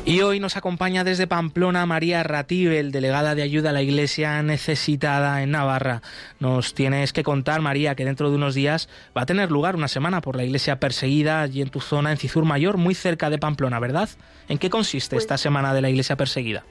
Y 0.05 0.23
hoy 0.23 0.41
nos 0.41 0.57
acompaña 0.57 1.05
desde 1.05 1.27
Pamplona 1.27 1.85
María 1.85 2.23
Ratibel, 2.23 2.93
delegada 2.93 3.35
de 3.35 3.43
ayuda 3.43 3.71
a 3.71 3.73
la 3.75 3.83
Iglesia 3.83 4.43
necesitada 4.43 5.43
en 5.43 5.51
Navarra. 5.51 6.01
Nos 6.41 6.73
tienes 6.73 7.13
que 7.13 7.23
contar, 7.23 7.61
María, 7.61 7.95
que 7.95 8.07
dentro 8.07 8.31
de 8.31 8.37
unos 8.37 8.55
días 8.55 8.89
va 9.15 9.23
a 9.23 9.27
tener 9.27 9.51
lugar 9.51 9.77
una 9.77 9.87
semana 9.87 10.23
por 10.23 10.35
la 10.35 10.45
Iglesia 10.45 10.81
perseguida 10.81 11.43
allí 11.43 11.61
en 11.61 11.69
tu 11.69 11.81
zona, 11.81 12.11
en 12.11 12.17
Cizur 12.17 12.47
Mayor, 12.47 12.79
muy 12.79 12.95
cerca 12.95 13.29
de 13.29 13.37
Pamplona, 13.37 13.79
¿verdad? 13.81 14.09
¿En 14.49 14.57
qué 14.57 14.71
consiste 14.71 15.17
Pues- 15.17 15.25
esta 15.25 15.37
semana 15.37 15.75
de 15.75 15.83
la 15.83 15.91
Iglesia 15.91 16.17
perseguida? 16.17 16.65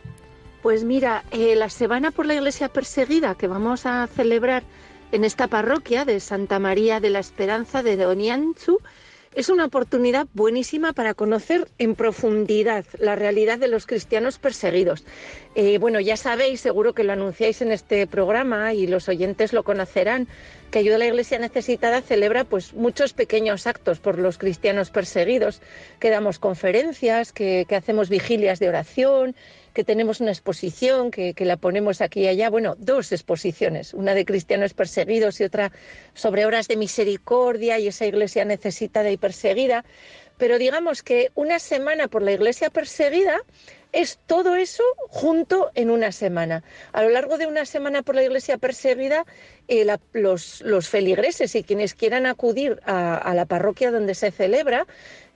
Pues 0.68 0.84
mira, 0.84 1.24
eh, 1.32 1.56
la 1.56 1.70
Semana 1.70 2.12
por 2.12 2.26
la 2.26 2.34
Iglesia 2.34 2.68
Perseguida 2.68 3.36
que 3.36 3.48
vamos 3.48 3.86
a 3.86 4.06
celebrar 4.06 4.64
en 5.14 5.24
esta 5.24 5.48
parroquia 5.48 6.04
de 6.04 6.20
Santa 6.20 6.60
María 6.60 7.00
de 7.00 7.10
la 7.10 7.20
Esperanza 7.20 7.84
de 7.84 7.96
Donianzu 7.96 8.82
es 9.34 9.48
una 9.48 9.64
oportunidad 9.64 10.28
buenísima 10.34 10.92
para 10.92 11.14
conocer 11.14 11.70
en 11.78 11.96
profundidad 11.96 12.84
la 13.00 13.16
realidad 13.16 13.60
de 13.60 13.70
los 13.70 13.86
cristianos 13.86 14.40
perseguidos. 14.40 15.06
Eh, 15.56 15.78
bueno, 15.78 16.02
ya 16.02 16.18
sabéis, 16.18 16.60
seguro 16.60 16.92
que 16.92 17.06
lo 17.06 17.14
anunciáis 17.14 17.62
en 17.62 17.72
este 17.72 18.06
programa 18.06 18.74
y 18.74 18.88
los 18.88 19.08
oyentes 19.08 19.54
lo 19.54 19.64
conocerán, 19.64 20.28
que 20.72 20.80
Ayuda 20.80 20.96
a 20.96 21.00
la 21.00 21.08
Iglesia 21.08 21.40
Necesitada 21.40 22.02
celebra 22.02 22.44
pues 22.44 22.74
muchos 22.74 23.14
pequeños 23.14 23.68
actos 23.68 24.00
por 24.00 24.20
los 24.20 24.38
cristianos 24.38 24.90
perseguidos, 24.90 25.62
que 26.00 26.10
damos 26.10 26.40
conferencias, 26.40 27.32
que, 27.32 27.66
que 27.68 27.76
hacemos 27.76 28.10
vigilias 28.10 28.60
de 28.60 28.70
oración, 28.70 29.36
que 29.74 29.84
tenemos 29.84 30.22
una 30.22 30.32
exposición, 30.32 31.12
que, 31.12 31.34
que 31.34 31.46
la 31.46 31.56
ponemos 31.56 32.02
aquí 32.02 32.22
y 32.22 32.28
allá, 32.28 32.50
bueno, 32.50 32.76
dos 32.80 33.12
exposiciones, 33.12 33.94
una 33.94 34.16
de 34.16 34.26
cristianos 34.26 34.74
perseguidos 34.74 35.40
y 35.40 35.44
otra 35.44 35.72
sobre 36.14 36.46
obras 36.46 36.68
de 36.68 36.78
misericordia 36.78 37.78
y 37.78 37.88
esa 37.88 38.06
iglesia 38.06 38.44
necesitada 38.44 39.12
y 39.12 39.18
perseguida. 39.18 39.86
Pero 40.38 40.58
digamos 40.58 41.04
que 41.04 41.32
una 41.36 41.60
semana 41.60 42.08
por 42.08 42.22
la 42.22 42.32
iglesia 42.32 42.70
perseguida 42.70 43.42
es 43.98 44.20
todo 44.28 44.56
eso 44.56 44.84
junto 45.10 45.72
en 45.74 45.90
una 45.90 46.12
semana. 46.12 46.64
A 46.94 47.02
lo 47.02 47.10
largo 47.10 47.40
de 47.40 47.48
una 47.48 47.66
semana 47.66 48.04
por 48.04 48.14
la 48.14 48.22
iglesia 48.22 48.60
perseguida, 48.60 49.26
eh, 49.68 49.88
los, 50.14 50.62
feligreses 50.88 51.56
y 51.56 51.64
quienes 51.64 51.96
quieran 51.96 52.28
acudir 52.28 52.80
a, 52.86 53.18
a 53.18 53.34
la 53.34 53.46
parroquia 53.46 53.90
donde 53.90 54.14
se 54.14 54.30
celebra, 54.30 54.86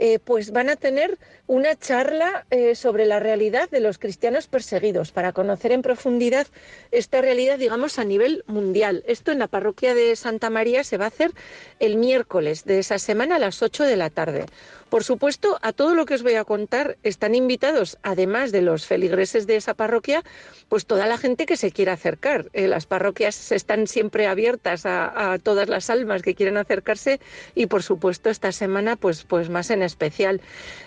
eh, 0.03 0.17
pues 0.17 0.51
van 0.51 0.69
a 0.69 0.75
tener 0.75 1.19
una 1.45 1.75
charla 1.75 2.47
eh, 2.49 2.73
sobre 2.73 3.05
la 3.05 3.19
realidad 3.19 3.69
de 3.69 3.81
los 3.81 3.99
cristianos 3.99 4.47
perseguidos 4.47 5.11
para 5.11 5.31
conocer 5.31 5.71
en 5.71 5.83
profundidad 5.83 6.47
esta 6.91 7.21
realidad, 7.21 7.59
digamos, 7.59 7.99
a 7.99 8.03
nivel 8.03 8.43
mundial. 8.47 9.03
Esto 9.05 9.31
en 9.31 9.37
la 9.37 9.47
parroquia 9.47 9.93
de 9.93 10.15
Santa 10.15 10.49
María 10.49 10.83
se 10.83 10.97
va 10.97 11.05
a 11.05 11.09
hacer 11.09 11.31
el 11.79 11.97
miércoles 11.97 12.63
de 12.65 12.79
esa 12.79 12.97
semana 12.97 13.35
a 13.35 13.39
las 13.39 13.61
8 13.61 13.83
de 13.83 13.95
la 13.95 14.09
tarde. 14.09 14.45
Por 14.91 15.05
supuesto, 15.05 15.57
a 15.61 15.71
todo 15.71 15.95
lo 15.95 16.05
que 16.05 16.15
os 16.15 16.21
voy 16.21 16.35
a 16.35 16.43
contar 16.43 16.97
están 17.01 17.33
invitados, 17.33 17.97
además 18.03 18.51
de 18.51 18.61
los 18.61 18.85
feligreses 18.85 19.47
de 19.47 19.55
esa 19.55 19.73
parroquia, 19.73 20.21
pues 20.67 20.85
toda 20.85 21.07
la 21.07 21.17
gente 21.17 21.45
que 21.45 21.55
se 21.55 21.71
quiera 21.71 21.93
acercar. 21.93 22.49
Eh, 22.51 22.67
las 22.67 22.87
parroquias 22.87 23.53
están 23.53 23.87
siempre 23.87 24.27
abiertas 24.27 24.85
a, 24.85 25.39
todas 25.41 25.69
las 25.69 25.89
almas 25.89 26.23
que 26.23 26.35
quieren 26.35 26.57
acercarse 26.57 27.21
y, 27.55 27.67
por 27.67 27.83
supuesto, 27.83 28.29
esta 28.29 28.51
semana, 28.51 28.97
pues, 28.97 29.23
pues 29.23 29.49
más 29.49 29.69
en 29.69 29.81
especial. 29.81 30.41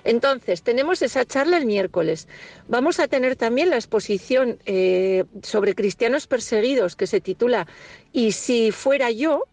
Entonces, 0.05 0.63
tenemos 0.63 1.01
esa 1.01 1.25
charla 1.25 1.57
el 1.57 1.65
miércoles. 1.65 2.29
Vamos 2.69 3.01
a 3.01 3.09
tener 3.09 3.37
también 3.37 3.71
la 3.71 3.77
exposición 3.77 4.59
eh, 4.67 5.25
sobre 5.43 5.75
cristianos 5.75 6.27
perseguidos 6.27 6.95
que 6.95 7.07
se 7.07 7.23
titula 7.23 7.67
Y 8.13 8.33
si 8.33 8.71
fuera 8.71 9.11
yo, 9.11 9.45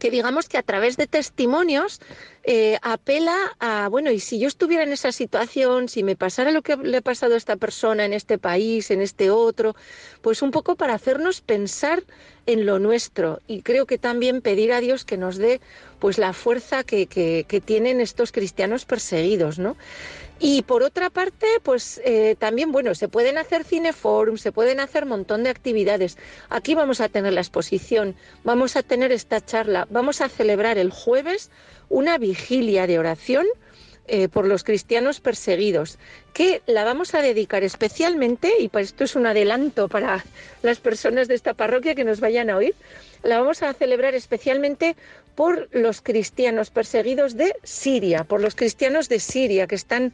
que 0.00 0.10
digamos 0.10 0.48
que 0.48 0.58
a 0.58 0.62
través 0.62 0.96
de 0.96 1.06
testimonios 1.06 2.00
eh, 2.42 2.78
apela 2.80 3.36
a, 3.60 3.88
bueno, 3.88 4.10
y 4.10 4.18
si 4.18 4.38
yo 4.40 4.48
estuviera 4.48 4.82
en 4.82 4.92
esa 4.92 5.12
situación, 5.12 5.88
si 5.88 6.02
me 6.02 6.16
pasara 6.16 6.50
lo 6.50 6.62
que 6.62 6.76
le 6.76 6.96
ha 6.96 7.02
pasado 7.02 7.34
a 7.34 7.36
esta 7.36 7.56
persona 7.56 8.06
en 8.06 8.14
este 8.14 8.38
país, 8.38 8.90
en 8.90 9.02
este 9.02 9.30
otro, 9.30 9.76
pues 10.22 10.40
un 10.40 10.50
poco 10.50 10.74
para 10.74 10.94
hacernos 10.94 11.42
pensar 11.42 12.02
en 12.46 12.64
lo 12.64 12.78
nuestro 12.78 13.40
y 13.46 13.60
creo 13.60 13.84
que 13.84 13.98
también 13.98 14.40
pedir 14.40 14.72
a 14.72 14.80
Dios 14.80 15.04
que 15.04 15.18
nos 15.18 15.36
dé 15.36 15.60
pues 15.98 16.16
la 16.16 16.32
fuerza 16.32 16.82
que, 16.82 17.06
que, 17.06 17.44
que 17.46 17.60
tienen 17.60 18.00
estos 18.00 18.32
cristianos 18.32 18.86
perseguidos, 18.86 19.58
¿no? 19.58 19.76
Y 20.42 20.62
por 20.62 20.82
otra 20.82 21.10
parte, 21.10 21.46
pues 21.62 22.00
eh, 22.02 22.34
también, 22.38 22.72
bueno, 22.72 22.94
se 22.94 23.08
pueden 23.08 23.36
hacer 23.36 23.62
cineforum, 23.62 24.38
se 24.38 24.52
pueden 24.52 24.80
hacer 24.80 25.02
un 25.02 25.10
montón 25.10 25.44
de 25.44 25.50
actividades. 25.50 26.16
Aquí 26.48 26.74
vamos 26.74 27.02
a 27.02 27.10
tener 27.10 27.34
la 27.34 27.42
exposición, 27.42 28.16
vamos 28.42 28.74
a 28.74 28.82
tener 28.82 29.12
esta 29.12 29.44
charla, 29.44 29.86
vamos 29.90 30.22
a 30.22 30.30
celebrar 30.30 30.78
el 30.78 30.90
jueves 30.90 31.50
una 31.90 32.16
vigilia 32.16 32.86
de 32.86 32.98
oración 32.98 33.46
eh, 34.06 34.28
por 34.28 34.46
los 34.46 34.64
cristianos 34.64 35.20
perseguidos, 35.20 35.98
que 36.32 36.62
la 36.66 36.84
vamos 36.84 37.14
a 37.14 37.20
dedicar 37.20 37.62
especialmente, 37.62 38.54
y 38.58 38.68
para 38.68 38.82
esto 38.82 39.04
es 39.04 39.14
un 39.14 39.26
adelanto 39.26 39.88
para 39.88 40.24
las 40.62 40.80
personas 40.80 41.28
de 41.28 41.34
esta 41.34 41.54
parroquia 41.54 41.94
que 41.94 42.02
nos 42.02 42.18
vayan 42.18 42.50
a 42.50 42.56
oír, 42.56 42.74
la 43.22 43.38
vamos 43.38 43.62
a 43.62 43.72
celebrar 43.74 44.14
especialmente 44.14 44.96
por 45.34 45.68
los 45.72 46.00
cristianos 46.02 46.70
perseguidos 46.70 47.36
de 47.36 47.54
Siria, 47.62 48.24
por 48.24 48.40
los 48.40 48.54
cristianos 48.54 49.08
de 49.08 49.20
Siria 49.20 49.66
que 49.66 49.74
están 49.74 50.12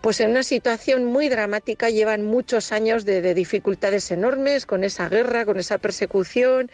pues 0.00 0.18
en 0.20 0.30
una 0.30 0.42
situación 0.42 1.04
muy 1.04 1.28
dramática, 1.28 1.88
llevan 1.88 2.24
muchos 2.24 2.72
años 2.72 3.04
de, 3.04 3.22
de 3.22 3.34
dificultades 3.34 4.10
enormes 4.10 4.66
con 4.66 4.82
esa 4.82 5.08
guerra, 5.08 5.44
con 5.44 5.60
esa 5.60 5.78
persecución. 5.78 6.72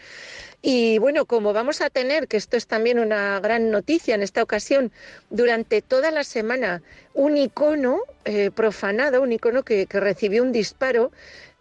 Y 0.63 0.97
bueno, 0.97 1.25
como 1.25 1.53
vamos 1.53 1.81
a 1.81 1.91
tener, 1.91 2.27
que 2.27 2.37
esto 2.37 2.57
es 2.57 2.65
también 2.65 2.97
una 2.97 3.39
gran 3.39 3.69
noticia 3.69 4.15
en 4.15 4.23
esta 4.23 4.41
ocasión, 4.41 4.91
durante 5.29 5.83
toda 5.83 6.09
la 6.09 6.23
semana 6.23 6.81
un 7.13 7.37
icono 7.37 8.01
eh, 8.25 8.49
profanado, 8.49 9.21
un 9.21 9.31
icono 9.31 9.63
que 9.63 9.85
recibió 9.91 10.41
un 10.41 10.51
disparo 10.51 11.11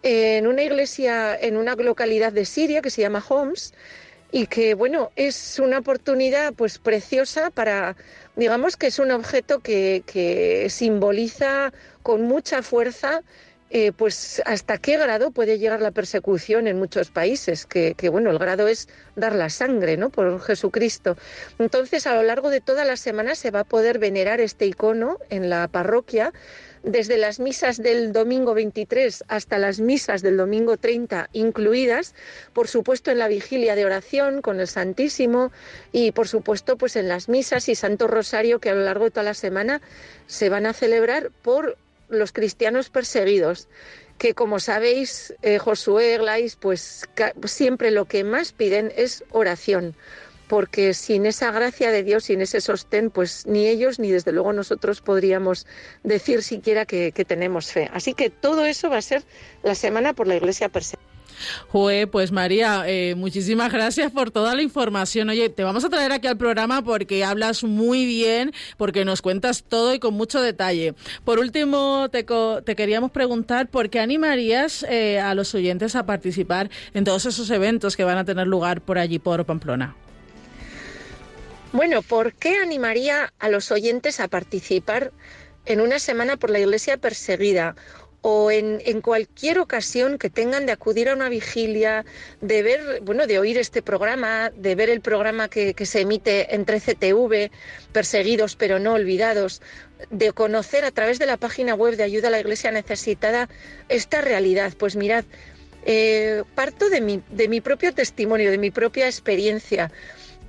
en 0.03 0.47
una 0.47 0.63
iglesia 0.63 1.37
en 1.39 1.57
una 1.57 1.75
localidad 1.75 2.33
de 2.33 2.45
Siria 2.45 2.83
que 2.83 2.91
se 2.91 3.03
llama 3.03 3.25
Homs 3.29 3.75
y 4.31 4.47
que 4.47 4.75
bueno 4.75 5.11
es 5.17 5.59
una 5.59 5.79
oportunidad 5.79 6.53
pues 6.55 6.79
preciosa 6.79 7.51
para 7.51 7.97
digamos 8.37 8.77
que 8.77 8.89
es 8.89 8.99
un 8.99 9.11
objeto 9.11 9.61
que, 9.61 10.03
que 10.07 10.69
simboliza 10.71 11.73
con 12.03 12.23
mucha 12.23 12.63
fuerza 12.63 13.23
eh, 13.71 13.93
pues 13.93 14.41
hasta 14.47 14.79
qué 14.79 14.97
grado 14.97 15.31
puede 15.31 15.59
llegar 15.59 15.83
la 15.83 15.91
persecución 15.91 16.67
en 16.69 16.79
muchos 16.79 17.11
países, 17.11 17.67
que, 17.67 17.95
que, 17.95 18.09
bueno, 18.09 18.31
el 18.31 18.39
grado 18.39 18.67
es 18.67 18.89
dar 19.15 19.35
la 19.35 19.51
sangre, 19.51 19.99
¿no? 19.99 20.09
Por 20.09 20.41
Jesucristo. 20.41 21.19
Entonces, 21.59 22.07
a 22.07 22.15
lo 22.15 22.23
largo 22.23 22.49
de 22.49 22.63
toda 22.63 22.87
la 22.87 22.97
semana 22.97 23.35
se 23.35 23.51
va 23.51 23.61
a 23.61 23.65
poder 23.65 23.99
venerar 23.99 24.41
este 24.41 24.65
icono 24.65 25.19
en 25.29 25.51
la 25.51 25.69
parroquia, 25.69 26.33
desde 26.83 27.17
las 27.17 27.41
misas 27.41 27.83
del 27.83 28.13
domingo 28.13 28.55
23 28.55 29.25
hasta 29.29 29.59
las 29.59 29.81
misas 29.81 30.23
del 30.23 30.37
domingo 30.37 30.77
30 30.77 31.31
incluidas, 31.33 32.15
por 32.53 32.69
supuesto 32.69 33.11
en 33.11 33.19
la 33.19 33.29
vigilia 33.29 33.75
de 33.75 33.85
oración 33.85 34.43
con 34.43 34.61
el 34.61 34.69
Santísimo 34.69 35.53
y 35.93 36.13
por 36.13 36.29
supuesto 36.29 36.77
pues 36.77 36.97
en 36.97 37.09
las 37.09 37.29
misas 37.29 37.69
y 37.69 37.75
Santo 37.75 38.07
Rosario 38.07 38.59
que 38.59 38.71
a 38.71 38.75
lo 38.75 38.85
largo 38.85 39.05
de 39.05 39.11
toda 39.11 39.25
la 39.25 39.35
semana 39.35 39.81
se 40.27 40.49
van 40.49 40.67
a 40.67 40.73
celebrar 40.73 41.31
por 41.43 41.77
los 42.09 42.33
cristianos 42.33 42.91
perseguidos, 42.91 43.69
que 44.19 44.35
como 44.35 44.59
sabéis, 44.61 45.35
eh, 45.43 45.59
Josué 45.59 46.19
Glais, 46.19 46.57
pues 46.57 47.09
siempre 47.45 47.91
lo 47.91 48.07
que 48.07 48.25
más 48.25 48.53
piden 48.53 48.93
es 48.97 49.25
oración. 49.31 49.95
Porque 50.49 50.95
sin 50.95 51.27
esa 51.27 51.51
gracia 51.53 51.91
de 51.91 52.03
Dios, 52.03 52.25
sin 52.25 52.41
ese 52.41 52.61
sostén, 52.61 53.11
pues 53.11 53.47
ni 53.47 53.67
ellos 53.67 53.99
ni 53.99 54.11
desde 54.11 54.33
luego 54.33 54.53
nosotros 54.53 55.01
podríamos 55.01 55.67
decir 56.03 56.43
siquiera 56.43 56.87
que, 56.87 57.13
tenemos 57.29 57.71
fe. 57.71 57.91
Así 57.93 58.15
que 58.15 58.31
todo 58.31 58.65
eso 58.65 58.89
va 58.89 58.97
a 58.97 59.03
ser 59.03 59.23
la 59.63 59.75
semana 59.75 60.15
por 60.15 60.27
la 60.27 60.37
Iglesia 60.37 60.69
perseguida. 60.69 61.07
Jue, 61.69 62.09
pues 62.09 62.33
María, 62.33 62.83
eh, 62.87 63.15
muchísimas 63.15 63.73
gracias 63.73 64.11
por 64.11 64.33
toda 64.33 64.57
la 64.57 64.63
información. 64.63 65.29
Oye, 65.29 65.49
te 65.49 65.63
vamos 65.63 65.85
a 65.85 65.89
traer 65.89 66.11
aquí 66.11 66.27
al 66.27 66.37
programa 66.37 66.83
porque 66.83 67.23
hablas 67.23 67.63
muy 67.63 68.07
bien, 68.07 68.53
porque 68.77 69.05
nos 69.05 69.23
cuentas 69.23 69.63
todo 69.63 69.95
y 69.95 70.01
con 70.01 70.15
mucho 70.15 70.41
detalle. 70.43 70.95
Por 71.25 71.39
último, 71.39 72.09
te, 72.11 72.25
co- 72.25 72.63
te 72.63 72.75
queríamos 72.75 73.13
preguntar 73.13 73.69
por 73.69 73.89
qué 73.89 74.01
animarías 74.01 74.85
eh, 74.89 75.21
a 75.21 75.35
los 75.35 75.55
oyentes 75.55 75.95
a 75.95 76.07
participar 76.07 76.71
en 76.93 77.05
todos 77.05 77.25
esos 77.27 77.49
eventos 77.51 77.97
que 77.97 78.03
van 78.03 78.19
a 78.19 78.25
tener 78.25 78.49
lugar 78.49 78.81
por 78.81 78.99
allí, 78.99 79.21
por 79.21 79.45
Pamplona. 79.45 79.95
Bueno, 81.73 82.01
¿por 82.01 82.33
qué 82.33 82.57
animaría 82.57 83.33
a 83.39 83.51
los 83.51 83.71
oyentes 83.71 84.21
a 84.21 84.29
participar 84.29 85.13
en 85.67 85.83
una 85.83 85.99
semana 85.99 86.39
por 86.39 86.51
la 86.51 86.61
Iglesia 86.61 86.97
perseguida? 86.97 87.77
o 88.21 88.51
en, 88.51 89.01
cualquier 89.01 89.61
ocasión 89.61 90.19
que 90.19 90.29
tengan 90.29 90.67
de 90.67 90.73
acudir 90.73 91.09
a 91.09 91.15
una 91.15 91.29
vigilia, 91.29 92.05
de 92.41 92.63
ver, 92.63 93.01
bueno, 93.03 93.29
de 93.29 93.39
oír 93.39 93.59
este 93.59 93.81
programa, 93.81 94.51
de 94.57 94.75
ver 94.75 94.91
el 94.91 95.01
programa 95.01 95.49
que, 95.49 95.75
se 95.87 96.01
emite 96.01 96.53
en 96.55 96.67
13TV, 96.67 97.51
Perseguidos 97.93 98.57
pero 98.57 98.81
no 98.81 98.95
olvidados, 98.95 99.63
de 100.11 100.33
conocer 100.33 100.85
a 100.85 100.91
través 100.91 101.21
de 101.21 101.27
la 101.27 101.37
página 101.37 101.75
web 101.75 101.97
de 101.97 102.03
Ayuda 102.03 102.27
a 102.29 102.33
la 102.33 102.41
Iglesia 102.41 102.73
Necesitada 102.73 103.49
esta 103.89 104.21
realidad. 104.21 104.73
Pues 104.77 104.97
mirad, 104.97 105.25
eh, 105.87 106.43
parto 106.57 106.91
de 106.91 107.01
mi 107.01 107.61
propio 107.61 107.95
testimonio, 107.95 108.51
de 108.51 108.59
mi 108.59 108.73
propia 108.73 109.07
experiencia. 109.07 109.93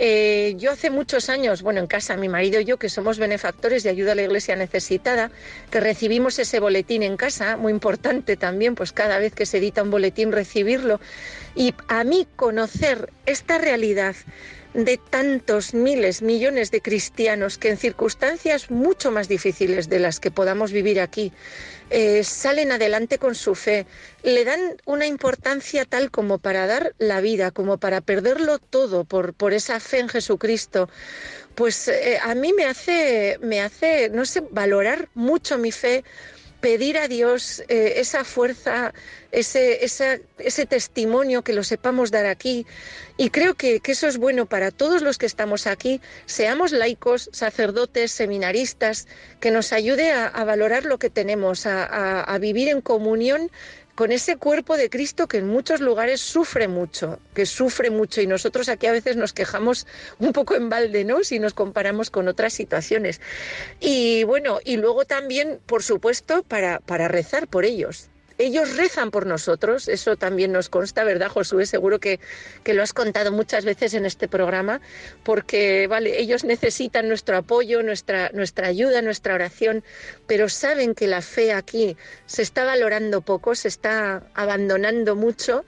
Eh, 0.02 0.56
yo 0.58 0.72
hace 0.72 0.90
muchos 0.90 1.30
años, 1.30 1.62
bueno, 1.62 1.82
en 1.82 1.88
casa, 1.88 2.16
mi 2.16 2.30
marido 2.30 2.62
y 2.62 2.66
yo, 2.66 2.78
que 2.80 2.88
somos 2.88 3.20
benefactores 3.20 3.84
de 3.84 3.90
ayuda 3.90 4.14
a 4.14 4.16
la 4.16 4.22
iglesia 4.22 4.56
necesitada, 4.56 5.30
que 5.70 5.82
recibimos 5.82 6.40
ese 6.40 6.62
boletín 6.62 7.04
en 7.04 7.18
casa, 7.18 7.58
muy 7.58 7.74
importante 7.74 8.38
también, 8.38 8.76
pues 8.76 8.94
cada 8.94 9.20
vez 9.20 9.34
que 9.36 9.46
se 9.46 9.58
edita 9.58 9.84
un 9.84 9.92
boletín 9.92 10.32
recibirlo. 10.32 11.02
Y 11.54 11.74
a 11.90 12.06
mí 12.06 12.26
conocer 12.38 13.12
esta 13.26 13.58
realidad 13.58 14.16
de 14.74 14.98
tantos 14.98 15.74
miles, 15.74 16.22
millones 16.22 16.70
de 16.72 16.82
cristianos 16.82 17.58
que 17.58 17.70
en 17.70 17.78
circunstancias 17.78 18.70
mucho 18.70 19.12
más 19.12 19.28
difíciles 19.28 19.90
de 19.90 20.00
las 20.00 20.20
que 20.20 20.32
podamos 20.32 20.72
vivir 20.72 21.00
aquí, 21.00 21.32
eh, 21.90 22.24
salen 22.24 22.72
adelante 22.72 23.18
con 23.18 23.34
su 23.34 23.56
fe, 23.56 23.88
le 24.22 24.46
dan 24.46 24.78
una 24.86 25.08
importancia 25.08 25.86
tal 25.86 26.12
como 26.12 26.38
para 26.38 26.68
dar 26.68 26.94
la 27.00 27.20
vida, 27.20 27.50
como 27.52 27.80
para 27.80 28.02
perderlo 28.02 28.60
todo 28.60 29.06
por, 29.06 29.34
por 29.34 29.54
esa 29.54 29.80
fe 29.80 30.00
en 30.00 30.10
Jesucristo, 30.10 30.90
pues 31.56 31.88
eh, 31.88 32.20
a 32.22 32.36
mí 32.36 32.54
me 32.54 32.66
hace, 32.66 33.40
me 33.42 33.62
hace, 33.62 34.10
no 34.10 34.26
sé, 34.26 34.42
valorar 34.52 35.10
mucho 35.16 35.58
mi 35.58 35.72
fe, 35.72 36.04
pedir 36.60 36.98
a 36.98 37.08
Dios 37.08 37.64
eh, 37.68 37.94
esa 37.98 38.24
fuerza, 38.24 38.94
ese, 39.32 39.84
esa, 39.86 40.18
ese 40.38 40.66
testimonio 40.66 41.44
que 41.44 41.54
lo 41.54 41.64
sepamos 41.64 42.12
dar 42.12 42.26
aquí. 42.26 42.66
Y 43.18 43.30
creo 43.30 43.56
que, 43.56 43.80
que, 43.80 43.92
eso 43.92 44.08
es 44.08 44.18
bueno 44.18 44.46
para 44.46 44.72
todos 44.72 45.02
los 45.02 45.18
que 45.18 45.26
estamos 45.26 45.68
aquí, 45.68 46.02
seamos 46.26 46.72
laicos, 46.72 47.30
sacerdotes, 47.34 48.12
seminaristas, 48.12 49.08
que 49.40 49.52
nos 49.52 49.74
ayude 49.74 50.12
a, 50.12 50.28
a 50.28 50.44
valorar 50.44 50.86
lo 50.86 51.00
que 51.00 51.10
tenemos, 51.10 51.66
a, 51.66 51.86
a, 51.86 52.22
a 52.24 52.38
vivir 52.38 52.70
en 52.70 52.82
comunión 52.82 53.52
con 54.00 54.14
ese 54.14 54.38
cuerpo 54.38 54.78
de 54.78 54.90
Cristo 54.90 55.28
que 55.28 55.40
en 55.40 55.48
muchos 55.50 55.82
lugares 55.82 56.22
sufre 56.22 56.70
mucho, 56.70 57.20
que 57.34 57.46
sufre 57.46 57.90
mucho 57.90 58.22
y 58.22 58.28
nosotros 58.28 58.70
aquí 58.70 58.88
a 58.88 58.94
veces 58.94 59.18
nos 59.18 59.34
quejamos 59.34 59.86
un 60.20 60.32
poco 60.32 60.56
en 60.56 60.70
balde, 60.70 61.04
¿no? 61.04 61.22
Si 61.26 61.38
nos 61.38 61.54
comparamos 61.54 62.10
con 62.10 62.30
otras 62.30 62.54
situaciones. 62.54 63.20
Y 63.82 64.24
bueno, 64.24 64.60
y 64.64 64.78
luego 64.78 65.04
también, 65.04 65.60
por 65.66 65.84
supuesto, 65.84 66.44
para, 66.44 66.80
para 66.80 67.10
rezar 67.10 67.50
por 67.50 67.66
ellos. 67.66 68.10
Ellos 68.40 68.78
rezan 68.78 69.12
por 69.12 69.26
nosotros, 69.26 69.90
eso 69.90 70.16
también 70.16 70.54
nos 70.54 70.70
consta, 70.70 71.04
¿verdad, 71.04 71.28
Josué? 71.28 71.66
Seguro 71.66 72.00
que, 72.00 72.22
que, 72.64 72.74
lo 72.74 72.82
has 72.82 72.94
contado 72.94 73.34
muchas 73.34 73.66
veces 73.66 73.94
en 73.94 74.06
este 74.06 74.30
programa, 74.30 74.80
porque, 75.24 75.88
vale, 75.88 76.22
ellos 76.22 76.46
necesitan 76.46 77.10
nuestro 77.10 77.36
apoyo, 77.36 77.84
nuestra, 77.84 78.30
nuestra 78.34 78.68
ayuda, 78.68 79.02
nuestra 79.02 79.34
oración, 79.34 79.84
pero 80.26 80.48
saben 80.48 80.96
que 80.96 81.08
la 81.08 81.22
fe 81.22 81.52
aquí 81.52 81.98
se 82.28 82.42
está 82.42 82.64
valorando 82.64 83.20
poco, 83.20 83.56
se 83.56 83.68
está 83.68 84.24
abandonando 84.34 85.18
mucho, 85.18 85.66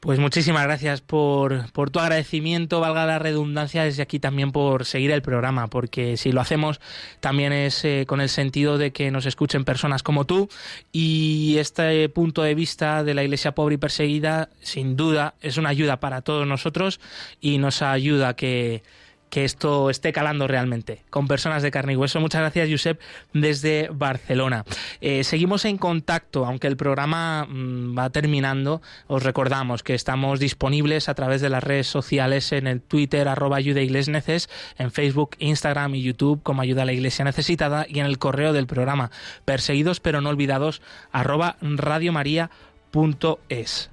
Pues 0.00 0.18
muchísimas 0.18 0.62
gracias 0.64 1.00
por, 1.00 1.70
por, 1.72 1.90
tu 1.90 2.00
agradecimiento, 2.00 2.80
valga 2.80 3.06
la 3.06 3.18
redundancia, 3.18 3.84
desde 3.84 4.02
aquí 4.02 4.18
también 4.18 4.52
por 4.52 4.84
seguir 4.84 5.10
el 5.10 5.22
programa, 5.22 5.68
porque 5.68 6.16
si 6.16 6.32
lo 6.32 6.40
hacemos 6.40 6.80
también 7.20 7.52
es 7.52 7.84
eh, 7.84 8.04
con 8.06 8.20
el 8.20 8.28
sentido 8.28 8.78
de 8.78 8.92
que 8.92 9.10
nos 9.10 9.26
escuchen 9.26 9.64
personas 9.64 10.02
como 10.02 10.24
tú 10.24 10.48
y 10.92 11.56
este 11.58 12.08
punto 12.08 12.42
de 12.42 12.54
vista 12.54 13.04
de 13.04 13.14
la 13.14 13.24
Iglesia 13.24 13.52
pobre 13.52 13.76
y 13.76 13.78
perseguida, 13.78 14.50
sin 14.60 14.96
duda, 14.96 15.34
es 15.40 15.56
una 15.56 15.70
ayuda 15.70 15.98
para 15.98 16.22
todos 16.22 16.46
nosotros 16.46 17.00
y 17.40 17.58
nos 17.58 17.82
ayuda 17.82 18.36
que 18.36 18.82
que 19.30 19.44
esto 19.44 19.90
esté 19.90 20.12
calando 20.12 20.46
realmente 20.46 21.02
con 21.10 21.28
personas 21.28 21.62
de 21.62 21.70
carne 21.70 21.94
y 21.94 21.96
hueso. 21.96 22.20
Muchas 22.20 22.40
gracias, 22.40 22.68
Josep, 22.70 23.00
desde 23.32 23.88
Barcelona. 23.92 24.64
Eh, 25.00 25.24
seguimos 25.24 25.64
en 25.64 25.78
contacto, 25.78 26.46
aunque 26.46 26.66
el 26.66 26.76
programa 26.76 27.46
mmm, 27.48 27.98
va 27.98 28.10
terminando. 28.10 28.82
Os 29.06 29.22
recordamos 29.22 29.82
que 29.82 29.94
estamos 29.94 30.40
disponibles 30.40 31.08
a 31.08 31.14
través 31.14 31.40
de 31.40 31.50
las 31.50 31.64
redes 31.64 31.86
sociales 31.86 32.52
en 32.52 32.66
el 32.66 32.80
Twitter, 32.80 33.28
arroba 33.28 33.56
ayuda 33.56 33.80
neces, 33.80 34.48
en 34.78 34.90
Facebook, 34.90 35.36
Instagram 35.38 35.94
y 35.94 36.02
YouTube 36.02 36.42
como 36.42 36.62
ayuda 36.62 36.82
a 36.82 36.86
la 36.86 36.92
iglesia 36.92 37.24
necesitada 37.24 37.86
y 37.88 38.00
en 38.00 38.06
el 38.06 38.18
correo 38.18 38.52
del 38.52 38.66
programa 38.66 39.12
perseguidos 39.44 40.00
pero 40.00 40.20
no 40.20 40.30
olvidados, 40.30 40.82
arroba 41.12 41.56
radiomaria.es. 41.60 43.90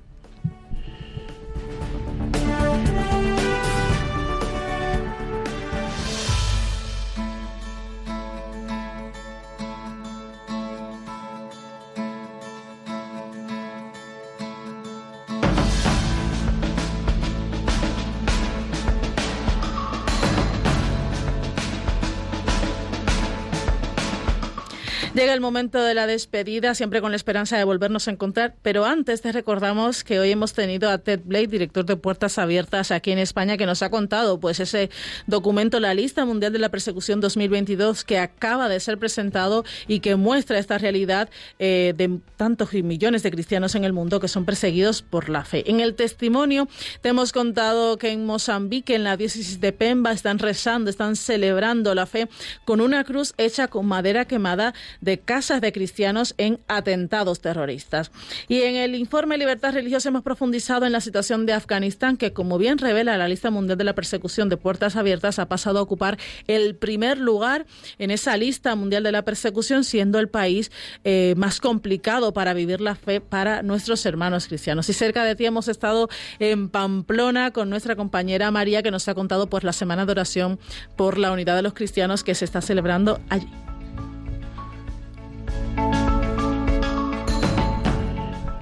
Llega 25.24 25.36
el 25.36 25.40
momento 25.40 25.82
de 25.82 25.94
la 25.94 26.06
despedida, 26.06 26.76
siempre 26.76 27.00
con 27.00 27.12
la 27.12 27.16
esperanza 27.16 27.58
de 27.58 27.64
volvernos 27.64 28.10
a 28.10 28.12
encontrar, 28.12 28.56
pero 28.62 28.84
antes 28.84 29.22
te 29.22 29.32
recordamos 29.32 30.04
que 30.04 30.20
hoy 30.20 30.32
hemos 30.32 30.52
tenido 30.52 30.90
a 30.90 30.98
Ted 30.98 31.22
Blake, 31.24 31.48
director 31.48 31.86
de 31.86 31.96
Puertas 31.96 32.38
Abiertas 32.38 32.92
aquí 32.92 33.14
en 33.14 33.20
España, 33.20 33.56
que 33.56 33.66
nos 33.66 33.82
ha 33.84 33.90
contado 33.90 34.42
pues 34.42 34.60
ese 34.60 34.90
documento, 35.26 35.80
la 35.80 35.94
lista 35.94 36.26
mundial 36.26 36.52
de 36.52 36.60
la 36.60 36.68
persecución 36.68 37.22
2022, 37.22 38.04
que 38.04 38.20
acaba 38.20 38.68
de 38.68 38.82
ser 38.82 38.98
presentado 38.98 39.64
y 39.88 40.02
que 40.02 40.18
muestra 40.18 40.60
esta 40.60 40.78
realidad 40.78 41.30
eh, 41.58 41.94
de 41.96 42.20
tantos 42.36 42.74
y 42.74 42.84
millones 42.84 43.24
de 43.24 43.32
cristianos 43.32 43.76
en 43.76 43.86
el 43.86 43.94
mundo 43.94 44.20
que 44.20 44.28
son 44.28 44.44
perseguidos 44.44 45.04
por 45.04 45.30
la 45.30 45.46
fe. 45.46 45.64
En 45.72 45.80
el 45.80 45.96
testimonio 45.96 46.68
te 47.00 47.08
hemos 47.08 47.32
contado 47.32 47.98
que 47.98 48.12
en 48.12 48.26
Mozambique, 48.26 48.96
en 48.96 49.06
la 49.06 49.16
diócesis 49.16 49.62
de 49.62 49.72
Pemba, 49.72 50.12
están 50.12 50.38
rezando, 50.38 50.90
están 50.90 51.16
celebrando 51.16 51.96
la 51.96 52.08
fe 52.08 52.28
con 52.66 52.82
una 52.82 53.06
cruz 53.06 53.34
hecha 53.38 53.70
con 53.70 53.86
madera 53.86 54.26
quemada 54.26 54.74
de 55.00 55.13
casas 55.20 55.62
de 55.62 55.72
cristianos 55.72 56.36
en 56.38 56.60
atentados 56.68 57.42
terroristas. 57.42 58.12
Y 58.48 58.62
en 58.62 58.76
el 58.76 58.96
informe 58.96 59.38
Libertad 59.38 59.74
Religiosa 59.74 60.10
hemos 60.10 60.24
profundizado 60.24 60.86
en 60.86 60.92
la 60.92 61.02
situación 61.02 61.46
de 61.46 61.54
Afganistán, 61.54 62.18
que 62.18 62.34
como 62.34 62.58
bien 62.58 62.78
revela 62.78 63.18
la 63.18 63.28
lista 63.28 63.52
mundial 63.52 63.78
de 63.78 63.84
la 63.84 63.96
persecución 63.96 64.50
de 64.50 64.58
puertas 64.58 64.96
abiertas, 64.96 65.40
ha 65.40 65.48
pasado 65.48 65.80
a 65.80 65.82
ocupar 65.82 66.18
el 66.48 66.76
primer 66.76 67.18
lugar 67.18 67.66
en 67.98 68.12
esa 68.12 68.38
lista 68.38 68.76
mundial 68.76 69.04
de 69.04 69.12
la 69.12 69.24
persecución, 69.24 69.84
siendo 69.84 70.20
el 70.20 70.30
país 70.30 70.72
eh, 71.04 71.34
más 71.38 71.60
complicado 71.60 72.34
para 72.34 72.54
vivir 72.54 72.82
la 72.82 72.96
fe 72.96 73.22
para 73.22 73.64
nuestros 73.64 74.06
hermanos 74.06 74.48
cristianos. 74.48 74.90
Y 74.90 74.94
cerca 74.94 75.24
de 75.24 75.36
ti 75.36 75.46
hemos 75.46 75.68
estado 75.68 76.10
en 76.40 76.70
Pamplona 76.70 77.52
con 77.52 77.70
nuestra 77.70 77.96
compañera 77.96 78.52
María, 78.52 78.84
que 78.84 78.92
nos 78.92 79.08
ha 79.08 79.16
contado 79.16 79.48
pues 79.48 79.64
la 79.64 79.74
semana 79.74 80.06
de 80.06 80.12
oración 80.12 80.60
por 80.96 81.18
la 81.18 81.32
unidad 81.32 81.56
de 81.56 81.62
los 81.62 81.74
cristianos 81.74 82.24
que 82.24 82.36
se 82.36 82.46
está 82.46 82.62
celebrando 82.62 83.20
allí. 83.30 83.50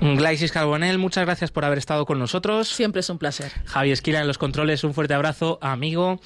Glaisis 0.02 0.52
Carbonell, 0.52 0.98
muchas 0.98 1.26
gracias 1.26 1.52
por 1.52 1.64
haber 1.64 1.78
estado 1.78 2.08
con 2.08 2.18
nosotros. 2.18 2.68
Siempre 2.68 3.02
es 3.02 3.10
un 3.12 3.20
placer. 3.20 3.52
Javi 3.66 3.92
Esquila 3.92 4.20
en 4.20 4.28
los 4.28 4.40
controles, 4.40 4.84
un 4.84 4.96
fuerte 4.96 5.14
abrazo, 5.14 5.60
amigo. 5.62 6.20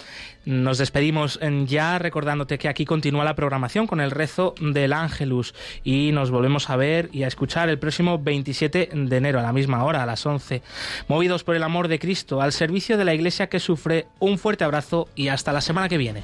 Nos 0.45 0.77
despedimos 0.77 1.41
ya 1.65 1.99
recordándote 1.99 2.57
que 2.57 2.69
aquí 2.69 2.85
continúa 2.85 3.25
la 3.25 3.35
programación 3.35 3.85
con 3.85 3.99
el 3.99 4.11
rezo 4.11 4.55
del 4.61 4.93
Ángelus 4.93 5.53
y 5.83 6.13
nos 6.13 6.31
volvemos 6.31 6.69
a 6.69 6.77
ver 6.77 7.09
y 7.11 7.23
a 7.23 7.27
escuchar 7.27 7.67
el 7.67 7.77
próximo 7.77 8.17
27 8.17 8.91
de 8.93 9.17
enero 9.17 9.39
a 9.39 9.43
la 9.43 9.51
misma 9.51 9.83
hora, 9.83 10.03
a 10.03 10.05
las 10.05 10.25
11. 10.25 10.61
Movidos 11.09 11.43
por 11.43 11.57
el 11.57 11.63
amor 11.63 11.89
de 11.89 11.99
Cristo, 11.99 12.41
al 12.41 12.53
servicio 12.53 12.97
de 12.97 13.03
la 13.03 13.13
Iglesia 13.13 13.47
que 13.47 13.59
sufre, 13.59 14.07
un 14.19 14.37
fuerte 14.37 14.63
abrazo 14.63 15.09
y 15.15 15.27
hasta 15.27 15.51
la 15.51 15.59
semana 15.59 15.89
que 15.89 15.97
viene. 15.97 16.23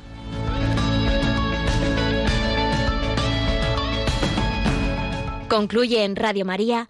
Concluye 5.50 6.06
en 6.06 6.16
Radio 6.16 6.46
María, 6.46 6.90